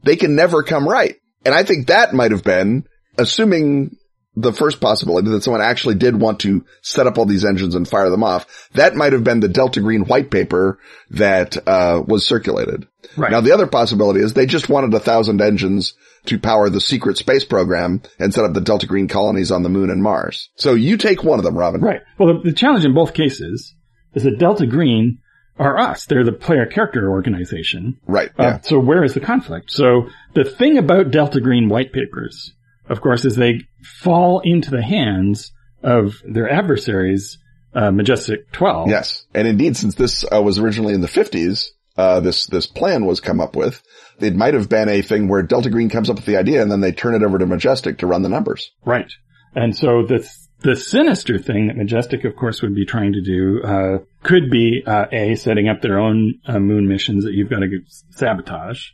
they 0.03 0.17
can 0.17 0.35
never 0.35 0.63
come 0.63 0.89
right. 0.89 1.17
And 1.45 1.55
I 1.55 1.63
think 1.63 1.87
that 1.87 2.15
might 2.15 2.33
have 2.33 2.45
been, 2.45 2.87
assuming 3.19 3.97
the 4.35 4.53
first 4.53 4.81
possibility 4.81 5.31
that 5.31 5.43
someone 5.43 5.63
actually 5.63 5.95
did 5.95 6.21
want 6.21 6.41
to 6.41 6.65
set 6.83 7.07
up 7.07 7.17
all 7.17 7.25
these 7.25 7.45
engines 7.45 7.75
and 7.75 7.89
fire 7.89 8.11
them 8.11 8.25
off, 8.25 8.69
that 8.75 8.95
might 8.95 9.13
have 9.13 9.25
been 9.25 9.41
the 9.41 9.49
Delta 9.49 9.81
Green 9.81 10.03
white 10.03 10.31
paper 10.31 10.79
that, 11.11 11.57
uh, 11.67 12.03
was 12.07 12.27
circulated. 12.27 12.87
Right. 13.17 13.31
Now 13.31 13.41
the 13.41 13.53
other 13.53 13.67
possibility 13.67 14.21
is 14.21 14.35
they 14.35 14.47
just 14.47 14.69
wanted 14.69 14.93
a 14.93 15.01
thousand 15.01 15.41
engines 15.41 15.95
to 16.27 16.39
power 16.39 16.69
the 16.69 16.81
secret 16.81 17.17
space 17.17 17.45
program 17.45 18.03
and 18.19 18.35
set 18.35 18.45
up 18.45 18.53
the 18.53 18.61
Delta 18.61 18.87
Green 18.87 19.09
colonies 19.09 19.53
on 19.53 19.63
the 19.63 19.69
moon 19.69 19.91
and 19.91 20.03
Mars. 20.03 20.51
So 20.57 20.75
you 20.75 20.97
take 20.97 21.23
one 21.23 21.39
of 21.39 21.45
them, 21.45 21.57
Robin. 21.57 21.81
Right. 21.81 22.03
Well, 22.19 22.35
the, 22.35 22.51
the 22.51 22.53
challenge 22.53 22.85
in 22.85 22.93
both 22.93 23.15
cases 23.15 23.76
is 24.17 24.25
that 24.25 24.39
Delta 24.39 24.67
Green 24.67 25.19
are 25.59 25.79
us. 25.79 26.07
They're 26.07 26.25
the 26.25 26.33
player 26.33 26.67
character 26.67 27.09
organization. 27.11 27.99
Right. 28.07 28.31
Uh, 28.39 28.43
Yeah. 28.43 28.61
so 28.63 28.79
where 28.81 29.05
is 29.05 29.15
the 29.15 29.21
conflict? 29.21 29.71
So 29.71 30.09
the 30.35 30.45
thing 30.45 30.77
about 30.79 31.11
Delta 31.13 31.41
Green 31.41 31.69
white 31.69 31.93
papers, 31.93 32.53
of 32.89 33.01
course, 33.01 33.25
is 33.25 33.37
they 33.37 33.61
fall 33.83 34.41
into 34.41 34.71
the 34.71 34.83
hands 34.83 35.53
of 35.83 36.21
their 36.25 36.51
adversaries, 36.51 37.39
uh, 37.75 37.91
Majestic 37.91 38.51
12. 38.53 38.89
Yes. 38.89 39.25
And 39.35 39.47
indeed, 39.47 39.77
since 39.77 39.95
this 39.95 40.25
uh, 40.31 40.43
was 40.43 40.59
originally 40.59 40.95
in 40.95 41.01
the 41.01 41.07
50s, 41.09 41.69
uh, 41.97 42.21
this, 42.21 42.47
this 42.47 42.67
plan 42.67 43.07
was 43.07 43.21
come 43.21 43.41
up 43.41 43.57
with, 43.57 43.83
it 44.21 44.35
might 44.35 44.53
have 44.55 44.69
been 44.69 44.89
a 44.91 45.01
thing 45.03 45.29
where 45.29 45.43
Delta 45.43 45.71
Green 45.71 45.89
comes 45.89 46.11
up 46.11 46.17
with 46.17 46.27
the 46.27 46.37
idea 46.37 46.61
and 46.61 46.71
then 46.71 46.81
they 46.81 46.93
turn 46.93 47.15
it 47.15 47.23
over 47.23 47.39
to 47.39 47.47
Majestic 47.47 47.99
to 47.99 48.07
run 48.07 48.23
the 48.23 48.29
numbers. 48.29 48.71
Right. 48.85 49.11
And 49.55 49.75
so 49.75 50.03
the 50.07 50.29
the 50.67 50.75
sinister 50.75 51.39
thing 51.39 51.69
that 51.69 51.77
Majestic, 51.77 52.25
of 52.25 52.35
course, 52.35 52.61
would 52.61 52.75
be 52.75 52.85
trying 52.85 53.13
to 53.13 53.21
do 53.21 53.63
uh, 53.63 53.99
could 54.25 54.51
be 54.51 54.83
uh, 54.85 55.07
a 55.13 55.37
setting 55.37 55.69
up 55.69 55.81
their 55.81 55.97
own 55.97 56.41
uh, 56.45 56.59
moon 56.59 56.89
missions 56.89 57.25
that 57.25 57.35
you've 57.35 57.49
got 57.49 57.61
to 57.61 57.69
sabotage, 58.11 58.89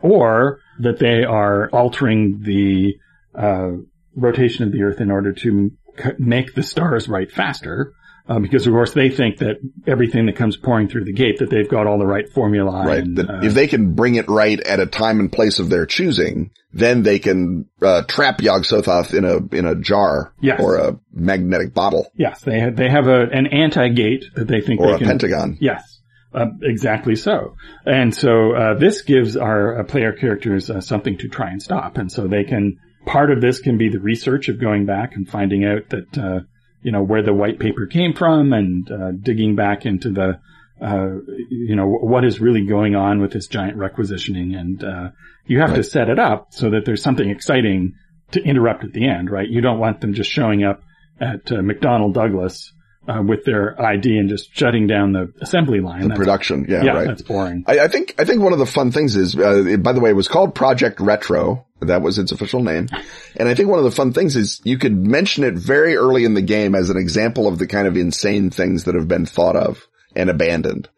or 0.00 0.60
that 0.80 0.98
they 0.98 1.24
are 1.24 1.68
altering 1.68 2.40
the 2.40 2.96
uh, 3.38 3.72
rotation 4.16 4.64
of 4.64 4.72
the 4.72 4.82
Earth 4.82 5.02
in 5.02 5.10
order 5.10 5.34
to 5.34 5.70
make 6.18 6.54
the 6.54 6.62
stars 6.62 7.08
right 7.08 7.30
faster. 7.30 7.92
Uh, 8.28 8.38
because 8.40 8.66
of 8.66 8.72
course 8.74 8.92
they 8.92 9.08
think 9.08 9.38
that 9.38 9.56
everything 9.86 10.26
that 10.26 10.36
comes 10.36 10.54
pouring 10.56 10.86
through 10.86 11.04
the 11.04 11.14
gate 11.14 11.38
that 11.38 11.48
they've 11.48 11.68
got 11.68 11.86
all 11.86 11.98
the 11.98 12.06
right 12.06 12.30
formula. 12.30 12.84
Right. 12.86 12.98
And, 12.98 13.16
that 13.16 13.30
uh, 13.30 13.40
if 13.42 13.54
they 13.54 13.66
can 13.66 13.94
bring 13.94 14.16
it 14.16 14.28
right 14.28 14.60
at 14.60 14.80
a 14.80 14.86
time 14.86 15.18
and 15.18 15.32
place 15.32 15.58
of 15.60 15.70
their 15.70 15.86
choosing, 15.86 16.50
then 16.72 17.02
they 17.02 17.18
can 17.20 17.66
uh, 17.80 18.02
trap 18.02 18.42
Yog 18.42 18.64
Sothoth 18.64 19.14
in 19.14 19.24
a 19.24 19.38
in 19.56 19.64
a 19.64 19.74
jar 19.74 20.34
Yes. 20.42 20.60
or 20.60 20.76
a 20.76 21.00
magnetic 21.12 21.72
bottle 21.72 22.12
yes, 22.16 22.42
they 22.42 22.60
have, 22.60 22.76
they 22.76 22.90
have 22.90 23.06
a, 23.08 23.22
an 23.32 23.46
anti-gate 23.46 24.26
that 24.34 24.46
they 24.46 24.60
think 24.60 24.80
or 24.80 24.88
they 24.88 24.92
a 24.94 24.98
can. 24.98 25.06
pentagon. 25.06 25.56
Yes, 25.60 26.00
uh, 26.34 26.46
exactly 26.62 27.16
so. 27.16 27.56
And 27.86 28.14
so 28.14 28.52
uh, 28.54 28.74
this 28.78 29.00
gives 29.02 29.38
our 29.38 29.80
uh, 29.80 29.84
player 29.84 30.12
characters 30.12 30.68
uh, 30.68 30.82
something 30.82 31.16
to 31.18 31.28
try 31.28 31.48
and 31.50 31.62
stop, 31.62 31.96
and 31.96 32.12
so 32.12 32.26
they 32.26 32.44
can. 32.44 32.76
Part 33.06 33.30
of 33.30 33.40
this 33.40 33.60
can 33.60 33.78
be 33.78 33.88
the 33.88 34.00
research 34.00 34.48
of 34.50 34.60
going 34.60 34.84
back 34.84 35.16
and 35.16 35.26
finding 35.26 35.64
out 35.64 35.88
that 35.88 36.18
uh, 36.18 36.40
you 36.82 36.92
know 36.92 37.02
where 37.02 37.22
the 37.22 37.34
white 37.34 37.58
paper 37.58 37.86
came 37.86 38.14
from, 38.14 38.52
and 38.52 38.90
uh, 38.90 39.12
digging 39.12 39.56
back 39.56 39.86
into 39.86 40.10
the 40.10 40.40
uh, 40.80 41.08
you 41.50 41.76
know 41.76 41.86
what 41.86 42.24
is 42.24 42.40
really 42.40 42.64
going 42.64 42.94
on 42.94 43.20
with 43.20 43.32
this 43.32 43.46
giant 43.46 43.76
requisitioning, 43.76 44.54
and 44.54 44.84
uh, 44.84 45.10
you 45.46 45.60
have 45.60 45.74
to 45.74 45.82
set 45.82 46.08
it 46.08 46.18
up 46.18 46.48
so 46.50 46.70
that 46.70 46.84
there's 46.84 47.02
something 47.02 47.28
exciting 47.28 47.94
to 48.30 48.42
interrupt 48.42 48.84
at 48.84 48.92
the 48.92 49.08
end, 49.08 49.30
right? 49.30 49.48
You 49.48 49.60
don't 49.60 49.78
want 49.78 50.00
them 50.00 50.14
just 50.14 50.30
showing 50.30 50.64
up 50.64 50.82
at 51.20 51.50
uh, 51.50 51.56
McDonnell 51.56 52.12
Douglas 52.12 52.72
uh, 53.08 53.22
with 53.22 53.44
their 53.44 53.80
ID 53.80 54.18
and 54.18 54.28
just 54.28 54.54
shutting 54.54 54.86
down 54.86 55.12
the 55.12 55.32
assembly 55.40 55.80
line. 55.80 56.02
The 56.02 56.08
That's- 56.08 56.18
production. 56.18 56.66
Yeah, 56.68 56.84
yeah, 56.84 56.92
right. 56.92 57.06
that's 57.06 57.22
boring. 57.22 57.64
I, 57.66 57.80
I 57.80 57.88
think 57.88 58.14
I 58.18 58.24
think 58.24 58.42
one 58.42 58.52
of 58.52 58.58
the 58.58 58.66
fun 58.66 58.92
things 58.92 59.16
is, 59.16 59.36
uh, 59.36 59.64
it- 59.64 59.82
by 59.82 59.92
the 59.92 60.00
way, 60.00 60.10
it 60.10 60.16
was 60.16 60.28
called 60.28 60.54
Project 60.54 61.00
Retro. 61.00 61.64
That 61.80 62.02
was 62.02 62.18
its 62.18 62.32
official 62.32 62.62
name, 62.62 62.88
and 63.36 63.48
I 63.48 63.54
think 63.54 63.68
one 63.68 63.78
of 63.78 63.84
the 63.84 63.92
fun 63.92 64.12
things 64.12 64.34
is 64.36 64.60
you 64.64 64.78
could 64.78 64.96
mention 64.96 65.44
it 65.44 65.54
very 65.54 65.96
early 65.96 66.24
in 66.24 66.34
the 66.34 66.42
game 66.42 66.74
as 66.74 66.90
an 66.90 66.96
example 66.96 67.46
of 67.46 67.58
the 67.58 67.66
kind 67.66 67.86
of 67.86 67.96
insane 67.96 68.50
things 68.50 68.84
that 68.84 68.94
have 68.96 69.06
been 69.08 69.26
thought 69.26 69.56
of 69.56 69.86
and 70.16 70.28
abandoned. 70.28 70.88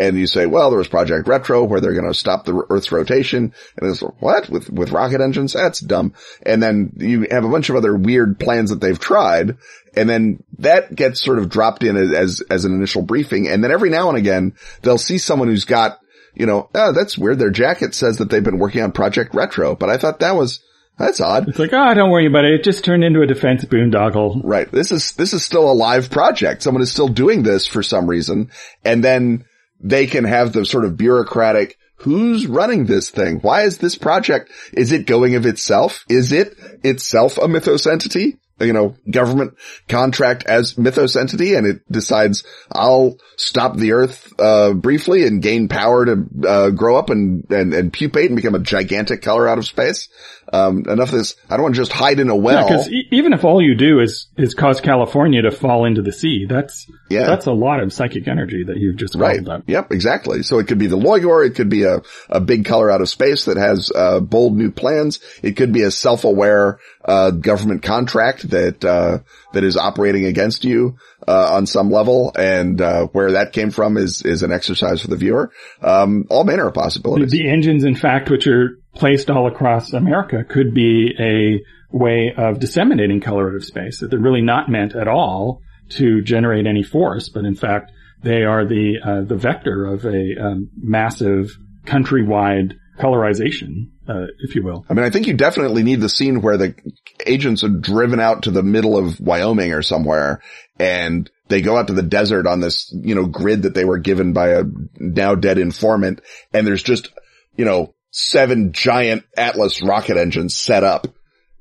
And 0.00 0.18
you 0.18 0.26
say, 0.26 0.46
well, 0.46 0.70
there 0.70 0.78
was 0.78 0.88
Project 0.88 1.28
Retro 1.28 1.62
where 1.64 1.78
they're 1.78 1.92
going 1.92 2.10
to 2.10 2.18
stop 2.18 2.46
the 2.46 2.64
Earth's 2.70 2.90
rotation. 2.90 3.52
And 3.76 3.90
it's 3.90 4.00
like, 4.00 4.20
what 4.22 4.48
with 4.48 4.70
with 4.70 4.92
rocket 4.92 5.20
engines? 5.20 5.52
That's 5.52 5.78
dumb. 5.78 6.14
And 6.44 6.62
then 6.62 6.92
you 6.96 7.26
have 7.30 7.44
a 7.44 7.50
bunch 7.50 7.68
of 7.68 7.76
other 7.76 7.94
weird 7.94 8.40
plans 8.40 8.70
that 8.70 8.80
they've 8.80 8.98
tried. 8.98 9.58
And 9.94 10.08
then 10.08 10.42
that 10.58 10.94
gets 10.94 11.22
sort 11.22 11.38
of 11.38 11.50
dropped 11.50 11.82
in 11.82 11.98
as, 11.98 12.40
as 12.48 12.64
an 12.64 12.72
initial 12.72 13.02
briefing. 13.02 13.48
And 13.48 13.62
then 13.62 13.72
every 13.72 13.90
now 13.90 14.08
and 14.08 14.16
again, 14.16 14.54
they'll 14.80 14.96
see 14.96 15.18
someone 15.18 15.48
who's 15.48 15.66
got, 15.66 15.98
you 16.34 16.46
know, 16.46 16.70
oh, 16.74 16.92
that's 16.92 17.18
weird. 17.18 17.38
Their 17.38 17.50
jacket 17.50 17.94
says 17.94 18.16
that 18.18 18.30
they've 18.30 18.42
been 18.42 18.58
working 18.58 18.82
on 18.82 18.92
Project 18.92 19.34
Retro, 19.34 19.74
but 19.74 19.90
I 19.90 19.98
thought 19.98 20.20
that 20.20 20.34
was, 20.34 20.62
that's 20.96 21.20
odd. 21.20 21.48
It's 21.48 21.58
like, 21.58 21.74
oh, 21.74 21.92
don't 21.92 22.10
worry 22.10 22.26
about 22.26 22.46
it. 22.46 22.54
It 22.54 22.64
just 22.64 22.84
turned 22.84 23.04
into 23.04 23.20
a 23.20 23.26
defense 23.26 23.66
boondoggle. 23.66 24.40
Right. 24.44 24.70
This 24.70 24.92
is, 24.92 25.12
this 25.12 25.34
is 25.34 25.44
still 25.44 25.70
a 25.70 25.74
live 25.74 26.08
project. 26.08 26.62
Someone 26.62 26.82
is 26.82 26.90
still 26.90 27.08
doing 27.08 27.42
this 27.42 27.66
for 27.66 27.82
some 27.82 28.06
reason. 28.06 28.50
And 28.82 29.04
then 29.04 29.44
they 29.80 30.06
can 30.06 30.24
have 30.24 30.52
the 30.52 30.64
sort 30.64 30.84
of 30.84 30.96
bureaucratic, 30.96 31.76
who's 31.96 32.46
running 32.46 32.86
this 32.86 33.10
thing? 33.10 33.40
Why 33.40 33.62
is 33.62 33.78
this 33.78 33.96
project? 33.96 34.50
Is 34.72 34.92
it 34.92 35.06
going 35.06 35.34
of 35.34 35.46
itself? 35.46 36.04
Is 36.08 36.32
it 36.32 36.54
itself 36.82 37.38
a 37.38 37.48
mythos 37.48 37.86
entity? 37.86 38.38
You 38.60 38.72
know, 38.72 38.94
government 39.10 39.54
contract 39.88 40.44
as 40.44 40.76
mythos 40.76 41.16
entity 41.16 41.54
and 41.54 41.66
it 41.66 41.90
decides 41.90 42.44
I'll 42.70 43.16
stop 43.36 43.76
the 43.76 43.92
earth, 43.92 44.32
uh, 44.38 44.74
briefly 44.74 45.26
and 45.26 45.42
gain 45.42 45.68
power 45.68 46.04
to, 46.04 46.24
uh, 46.46 46.70
grow 46.70 46.96
up 46.96 47.10
and, 47.10 47.50
and, 47.50 47.72
and 47.72 47.92
pupate 47.92 48.26
and 48.26 48.36
become 48.36 48.54
a 48.54 48.58
gigantic 48.60 49.22
color 49.22 49.48
out 49.48 49.58
of 49.58 49.66
space. 49.66 50.08
Um, 50.52 50.84
enough 50.88 51.12
of 51.12 51.18
this. 51.18 51.36
I 51.48 51.54
don't 51.56 51.62
want 51.62 51.76
to 51.76 51.80
just 51.80 51.92
hide 51.92 52.18
in 52.18 52.28
a 52.28 52.34
well. 52.34 52.66
Because 52.66 52.90
e- 52.90 53.06
even 53.12 53.32
if 53.32 53.44
all 53.44 53.62
you 53.62 53.76
do 53.76 54.00
is 54.00 54.26
is 54.36 54.52
cause 54.52 54.80
California 54.80 55.42
to 55.42 55.52
fall 55.52 55.84
into 55.84 56.02
the 56.02 56.10
sea, 56.12 56.46
that's 56.48 56.86
Yeah. 57.08 57.26
that's 57.26 57.46
a 57.46 57.52
lot 57.52 57.78
of 57.80 57.92
psychic 57.92 58.26
energy 58.26 58.64
that 58.64 58.76
you've 58.76 58.96
just 58.96 59.14
Right. 59.14 59.46
up. 59.48 59.62
Yep, 59.68 59.92
exactly. 59.92 60.42
So 60.42 60.58
it 60.58 60.66
could 60.66 60.78
be 60.78 60.88
the 60.88 60.96
Lloigor. 60.98 61.46
It 61.46 61.54
could 61.54 61.68
be 61.68 61.84
a, 61.84 62.02
a 62.28 62.40
big 62.40 62.64
color 62.64 62.90
out 62.90 63.00
of 63.00 63.08
space 63.08 63.44
that 63.44 63.58
has, 63.58 63.92
uh, 63.94 64.18
bold 64.18 64.56
new 64.56 64.72
plans. 64.72 65.20
It 65.40 65.52
could 65.52 65.72
be 65.72 65.82
a 65.82 65.90
self-aware, 65.92 66.80
uh, 67.04 67.30
government 67.30 67.82
contract 67.84 68.49
that, 68.50 68.84
uh, 68.84 69.18
that 69.52 69.64
is 69.64 69.76
operating 69.76 70.24
against 70.24 70.64
you, 70.64 70.96
uh, 71.26 71.50
on 71.52 71.66
some 71.66 71.90
level. 71.90 72.32
And, 72.36 72.80
uh, 72.80 73.06
where 73.06 73.32
that 73.32 73.52
came 73.52 73.70
from 73.70 73.96
is, 73.96 74.22
is 74.22 74.42
an 74.42 74.52
exercise 74.52 75.02
for 75.02 75.08
the 75.08 75.16
viewer. 75.16 75.50
Um, 75.82 76.26
all 76.30 76.44
manner 76.44 76.66
of 76.68 76.74
possibilities. 76.74 77.30
the 77.30 77.48
engines, 77.48 77.84
in 77.84 77.94
fact, 77.94 78.30
which 78.30 78.46
are 78.46 78.78
placed 78.94 79.30
all 79.30 79.46
across 79.46 79.92
America, 79.92 80.44
could 80.44 80.74
be 80.74 81.14
a 81.18 81.60
way 81.96 82.32
of 82.36 82.60
disseminating 82.60 83.20
colorative 83.20 83.64
space. 83.64 84.00
That 84.00 84.10
they're 84.10 84.18
really 84.18 84.42
not 84.42 84.68
meant 84.68 84.94
at 84.94 85.08
all 85.08 85.60
to 85.90 86.22
generate 86.22 86.66
any 86.66 86.82
force, 86.82 87.28
but 87.28 87.44
in 87.44 87.54
fact, 87.54 87.90
they 88.22 88.42
are 88.42 88.66
the 88.66 88.98
uh, 89.02 89.22
the 89.22 89.36
vector 89.36 89.86
of 89.86 90.04
a 90.04 90.36
um, 90.40 90.70
massive 90.76 91.50
countrywide 91.84 92.74
colorization, 92.98 93.88
uh, 94.10 94.26
if 94.40 94.56
you 94.56 94.62
will. 94.62 94.84
I 94.88 94.94
mean, 94.94 95.04
I 95.04 95.10
think 95.10 95.26
you 95.26 95.34
definitely 95.34 95.82
need 95.82 96.00
the 96.00 96.08
scene 96.08 96.42
where 96.42 96.56
the 96.56 96.74
agents 97.24 97.62
are 97.62 97.68
driven 97.68 98.18
out 98.18 98.42
to 98.44 98.50
the 98.50 98.62
middle 98.62 98.96
of 98.98 99.20
Wyoming 99.20 99.72
or 99.72 99.82
somewhere 99.82 100.42
and 100.78 101.30
they 101.48 101.60
go 101.60 101.76
out 101.76 101.88
to 101.88 101.92
the 101.92 102.02
desert 102.02 102.46
on 102.46 102.60
this, 102.60 102.92
you 102.92 103.14
know, 103.14 103.26
grid 103.26 103.62
that 103.62 103.74
they 103.74 103.84
were 103.84 103.98
given 103.98 104.32
by 104.32 104.50
a 104.50 104.64
now 104.98 105.34
dead 105.34 105.58
informant. 105.58 106.22
And 106.52 106.66
there's 106.66 106.82
just, 106.82 107.10
you 107.56 107.64
know, 107.64 107.94
seven 108.10 108.72
giant 108.72 109.24
Atlas 109.36 109.82
rocket 109.82 110.16
engines 110.16 110.56
set 110.56 110.82
up 110.82 111.06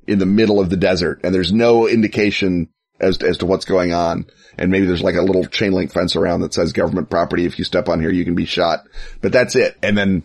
in 0.08 0.18
the 0.18 0.26
middle 0.26 0.60
of 0.60 0.70
the 0.70 0.78
desert. 0.78 1.22
And 1.24 1.36
there's 1.36 1.54
no 1.54 1.88
indication 1.88 2.70
as, 3.00 3.22
as 3.22 3.40
to 3.40 3.46
what's 3.46 3.66
going 3.66 3.94
on. 3.94 4.26
And 4.58 4.72
maybe 4.72 4.86
there's 4.86 5.04
like 5.04 5.16
a 5.16 5.22
little 5.22 5.46
chain 5.46 5.72
link 5.72 5.92
fence 5.92 6.16
around 6.16 6.42
that 6.42 6.54
says 6.54 6.74
government 6.74 7.10
property. 7.10 7.46
If 7.46 7.60
you 7.60 7.66
step 7.66 7.90
on 7.90 8.00
here, 8.00 8.12
you 8.12 8.26
can 8.26 8.36
be 8.36 8.46
shot, 8.46 8.86
but 9.22 9.32
that's 9.32 9.56
it. 9.56 9.78
And 9.84 9.98
then 9.98 10.24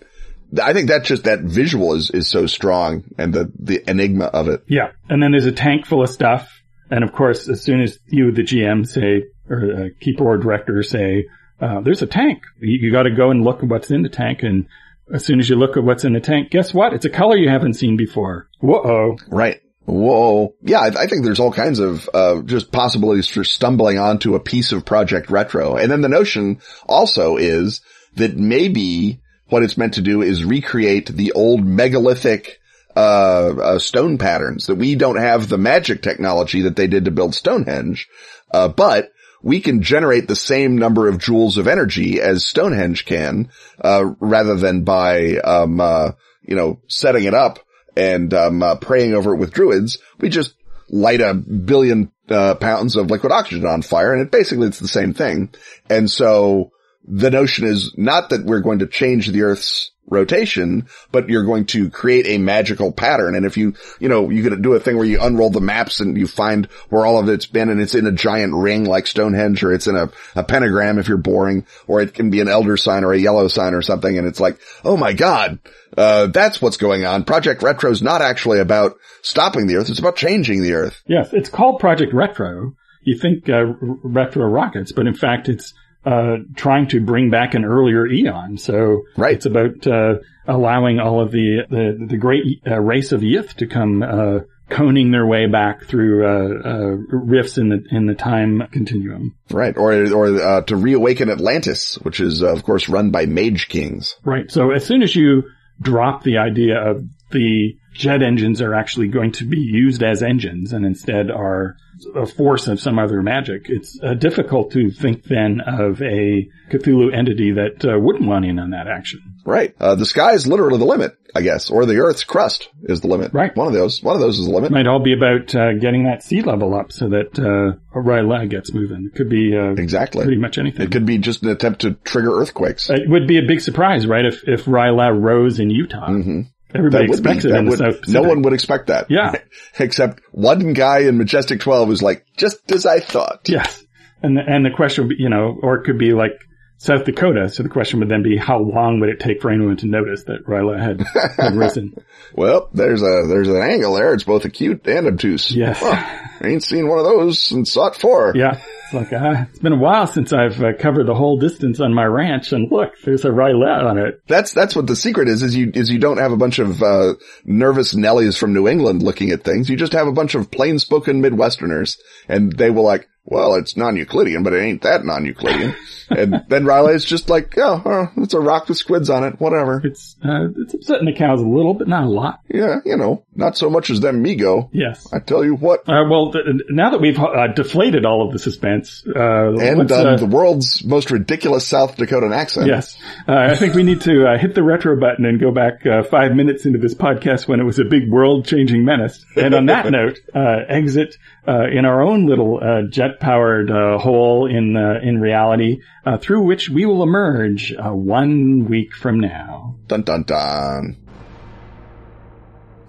I 0.63 0.73
think 0.73 0.89
that 0.89 1.05
just 1.05 1.25
that 1.25 1.41
visual 1.41 1.95
is, 1.95 2.11
is 2.11 2.29
so 2.29 2.47
strong 2.47 3.05
and 3.19 3.33
the, 3.33 3.51
the 3.59 3.83
enigma 3.89 4.27
of 4.27 4.49
it. 4.49 4.63
Yeah, 4.69 4.93
and 5.09 5.23
then 5.23 5.33
there's 5.33 5.47
a 5.47 5.53
tank 5.53 5.87
full 5.87 6.03
of 6.03 6.11
stuff, 6.11 6.63
and 6.91 7.05
of 7.05 7.13
course, 7.13 7.49
as 7.49 7.63
soon 7.63 7.81
as 7.81 7.99
you, 8.07 8.33
the 8.33 8.43
GM, 8.43 8.87
say 8.87 9.25
or 9.49 9.73
uh, 9.73 9.89
keeper 10.01 10.25
or 10.25 10.39
director 10.39 10.83
say, 10.83 11.27
uh, 11.61 11.81
"There's 11.81 12.03
a 12.03 12.07
tank," 12.07 12.43
you, 12.61 12.79
you 12.81 12.93
got 12.93 13.05
to 13.05 13.15
go 13.15 13.31
and 13.31 13.45
look 13.45 13.63
at 13.63 13.69
what's 13.69 13.91
in 13.91 14.03
the 14.03 14.09
tank, 14.09 14.43
and 14.43 14.67
as 15.13 15.25
soon 15.25 15.39
as 15.39 15.49
you 15.49 15.57
look 15.57 15.77
at 15.77 15.85
what's 15.85 16.05
in 16.05 16.13
the 16.13 16.21
tank, 16.21 16.51
guess 16.51 16.73
what? 16.73 16.93
It's 16.93 17.05
a 17.05 17.11
color 17.11 17.37
you 17.37 17.51
haven't 17.51 17.75
seen 17.75 17.97
before. 17.97 18.49
Whoa! 18.61 19.17
Right. 19.29 19.61
Whoa. 19.87 20.55
Yeah, 20.63 20.81
I, 20.81 20.87
I 20.87 21.07
think 21.07 21.25
there's 21.25 21.41
all 21.41 21.53
kinds 21.53 21.79
of, 21.79 22.09
uh, 22.15 22.41
just 22.43 22.73
possibilities 22.73 23.29
for 23.29 23.45
stumbling 23.45 23.99
onto 23.99 24.35
a 24.35 24.41
piece 24.41 24.73
of 24.73 24.87
Project 24.87 25.31
Retro. 25.31 25.77
And 25.77 25.91
then 25.91 26.01
the 26.01 26.09
notion 26.09 26.61
also 26.87 27.37
is 27.37 27.83
that 28.17 28.37
maybe 28.37 29.21
what 29.49 29.63
it's 29.63 29.77
meant 29.77 29.95
to 29.95 30.01
do 30.01 30.23
is 30.23 30.45
recreate 30.45 31.09
the 31.09 31.33
old 31.33 31.65
megalithic, 31.65 32.61
uh, 32.97 33.55
uh, 33.61 33.79
stone 33.79 34.19
patterns 34.19 34.67
that 34.67 34.77
we 34.77 34.95
don't 34.95 35.17
have 35.17 35.49
the 35.49 35.59
magic 35.59 36.03
technology 36.03 36.63
that 36.63 36.77
they 36.77 36.87
did 36.87 37.05
to 37.05 37.11
build 37.11 37.35
Stonehenge. 37.35 38.09
Uh, 38.53 38.69
but 38.69 39.11
we 39.43 39.61
can 39.61 39.83
generate 39.83 40.29
the 40.29 40.37
same 40.37 40.79
number 40.79 41.09
of 41.09 41.19
joules 41.19 41.59
of 41.59 41.69
energy 41.69 42.21
as 42.21 42.47
Stonehenge 42.47 43.05
can, 43.05 43.51
uh, 43.83 44.05
rather 44.21 44.55
than 44.55 44.85
by, 44.85 45.37
um, 45.37 45.81
uh, 45.81 46.13
you 46.43 46.57
know, 46.57 46.81
setting 46.89 47.25
it 47.25 47.35
up 47.35 47.59
and, 47.97 48.33
um, 48.33 48.63
uh, 48.63 48.77
praying 48.77 49.15
over 49.15 49.35
it 49.35 49.39
with 49.39 49.53
druids. 49.53 49.99
We 50.19 50.29
just 50.31 50.55
light 50.89 51.21
a 51.21 51.35
billion, 51.35 52.11
pounds 52.27 52.97
of 52.97 53.11
liquid 53.11 53.33
oxygen 53.33 53.67
on 53.67 53.83
fire 53.83 54.15
and 54.15 54.23
it 54.23 54.31
basically 54.31 54.67
it's 54.67 54.79
the 54.79 54.89
same 54.89 55.13
thing. 55.13 55.51
And 55.91 56.11
so 56.11 56.71
the 57.07 57.31
notion 57.31 57.67
is 57.67 57.93
not 57.97 58.31
that 58.31 58.45
we're 58.45 58.61
going 58.61 58.79
to 58.81 58.87
change 58.87 59.29
the 59.29 59.43
earth's 59.43 59.91
rotation, 60.07 60.87
but 61.13 61.29
you're 61.29 61.45
going 61.45 61.67
to 61.67 61.91
create 61.91 62.27
a 62.27 62.39
magical 62.39 62.93
pattern. 62.93 63.35
And 63.35 63.47
if 63.47 63.57
you, 63.57 63.75
you 63.99 64.09
know, 64.09 64.31
you 64.31 64.43
could 64.43 64.63
do 64.63 64.75
a 64.75 64.81
thing 64.81 64.97
where 64.97 65.07
you 65.07 65.21
unroll 65.21 65.51
the 65.51 65.61
maps 65.61 66.01
and 66.01 66.17
you 66.17 66.27
find 66.27 66.67
where 66.89 67.07
all 67.07 67.19
of 67.19 67.29
it's 67.29 67.47
been 67.47 67.71
and 67.71 67.81
it's 67.81 67.95
in 67.95 68.07
a 68.07 68.13
giant 68.13 68.55
ring 68.55 68.85
like 68.85 69.07
Stonehenge 69.07 69.63
or 69.63 69.73
it's 69.73 69.87
in 69.87 69.97
a, 69.97 70.11
a 70.37 70.45
pentagram 70.45 70.99
if 70.99 71.09
you're 71.09 71.17
boring, 71.17 71.67
or 71.87 72.01
it 72.01 72.15
can 72.15 72.31
be 72.31 72.41
an 72.41 72.49
elder 72.49 72.77
sign 72.77 73.05
or 73.05 73.13
a 73.13 73.19
yellow 73.19 73.49
sign 73.49 73.75
or 73.75 73.83
something. 73.83 74.17
And 74.17 74.27
it's 74.27 74.41
like, 74.41 74.59
oh 74.85 74.97
my 74.97 75.15
God, 75.15 75.59
uh, 75.97 76.27
that's 76.27 76.61
what's 76.61 76.77
going 76.77 77.05
on. 77.05 77.25
Project 77.25 77.63
Retro 77.63 77.91
is 77.91 78.03
not 78.03 78.21
actually 78.21 78.61
about 78.61 78.97
stopping 79.23 79.67
the 79.67 79.77
earth. 79.77 79.89
It's 79.89 79.99
about 79.99 80.17
changing 80.17 80.63
the 80.63 80.75
earth. 80.75 81.03
Yes, 81.07 81.33
it's 81.33 81.49
called 81.49 81.81
Project 81.81 82.13
Retro. 82.13 82.75
You 83.03 83.19
think 83.19 83.49
uh, 83.51 83.65
retro 84.03 84.47
rockets, 84.47 84.93
but 84.93 85.07
in 85.07 85.15
fact, 85.15 85.51
it's 85.51 85.75
uh, 86.05 86.37
trying 86.55 86.89
to 86.89 87.01
bring 87.01 87.31
back 87.31 87.55
an 87.55 87.65
earlier 87.65 88.07
eon. 88.07 88.59
So 88.59 89.03
Right. 89.17 89.35
it's 89.35 89.47
about 89.47 89.87
uh, 89.87 90.17
allowing 90.47 91.01
all 91.01 91.21
of 91.21 91.31
the 91.33 91.65
the, 91.69 92.07
the 92.09 92.17
great 92.17 92.63
uh, 92.67 92.81
race 92.81 93.13
of 93.13 93.23
Yith 93.23 93.55
to 93.55 93.67
come 93.67 94.03
uh, 94.03 94.41
coning 94.71 95.11
their 95.11 95.27
way 95.27 95.47
back 95.47 95.85
through 95.85 96.25
uh, 96.25 96.69
uh, 96.69 96.97
rifts 97.11 97.59
in 97.59 97.69
the 97.69 97.85
in 97.91 98.07
the 98.07 98.15
time 98.15 98.63
continuum. 98.73 99.35
Right. 99.51 99.77
Or, 99.77 99.93
or, 100.13 100.27
uh, 100.41 100.61
to 100.63 100.77
reawaken 100.77 101.31
Atlantis, 101.31 101.97
which 102.03 102.21
is, 102.21 102.43
uh, 102.43 102.53
of 102.53 102.63
course, 102.65 102.89
run 102.89 103.11
by 103.11 103.27
Mage 103.27 103.69
Kings. 103.69 104.17
Right. 104.25 104.51
So 104.51 104.71
as 104.71 104.85
soon 104.87 105.03
as 105.03 105.15
you 105.15 105.45
drop 105.81 106.23
the 106.23 106.39
idea 106.39 106.79
of 106.81 107.05
the 107.31 107.77
jet 107.95 108.23
engines 108.23 108.61
are 108.61 108.75
actually 108.75 109.09
going 109.09 109.33
to 109.33 109.45
be 109.45 109.59
used 109.59 110.03
as 110.03 110.23
engines 110.23 110.73
and 110.73 110.85
instead 110.87 111.31
are 111.31 111.77
a 112.15 112.27
force 112.27 112.69
of 112.69 112.81
some 112.81 112.99
other 112.99 113.23
magic. 113.23 113.67
It's 113.69 113.99
uh, 114.03 114.15
difficult 114.15 114.73
to 114.73 114.91
think 114.91 115.25
then 115.25 115.61
of 115.61 116.03
a 116.03 116.49
Cthulhu 116.71 117.15
entity 117.15 117.53
that 117.53 117.85
uh, 117.85 117.99
wouldn't 117.99 118.27
want 118.27 118.45
in 118.45 118.59
on 118.59 118.71
that 118.71 118.87
action. 118.87 119.21
Right. 119.47 119.75
Uh, 119.79 119.95
the 119.95 120.07
sky 120.07 120.33
is 120.33 120.47
literally 120.47 120.79
the 120.79 120.87
limit, 120.87 121.13
I 121.35 121.43
guess, 121.43 121.71
or 121.71 121.85
the 121.85 121.99
Earth's 121.99 122.25
crust 122.25 122.71
is 122.85 123.03
the 123.03 123.09
limit. 123.09 123.33
Right. 123.35 123.55
One 123.55 123.67
of 123.67 123.75
those. 123.75 124.03
One 124.03 124.15
of 124.15 124.21
those 124.21 124.39
is 124.39 124.47
the 124.47 124.53
limit. 124.53 124.71
It 124.71 124.75
might 124.75 124.87
all 124.87 125.03
be 125.03 125.13
about 125.13 125.55
uh, 125.55 125.75
getting 125.75 126.05
that 126.05 126.23
sea 126.23 126.41
level 126.41 126.75
up 126.75 126.93
so 126.93 127.11
that 127.11 127.39
uh, 127.39 128.47
gets 128.47 128.73
moving. 128.73 129.11
It 129.13 129.17
could 129.17 129.29
be 129.29 129.57
uh, 129.57 129.75
exactly 129.81 130.25
pretty 130.25 130.41
much 130.41 130.59
anything. 130.59 130.87
It 130.87 130.93
could 130.93 131.07
be 131.07 131.19
just 131.19 131.43
an 131.43 131.51
attempt 131.51 131.83
to 131.83 131.93
trigger 132.05 132.41
earthquakes. 132.41 132.89
It 132.89 133.09
would 133.09 133.27
be 133.27 133.39
a 133.39 133.47
big 133.47 133.61
surprise, 133.61 134.07
right? 134.07 134.25
If 134.25 134.49
if 134.49 134.65
R'lyeh 134.65 135.21
rose 135.21 135.61
in 135.61 135.71
Utah. 135.71 136.09
Mm-hmm. 136.09 136.41
Everybody 136.75 137.07
expects 137.07 137.45
be- 137.45 137.51
it 137.51 137.57
in 137.57 137.67
would- 137.67 137.79
the 137.79 137.85
South 137.93 138.01
Pacific. 138.03 138.23
No 138.23 138.29
one 138.29 138.43
would 138.43 138.53
expect 138.53 138.89
that. 138.89 139.07
Yeah. 139.11 139.35
Except 139.79 140.21
one 140.33 140.73
guy 140.73 141.01
in 141.01 141.19
Majestic 141.19 141.61
12 141.61 141.89
who's 141.89 142.03
like, 142.03 142.25
just 142.37 142.71
as 142.73 142.85
I 142.87 143.01
thought. 143.01 143.49
Yes. 143.49 143.83
And 144.23 144.37
the, 144.37 144.43
and 144.47 144.65
the 144.65 144.71
question 144.71 145.05
would 145.05 145.17
be, 145.17 145.23
you 145.23 145.29
know, 145.29 145.59
or 145.63 145.77
it 145.77 145.85
could 145.85 145.99
be 145.99 146.13
like 146.13 146.33
South 146.79 147.05
Dakota. 147.05 147.49
So 147.51 147.63
the 147.63 147.69
question 147.69 148.01
would 148.01 148.09
then 148.09 148.23
be, 148.23 148.37
how 148.37 148.59
long 148.59 149.01
would 149.01 149.09
it 149.11 149.21
take 149.21 149.41
for 149.43 149.51
anyone 149.51 149.77
to 149.79 149.87
notice 149.87 150.25
that 150.25 150.47
R'lyeh 150.47 150.81
had, 150.81 151.01
had 151.37 151.55
risen? 151.59 151.95
Well, 152.35 152.69
there's 152.73 153.03
a, 153.03 153.27
there's 153.29 153.49
an 153.49 153.61
angle 153.63 153.95
there. 153.95 154.13
It's 154.15 154.25
both 154.25 154.45
acute 154.45 154.87
and 154.87 155.07
obtuse. 155.07 155.55
Yes. 155.55 155.79
Huh. 155.81 155.93
I 156.41 156.47
ain't 156.49 156.65
seen 156.65 156.89
one 156.89 156.99
of 156.99 157.05
those 157.05 157.39
since 157.39 157.73
SOT 157.73 157.97
4. 157.97 158.33
Yeah. 158.35 158.61
Like, 158.95 159.13
uh, 159.13 159.45
it's 159.51 159.59
been 159.59 159.73
a 159.73 159.79
while 159.79 160.07
since 160.07 160.33
I've 160.33 160.63
uh, 160.63 160.73
covered 160.79 161.07
the 161.07 161.15
whole 161.15 161.39
distance 161.39 161.81
on 161.81 161.93
my 161.93 162.05
ranch 162.05 162.53
and 162.53 162.71
look, 162.71 162.93
there's 163.05 163.25
a 163.25 163.31
R'lyeh 163.31 163.85
on 163.85 163.99
it. 163.99 164.23
That's, 164.27 164.53
that's 164.53 164.77
what 164.77 164.87
the 164.87 164.97
secret 164.97 165.29
is, 165.29 165.43
is 165.43 165.57
you, 165.57 165.71
is 165.75 165.91
you 165.91 165.99
don't 165.99 166.19
have 166.19 166.33
a 166.33 166.37
bunch 166.37 166.59
of, 166.59 166.83
uh, 166.83 167.15
nervous 167.45 167.95
Nellies 167.95 168.39
from 168.39 168.55
New 168.55 168.69
England 168.69 169.03
looking 169.03 169.31
at 169.31 169.45
things. 169.45 169.69
You 169.69 169.77
just 169.77 169.93
have 169.95 170.07
a 170.07 170.13
bunch 170.13 170.35
of 170.35 170.51
plain 170.51 170.79
spoken 170.79 171.21
Midwesterners 171.21 171.99
and 172.29 172.53
they 172.53 172.71
will 172.71 172.85
like, 172.85 173.09
well, 173.27 173.55
it's 173.55 173.77
non-Euclidean, 173.77 174.43
but 174.43 174.53
it 174.53 174.63
ain't 174.63 174.83
that 174.83 175.05
non-Euclidean. 175.05 175.75
and 176.11 176.45
then 176.49 176.67
Riley's 176.67 177.05
just 177.05 177.31
like, 177.31 177.57
oh, 177.57 177.83
oh, 177.85 178.07
it's 178.19 178.35
a 178.35 178.41
rock 178.41 178.69
with 178.69 178.77
squids 178.77 179.09
on 179.09 179.25
it, 179.25 179.41
whatever. 179.41 179.81
It's, 179.83 180.17
uh, 180.23 180.49
it's 180.59 180.75
upsetting 180.75 181.07
the 181.07 181.15
cows 181.15 181.41
a 181.41 181.47
little, 181.47 181.73
but 181.73 181.89
not 181.89 182.05
a 182.05 182.09
lot. 182.09 182.41
Yeah, 182.49 182.81
you 182.85 182.99
know, 182.99 183.25
not 183.35 183.57
so 183.57 183.71
much 183.71 183.89
as 183.89 184.01
them 184.01 184.21
Mi-Go. 184.21 184.69
Yes. 184.73 185.11
I 185.13 185.21
tell 185.21 185.43
you 185.43 185.55
what. 185.55 185.89
Uh, 185.89 186.05
well, 186.09 186.33
th- 186.33 186.45
now 186.69 186.91
that 186.91 187.01
we've 187.01 187.19
uh, 187.19 187.49
deflated 187.49 188.05
all 188.05 188.27
of 188.27 188.33
the 188.33 188.39
suspense, 188.39 189.03
uh, 189.07 189.55
And 189.59 189.89
done 189.89 190.07
uh, 190.07 190.17
the 190.17 190.27
world's 190.27 190.85
most 190.85 191.11
ridiculous 191.11 191.67
South 191.67 191.97
Dakotan 191.97 192.35
accent. 192.35 192.67
Yes. 192.67 192.99
Uh, 193.27 193.33
I 193.33 193.57
think 193.57 193.75
we 193.75 193.85
need 193.85 194.03
to 194.03 194.27
uh, 194.27 194.39
hit 194.39 194.55
the 194.55 194.63
retro 194.63 195.01
button 195.01 195.25
and 195.25 195.41
go 195.41 195.51
back 195.51 195.87
uh, 195.87 196.03
five 196.03 196.33
minutes 196.33 196.67
into 196.67 196.79
this 196.79 196.95
podcast 196.95 197.49
when 197.49 197.59
it 197.59 197.65
was 197.65 197.79
a 197.79 197.85
big 197.85 198.11
world 198.11 198.45
changing 198.47 198.85
menace. 198.85 199.25
And 199.35 199.55
on 199.55 199.67
that 199.67 199.87
note, 199.91 200.19
uh, 200.35 200.59
exit 200.69 201.17
uh, 201.47 201.67
in 201.69 201.85
our 201.85 202.03
own 202.03 202.27
little 202.27 202.59
uh, 202.63 202.83
jet 202.89 203.21
powered 203.21 203.71
uh, 203.71 203.99
hole 203.99 204.47
in 204.47 204.77
uh, 204.77 205.01
in 205.03 205.21
reality 205.21 205.81
uh, 206.05 206.17
through 206.19 206.43
which 206.43 206.69
we 206.69 206.87
will 206.87 207.03
emerge 207.03 207.73
uh, 207.75 207.91
one 207.91 208.67
week 208.67 208.95
from 208.95 209.21
now. 209.21 209.77
Dun 209.89 210.03
dun 210.03 210.23
dun. 210.23 210.97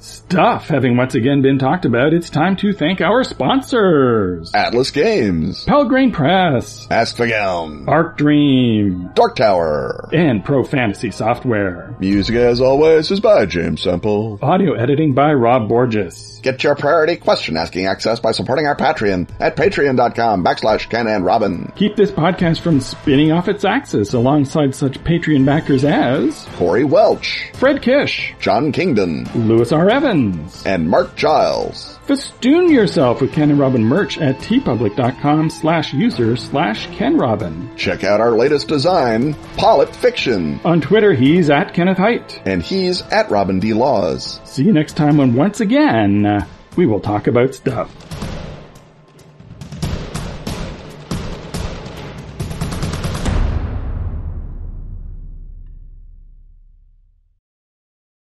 Stuff 0.09 0.67
having 0.67 0.97
once 0.97 1.15
again 1.15 1.41
been 1.41 1.57
talked 1.57 1.83
about, 1.83 2.13
it's 2.13 2.29
time 2.29 2.55
to 2.57 2.73
thank 2.73 3.01
our 3.01 3.23
sponsors. 3.23 4.51
Atlas 4.53 4.91
Games. 4.91 5.65
Pelgrane 5.65 6.11
Press, 6.13 6.85
Åskfageln. 6.91 7.87
Arc 7.87 8.15
Dream, 8.15 9.09
Dark 9.15 9.35
Tower. 9.35 10.07
and 10.13 10.45
Pro 10.45 10.63
Fantasy 10.63 11.09
Software. 11.09 11.95
Music 11.99 12.35
as 12.35 12.61
always 12.61 13.09
is 13.09 13.19
by 13.19 13.47
James 13.47 13.81
Semple. 13.81 14.37
Audio 14.43 14.73
editing 14.75 15.13
by 15.15 15.33
Rob 15.33 15.67
Borges. 15.67 16.39
Get 16.43 16.63
your 16.63 16.75
priority 16.75 17.15
question 17.15 17.57
asking 17.57 17.87
access 17.87 18.19
by 18.19 18.31
supporting 18.31 18.67
our 18.67 18.75
Patreon 18.75 19.27
at 19.39 19.55
patreon.com 19.55 20.43
backslash 20.43 20.87
Ken 20.87 21.07
and 21.07 21.25
Robin. 21.25 21.71
Keep 21.75 21.95
this 21.95 22.11
podcast 22.11 22.59
from 22.59 22.79
spinning 22.79 23.31
off 23.31 23.47
its 23.47 23.65
axis 23.65 24.13
alongside 24.13 24.75
such 24.75 25.03
Patreon 25.03 25.43
backers 25.45 25.83
as 25.83 26.47
Corey 26.57 26.83
Welch, 26.83 27.49
Fred 27.55 27.81
Kish, 27.81 28.35
John 28.39 28.71
Kingdon, 28.71 29.27
Louis 29.47 29.71
R. 29.71 29.89
Evans. 29.95 30.65
and 30.65 30.89
Mark 30.89 31.15
Giles. 31.15 31.97
Festoon 32.05 32.69
yourself 32.69 33.21
with 33.21 33.31
Ken 33.31 33.49
and 33.49 33.57
Robin 33.59 33.83
merch 33.83 34.17
at 34.17 34.37
teepublic.com 34.39 35.49
slash 35.49 35.93
user 35.93 36.35
slash 36.35 36.87
Ken 36.87 37.17
Robin. 37.17 37.73
Check 37.77 38.03
out 38.03 38.19
our 38.19 38.31
latest 38.31 38.67
design, 38.67 39.33
Polyp 39.57 39.95
Fiction. 39.95 40.59
On 40.65 40.81
Twitter, 40.81 41.13
he's 41.13 41.49
at 41.49 41.73
Kenneth 41.73 41.97
Hite. 41.97 42.41
And 42.45 42.61
he's 42.61 43.01
at 43.03 43.31
Robin 43.31 43.59
D. 43.59 43.73
Laws. 43.73 44.41
See 44.43 44.63
you 44.63 44.73
next 44.73 44.97
time 44.97 45.17
when 45.17 45.33
once 45.33 45.61
again, 45.61 46.25
uh, 46.25 46.45
we 46.75 46.85
will 46.85 46.99
talk 46.99 47.27
about 47.27 47.55
stuff. 47.55 47.89